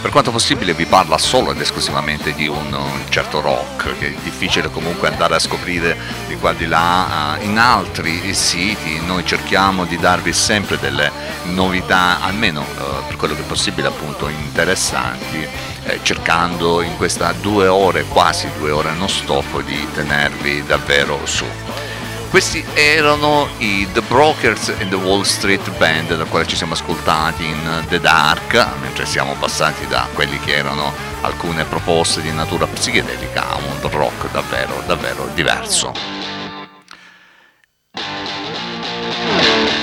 per 0.00 0.12
quanto 0.12 0.30
possibile 0.30 0.72
vi 0.72 0.86
parla 0.86 1.18
solo 1.18 1.50
ed 1.50 1.60
esclusivamente 1.60 2.32
di 2.32 2.46
un, 2.46 2.78
certo 3.08 3.40
rock 3.40 3.98
che 3.98 4.14
è 4.14 4.14
difficile 4.22 4.70
comunque 4.70 5.08
andare 5.08 5.34
a 5.34 5.40
scoprire 5.40 5.96
di 6.28 6.36
qua 6.36 6.52
di 6.52 6.66
là 6.66 7.36
in 7.40 7.58
altri 7.58 8.32
siti. 8.32 9.00
Noi 9.04 9.26
cerchiamo 9.26 9.84
di 9.84 9.98
darvi 9.98 10.32
sempre 10.32 10.78
delle 10.78 11.10
novità, 11.46 12.22
almeno 12.22 12.60
eh, 12.60 13.02
per 13.08 13.16
quello 13.16 13.34
che 13.34 13.40
è 13.40 13.46
possibile 13.46 13.88
appunto 13.88 14.28
interessanti 14.28 15.65
eh, 15.86 16.00
cercando 16.02 16.82
in 16.82 16.96
questa 16.96 17.32
due 17.32 17.68
ore, 17.68 18.04
quasi 18.04 18.50
due 18.58 18.70
ore 18.70 18.92
non 18.92 19.08
stop, 19.08 19.62
di 19.62 19.86
tenervi 19.94 20.64
davvero 20.66 21.24
su. 21.24 21.44
Questi 22.28 22.64
erano 22.74 23.48
i 23.58 23.86
The 23.92 24.02
Brokers 24.02 24.68
and 24.80 24.88
the 24.88 24.96
Wall 24.96 25.22
Street 25.22 25.70
Band, 25.78 26.16
dal 26.16 26.28
quale 26.28 26.46
ci 26.46 26.56
siamo 26.56 26.72
ascoltati 26.72 27.44
in 27.44 27.84
The 27.88 28.00
Dark, 28.00 28.52
mentre 28.80 29.06
siamo 29.06 29.34
passati 29.38 29.86
da 29.86 30.08
quelli 30.12 30.38
che 30.40 30.56
erano 30.56 30.92
alcune 31.22 31.64
proposte 31.64 32.20
di 32.20 32.32
natura 32.32 32.66
psichedelica 32.66 33.48
a 33.48 33.56
un 33.56 33.90
rock 33.90 34.30
davvero, 34.32 34.82
davvero 34.86 35.30
diverso. 35.34 35.92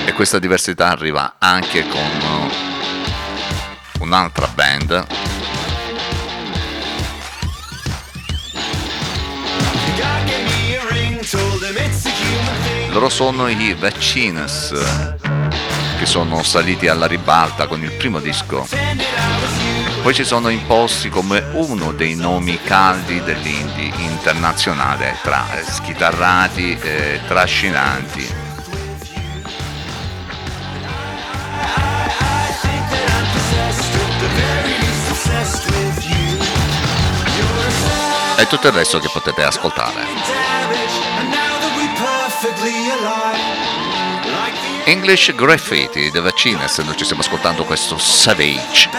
E 0.06 0.14
questa 0.14 0.38
diversità 0.38 0.90
arriva 0.90 1.36
anche 1.40 1.88
con 1.88 2.52
un'altra 4.00 4.48
band 4.48 5.06
Loro 12.94 13.10
sono 13.10 13.48
i 13.48 13.74
Vaccines 13.74 14.72
che 15.98 16.06
sono 16.06 16.44
saliti 16.44 16.88
alla 16.88 17.08
ribalta 17.08 17.66
con 17.66 17.82
il 17.82 17.92
primo 17.94 18.20
disco. 18.20 18.68
Poi 20.04 20.14
ci 20.14 20.24
sono 20.24 20.50
imposti 20.50 21.10
come 21.10 21.44
uno 21.54 21.92
dei 21.92 22.14
nomi 22.14 22.62
caldi 22.62 23.20
dell'indie 23.24 23.92
internazionale 23.98 25.18
tra 25.24 25.44
schitarrati 25.68 26.78
e 26.80 27.20
trascinanti. 27.26 28.28
E 38.38 38.48
tutto 38.48 38.68
il 38.68 38.74
resto 38.74 39.00
che 39.00 39.10
potete 39.12 39.42
ascoltare. 39.42 40.63
English 44.86 45.34
Graffiti 45.34 46.12
The 46.12 46.20
Vaccines, 46.20 46.78
noi 46.80 46.98
ci 46.98 47.06
stiamo 47.06 47.22
ascoltando 47.22 47.64
questo 47.64 47.98
Savage. 47.98 48.90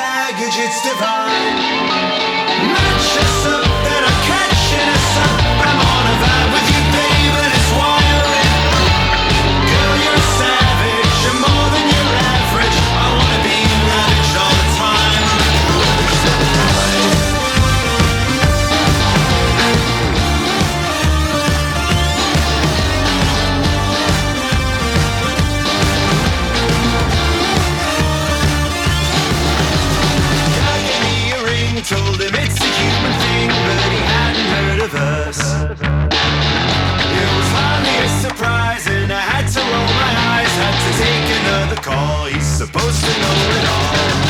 Call. 41.84 42.24
He's 42.24 42.46
supposed 42.46 43.04
to 43.04 43.10
know 43.20 43.36
it 43.58 43.68
all. 43.68 44.23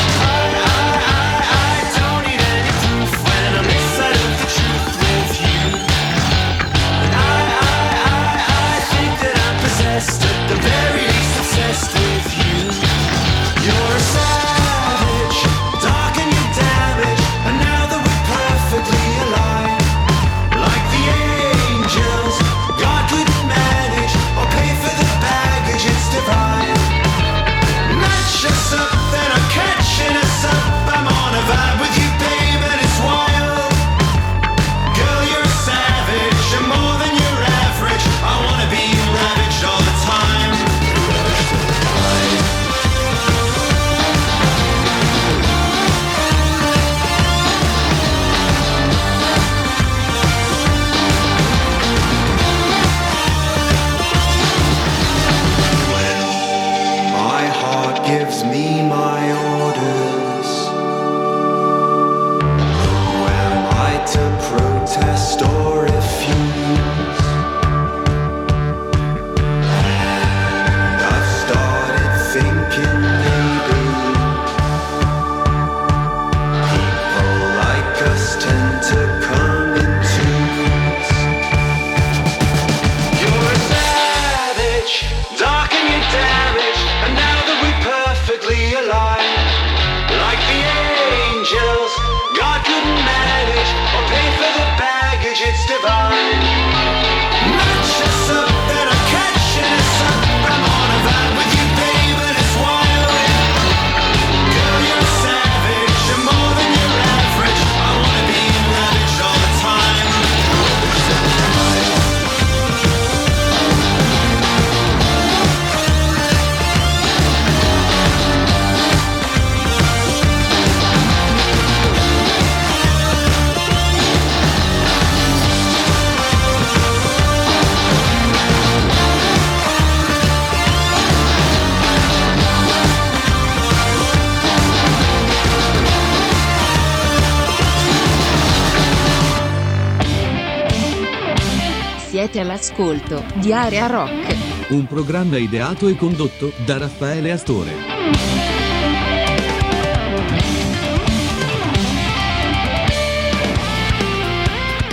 Siete 142.25 142.39
all'ascolto 142.39 143.23
di 143.35 143.53
Area 143.53 143.85
Rock. 143.85 144.35
Un 144.69 144.87
programma 144.87 145.37
ideato 145.37 145.87
e 145.87 145.95
condotto 145.95 146.51
da 146.65 146.79
Raffaele 146.79 147.31
Astore. 147.31 147.71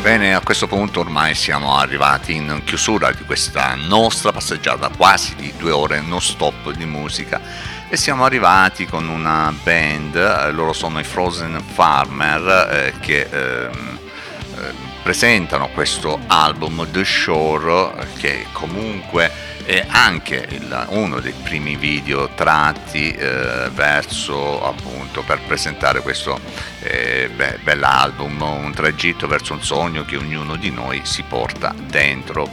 Bene, 0.03 0.35
a 0.35 0.43
questo 0.43 0.67
punto 0.67 1.01
ormai 1.01 1.35
siamo 1.35 1.75
arrivati 1.75 2.35
in 2.35 2.61
chiusura 2.67 3.11
di 3.13 3.25
questa 3.25 3.77
nostra 3.77 4.31
passeggiata 4.31 4.91
quasi 4.95 5.35
di 5.35 5.55
due 5.57 5.71
ore 5.71 6.03
non 6.03 6.21
stop 6.21 6.71
di 6.73 6.85
musica 6.85 7.41
e 7.89 7.97
siamo 7.97 8.25
arrivati 8.25 8.85
con 8.85 9.09
una 9.09 9.55
band, 9.63 10.17
eh, 10.17 10.51
loro 10.51 10.75
sono 10.75 10.99
i 10.99 11.05
Frozen 11.05 11.63
Farmer 11.63 12.71
eh, 12.73 12.95
che 13.01 13.29
ehm, 13.31 13.92
eh, 13.92 13.92
presentano 15.03 15.69
questo 15.69 16.21
album 16.29 16.87
The 16.91 17.05
Shore 17.05 18.07
che 18.19 18.47
comunque 18.53 19.31
è 19.65 19.85
anche 19.89 20.47
il- 20.51 20.87
uno 20.91 21.21
dei 21.21 21.35
primi 21.43 21.77
video 21.77 22.29
tratti 22.35 23.11
eh, 23.13 23.69
verso 23.73 24.65
appunto 24.65 25.23
per 25.23 25.41
presentare 25.47 26.01
questo 26.01 26.39
eh, 26.81 27.29
be- 27.35 27.59
bell'album, 27.63 28.41
un 28.43 28.73
tragitto 28.73 29.27
verso 29.27 29.53
un 29.53 29.63
sogno 29.63 30.05
che 30.05 30.17
ognuno 30.17 30.57
di 30.57 30.71
noi 30.71 31.01
si 31.05 31.23
porta 31.23 31.75
dentro. 31.77 32.49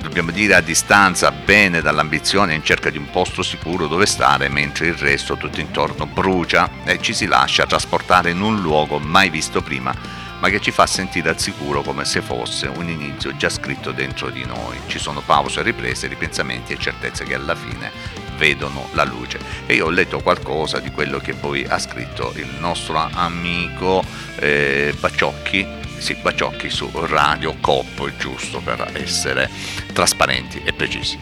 Dobbiamo 0.00 0.30
dire 0.30 0.54
a 0.54 0.60
distanza 0.60 1.32
bene 1.32 1.80
dall'ambizione 1.80 2.54
in 2.54 2.62
cerca 2.62 2.88
di 2.88 2.98
un 2.98 3.10
posto 3.10 3.42
sicuro 3.42 3.88
dove 3.88 4.06
stare 4.06 4.48
mentre 4.48 4.86
il 4.86 4.94
resto 4.94 5.36
tutto 5.36 5.58
intorno 5.60 6.06
brucia 6.06 6.70
e 6.84 7.00
ci 7.00 7.12
si 7.12 7.26
lascia 7.26 7.66
trasportare 7.66 8.30
in 8.30 8.40
un 8.40 8.60
luogo 8.60 8.98
mai 9.00 9.28
visto 9.28 9.60
prima 9.60 9.92
ma 10.40 10.48
che 10.48 10.60
ci 10.60 10.70
fa 10.70 10.86
sentire 10.86 11.30
al 11.30 11.40
sicuro 11.40 11.82
come 11.82 12.04
se 12.04 12.20
fosse 12.20 12.66
un 12.66 12.88
inizio 12.88 13.36
già 13.36 13.48
scritto 13.48 13.92
dentro 13.92 14.30
di 14.30 14.44
noi. 14.44 14.78
Ci 14.86 14.98
sono 14.98 15.20
pause, 15.20 15.62
riprese, 15.62 16.06
ripensamenti 16.06 16.72
e 16.72 16.78
certezze 16.78 17.24
che 17.24 17.34
alla 17.34 17.54
fine 17.54 17.90
vedono 18.36 18.88
la 18.92 19.04
luce. 19.04 19.38
E 19.66 19.74
io 19.74 19.86
ho 19.86 19.90
letto 19.90 20.20
qualcosa 20.20 20.78
di 20.78 20.90
quello 20.90 21.18
che 21.18 21.34
poi 21.34 21.64
ha 21.64 21.78
scritto 21.78 22.32
il 22.36 22.48
nostro 22.58 22.98
amico 22.98 24.02
eh, 24.36 24.94
Baciocchi, 24.98 25.66
sì, 25.98 26.14
Baciocchi 26.14 26.70
su 26.70 26.88
Radio 26.92 27.56
Cop, 27.60 28.16
giusto 28.16 28.60
per 28.60 28.90
essere 28.94 29.50
trasparenti 29.92 30.62
e 30.64 30.72
precisi. 30.72 31.18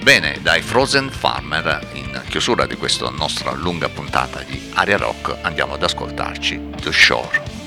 Bene, 0.00 0.38
dai 0.40 0.62
Frozen 0.62 1.10
Farmer, 1.10 1.86
in 1.92 2.22
chiusura 2.28 2.66
di 2.66 2.76
questa 2.76 3.10
nostra 3.10 3.52
lunga 3.52 3.88
puntata 3.90 4.40
di 4.42 4.70
Aria 4.74 4.96
Rock, 4.96 5.36
andiamo 5.42 5.74
ad 5.74 5.82
ascoltarci 5.82 6.60
The 6.80 6.92
Shore. 6.92 7.59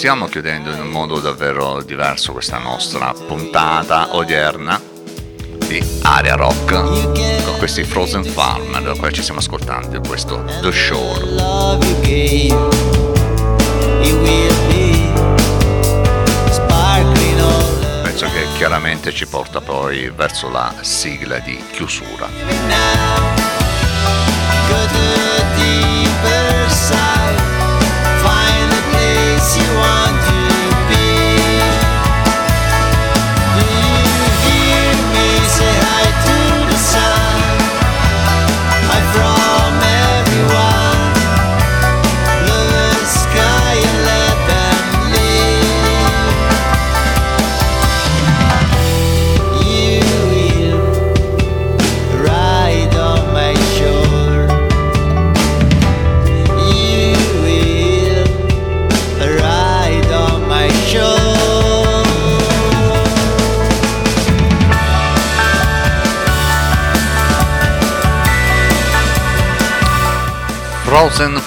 Stiamo 0.00 0.28
chiudendo 0.28 0.72
in 0.72 0.80
un 0.80 0.88
modo 0.88 1.20
davvero 1.20 1.82
diverso 1.82 2.32
questa 2.32 2.56
nostra 2.56 3.12
puntata 3.12 4.16
odierna 4.16 4.80
di 5.66 5.84
Area 6.00 6.36
Rock 6.36 6.72
con 7.44 7.58
questi 7.58 7.84
Frozen 7.84 8.24
Farmer, 8.24 8.82
da 8.82 8.94
quale 8.94 9.12
ci 9.12 9.20
stiamo 9.20 9.40
ascoltando 9.40 10.00
questo 10.00 10.42
The 10.62 10.72
Shore. 10.72 11.26
Penso 18.02 18.24
che 18.24 18.46
chiaramente 18.56 19.12
ci 19.12 19.26
porta 19.26 19.60
poi 19.60 20.08
verso 20.08 20.48
la 20.48 20.72
sigla 20.80 21.40
di 21.40 21.62
chiusura. 21.72 23.09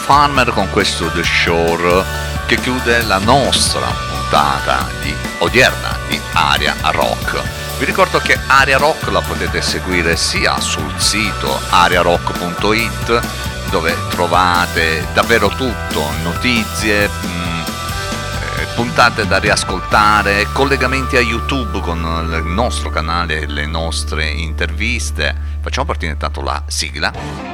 Farmer 0.03 0.51
con 0.51 0.69
questo 0.69 1.09
The 1.11 1.23
Shore 1.23 2.03
che 2.45 2.57
chiude 2.59 3.03
la 3.03 3.19
nostra 3.19 3.87
puntata 4.09 4.85
di 5.01 5.15
odierna 5.37 5.97
di 6.09 6.19
Aria 6.33 6.75
Rock. 6.91 7.41
Vi 7.79 7.85
ricordo 7.85 8.19
che 8.19 8.37
Aria 8.47 8.77
Rock 8.77 9.09
la 9.11 9.21
potete 9.21 9.61
seguire 9.61 10.17
sia 10.17 10.59
sul 10.59 10.91
sito 10.97 11.57
ariarock.it 11.69 13.21
dove 13.69 13.95
trovate 14.09 15.07
davvero 15.13 15.47
tutto, 15.47 16.05
notizie, 16.21 17.07
mm, 17.07 17.61
eh, 17.61 18.65
puntate 18.75 19.25
da 19.25 19.37
riascoltare, 19.37 20.47
collegamenti 20.51 21.15
a 21.15 21.21
YouTube 21.21 21.79
con 21.79 21.99
il 22.29 22.43
nostro 22.43 22.89
canale 22.89 23.39
e 23.39 23.47
le 23.47 23.65
nostre 23.67 24.25
interviste. 24.27 25.33
Facciamo 25.61 25.85
partire 25.85 26.11
intanto 26.11 26.41
la 26.41 26.61
sigla. 26.67 27.52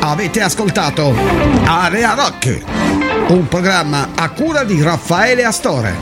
Avete 0.00 0.40
ascoltato 0.40 1.12
Area 1.64 2.14
Rock, 2.14 2.62
un 3.28 3.48
programma 3.48 4.10
a 4.14 4.30
cura 4.30 4.62
di 4.62 4.80
Raffaele 4.80 5.44
Astore. 5.44 5.96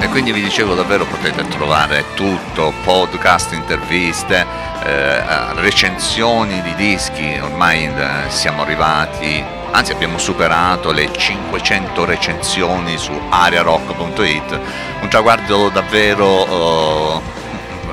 E 0.00 0.08
quindi 0.08 0.32
vi 0.32 0.42
dicevo 0.42 0.74
davvero 0.74 1.04
potete 1.06 1.46
trovare 1.48 2.04
tutto, 2.14 2.72
podcast, 2.82 3.52
interviste, 3.52 4.44
eh, 4.84 5.54
recensioni 5.60 6.60
di 6.62 6.74
dischi, 6.74 7.38
ormai 7.40 7.84
eh, 7.84 8.28
siamo 8.28 8.62
arrivati, 8.62 9.42
anzi 9.70 9.92
abbiamo 9.92 10.18
superato 10.18 10.90
le 10.90 11.10
500 11.16 12.04
recensioni 12.04 12.98
su 12.98 13.12
ariarock.it, 13.30 14.60
un 15.00 15.08
traguardo 15.08 15.68
davvero... 15.68 17.20
eh, 17.26 17.41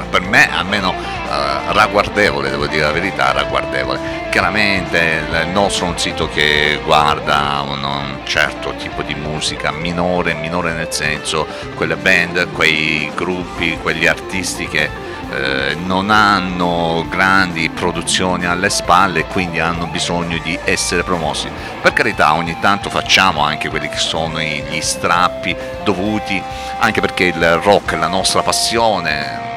per 0.09 0.21
me 0.21 0.49
almeno 0.51 0.93
eh, 0.93 1.73
ragguardevole, 1.73 2.49
devo 2.49 2.67
dire 2.67 2.83
la 2.83 2.91
verità, 2.91 3.31
ragguardevole. 3.31 4.27
Chiaramente 4.29 5.23
il 5.29 5.47
nostro 5.49 5.85
è 5.85 5.89
un 5.89 5.97
sito 5.97 6.27
che 6.29 6.79
guarda 6.83 7.63
un, 7.65 7.83
un 7.83 8.17
certo 8.25 8.73
tipo 8.75 9.01
di 9.01 9.15
musica 9.15 9.71
minore, 9.71 10.33
minore 10.33 10.73
nel 10.73 10.91
senso 10.91 11.47
quelle 11.75 11.95
band, 11.95 12.51
quei 12.51 13.11
gruppi, 13.15 13.77
quegli 13.81 14.05
artisti 14.05 14.67
che 14.67 14.89
eh, 15.31 15.75
non 15.75 16.09
hanno 16.09 17.05
grandi 17.07 17.69
produzioni 17.69 18.45
alle 18.45 18.69
spalle 18.69 19.19
e 19.19 19.25
quindi 19.25 19.59
hanno 19.59 19.85
bisogno 19.85 20.39
di 20.39 20.57
essere 20.63 21.03
promossi. 21.03 21.49
Per 21.81 21.93
carità, 21.93 22.33
ogni 22.33 22.57
tanto 22.59 22.89
facciamo 22.89 23.43
anche 23.43 23.69
quelli 23.69 23.89
che 23.89 23.97
sono 23.97 24.39
gli 24.39 24.81
strappi 24.81 25.55
dovuti, 25.83 26.41
anche 26.79 27.01
perché 27.01 27.25
il 27.25 27.55
rock 27.57 27.93
è 27.93 27.97
la 27.97 28.07
nostra 28.07 28.41
passione, 28.41 29.48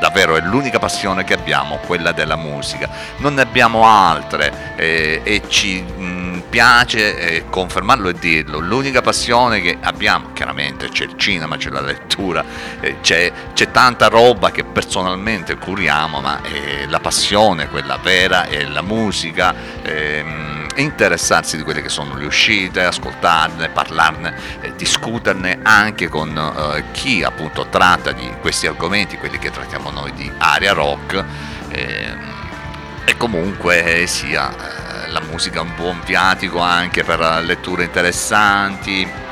davvero 0.00 0.34
è 0.34 0.40
l'unica 0.40 0.78
passione 0.78 1.22
che 1.22 1.34
abbiamo, 1.34 1.76
quella 1.86 2.12
della 2.12 2.36
musica. 2.36 2.88
Non 3.18 3.34
ne 3.34 3.42
abbiamo 3.42 3.86
altre 3.86 4.74
eh, 4.76 5.20
e 5.22 5.42
ci 5.46 5.80
mh, 5.80 6.42
piace 6.48 7.18
eh, 7.18 7.44
confermarlo 7.48 8.08
e 8.08 8.14
dirlo. 8.14 8.58
L'unica 8.58 9.02
passione 9.02 9.60
che 9.60 9.76
abbiamo, 9.80 10.32
chiaramente 10.32 10.88
c'è 10.88 11.04
il 11.04 11.16
cinema, 11.16 11.56
c'è 11.56 11.70
la 11.70 11.82
lettura, 11.82 12.44
eh, 12.80 12.96
c'è, 13.00 13.30
c'è 13.52 13.70
tanta 13.70 14.08
roba 14.08 14.50
che 14.50 14.64
personalmente 14.64 15.56
curiamo, 15.56 16.20
ma 16.20 16.40
eh, 16.42 16.86
la 16.88 16.98
passione, 16.98 17.68
quella 17.68 17.98
vera, 18.02 18.46
è 18.46 18.64
la 18.64 18.82
musica. 18.82 19.54
ehm, 19.82 20.59
interessarsi 20.76 21.56
di 21.56 21.62
quelle 21.62 21.82
che 21.82 21.88
sono 21.88 22.16
le 22.16 22.24
uscite, 22.24 22.84
ascoltarne, 22.84 23.68
parlarne, 23.68 24.34
eh, 24.60 24.74
discuterne 24.76 25.58
anche 25.62 26.08
con 26.08 26.36
eh, 26.36 26.84
chi 26.92 27.22
appunto 27.22 27.66
tratta 27.68 28.12
di 28.12 28.30
questi 28.40 28.66
argomenti, 28.66 29.18
quelli 29.18 29.38
che 29.38 29.50
trattiamo 29.50 29.90
noi 29.90 30.12
di 30.12 30.30
area 30.38 30.72
rock 30.72 31.24
ehm, 31.68 32.28
e 33.04 33.16
comunque 33.16 34.04
sia 34.06 34.50
eh, 34.50 35.08
la 35.10 35.20
musica 35.20 35.60
un 35.60 35.74
buon 35.74 36.00
viatico 36.04 36.60
anche 36.60 37.04
per 37.04 37.42
letture 37.44 37.84
interessanti 37.84 39.28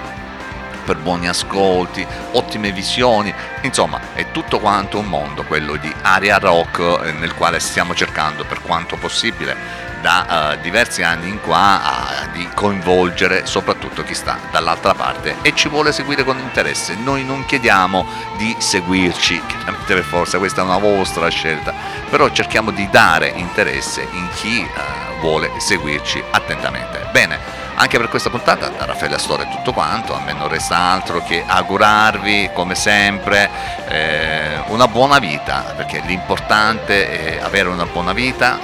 per 0.88 0.96
buoni 0.96 1.28
ascolti, 1.28 2.06
ottime 2.30 2.72
visioni, 2.72 3.30
insomma 3.60 4.00
è 4.14 4.30
tutto 4.30 4.58
quanto 4.58 4.98
un 4.98 5.04
mondo 5.04 5.44
quello 5.44 5.76
di 5.76 5.92
area 6.00 6.38
rock 6.38 6.78
eh, 7.04 7.12
nel 7.12 7.34
quale 7.34 7.60
stiamo 7.60 7.94
cercando 7.94 8.44
per 8.44 8.62
quanto 8.62 8.96
possibile 8.96 9.87
da 10.00 10.52
eh, 10.52 10.60
diversi 10.60 11.02
anni 11.02 11.28
in 11.28 11.40
qua 11.40 11.82
a- 11.82 12.26
di 12.32 12.48
coinvolgere 12.54 13.46
soprattutto 13.46 14.02
chi 14.02 14.14
sta 14.14 14.38
dall'altra 14.50 14.94
parte 14.94 15.36
e 15.42 15.54
ci 15.54 15.68
vuole 15.68 15.92
seguire 15.92 16.24
con 16.24 16.38
interesse. 16.38 16.94
Noi 16.94 17.24
non 17.24 17.44
chiediamo 17.44 18.06
di 18.36 18.54
seguirci, 18.58 19.40
chiaramente 19.46 19.94
per 19.94 20.04
forza, 20.04 20.38
questa 20.38 20.62
è 20.62 20.64
una 20.64 20.78
vostra 20.78 21.28
scelta, 21.28 21.72
però 22.08 22.30
cerchiamo 22.30 22.70
di 22.70 22.88
dare 22.90 23.32
interesse 23.34 24.06
in 24.12 24.28
chi 24.34 24.60
eh, 24.60 25.20
vuole 25.20 25.50
seguirci 25.58 26.22
attentamente. 26.30 27.08
Bene, 27.10 27.38
anche 27.74 27.96
per 27.96 28.08
questa 28.08 28.28
puntata 28.28 28.68
da 28.68 28.86
Raffaele 28.86 29.14
Astore 29.14 29.44
è 29.44 29.48
tutto 29.48 29.72
quanto, 29.72 30.12
a 30.14 30.20
me 30.20 30.32
non 30.32 30.48
resta 30.48 30.76
altro 30.76 31.22
che 31.22 31.44
augurarvi 31.46 32.50
come 32.52 32.74
sempre 32.74 33.48
eh, 33.86 34.60
una 34.66 34.88
buona 34.88 35.20
vita, 35.20 35.74
perché 35.76 36.02
l'importante 36.04 37.36
è 37.36 37.40
avere 37.40 37.68
una 37.68 37.86
buona 37.86 38.12
vita 38.12 38.58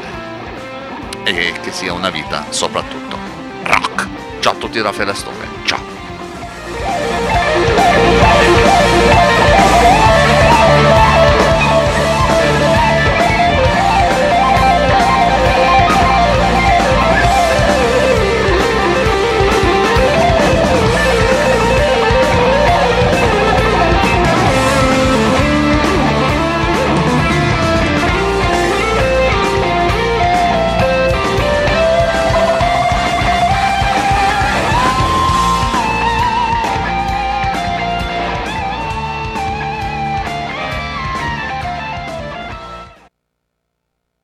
e 1.25 1.53
che 1.63 1.73
sia 1.73 1.93
una 1.93 2.11
vita 2.11 2.47
soprattutto 2.51 3.17
rock. 3.63 4.41
Ciao 4.41 4.53
a 4.53 4.57
tutti 4.57 4.81
da 4.81 4.93
Fede 4.93 5.15
Stoppe, 5.15 5.47
ciao! 5.65 7.14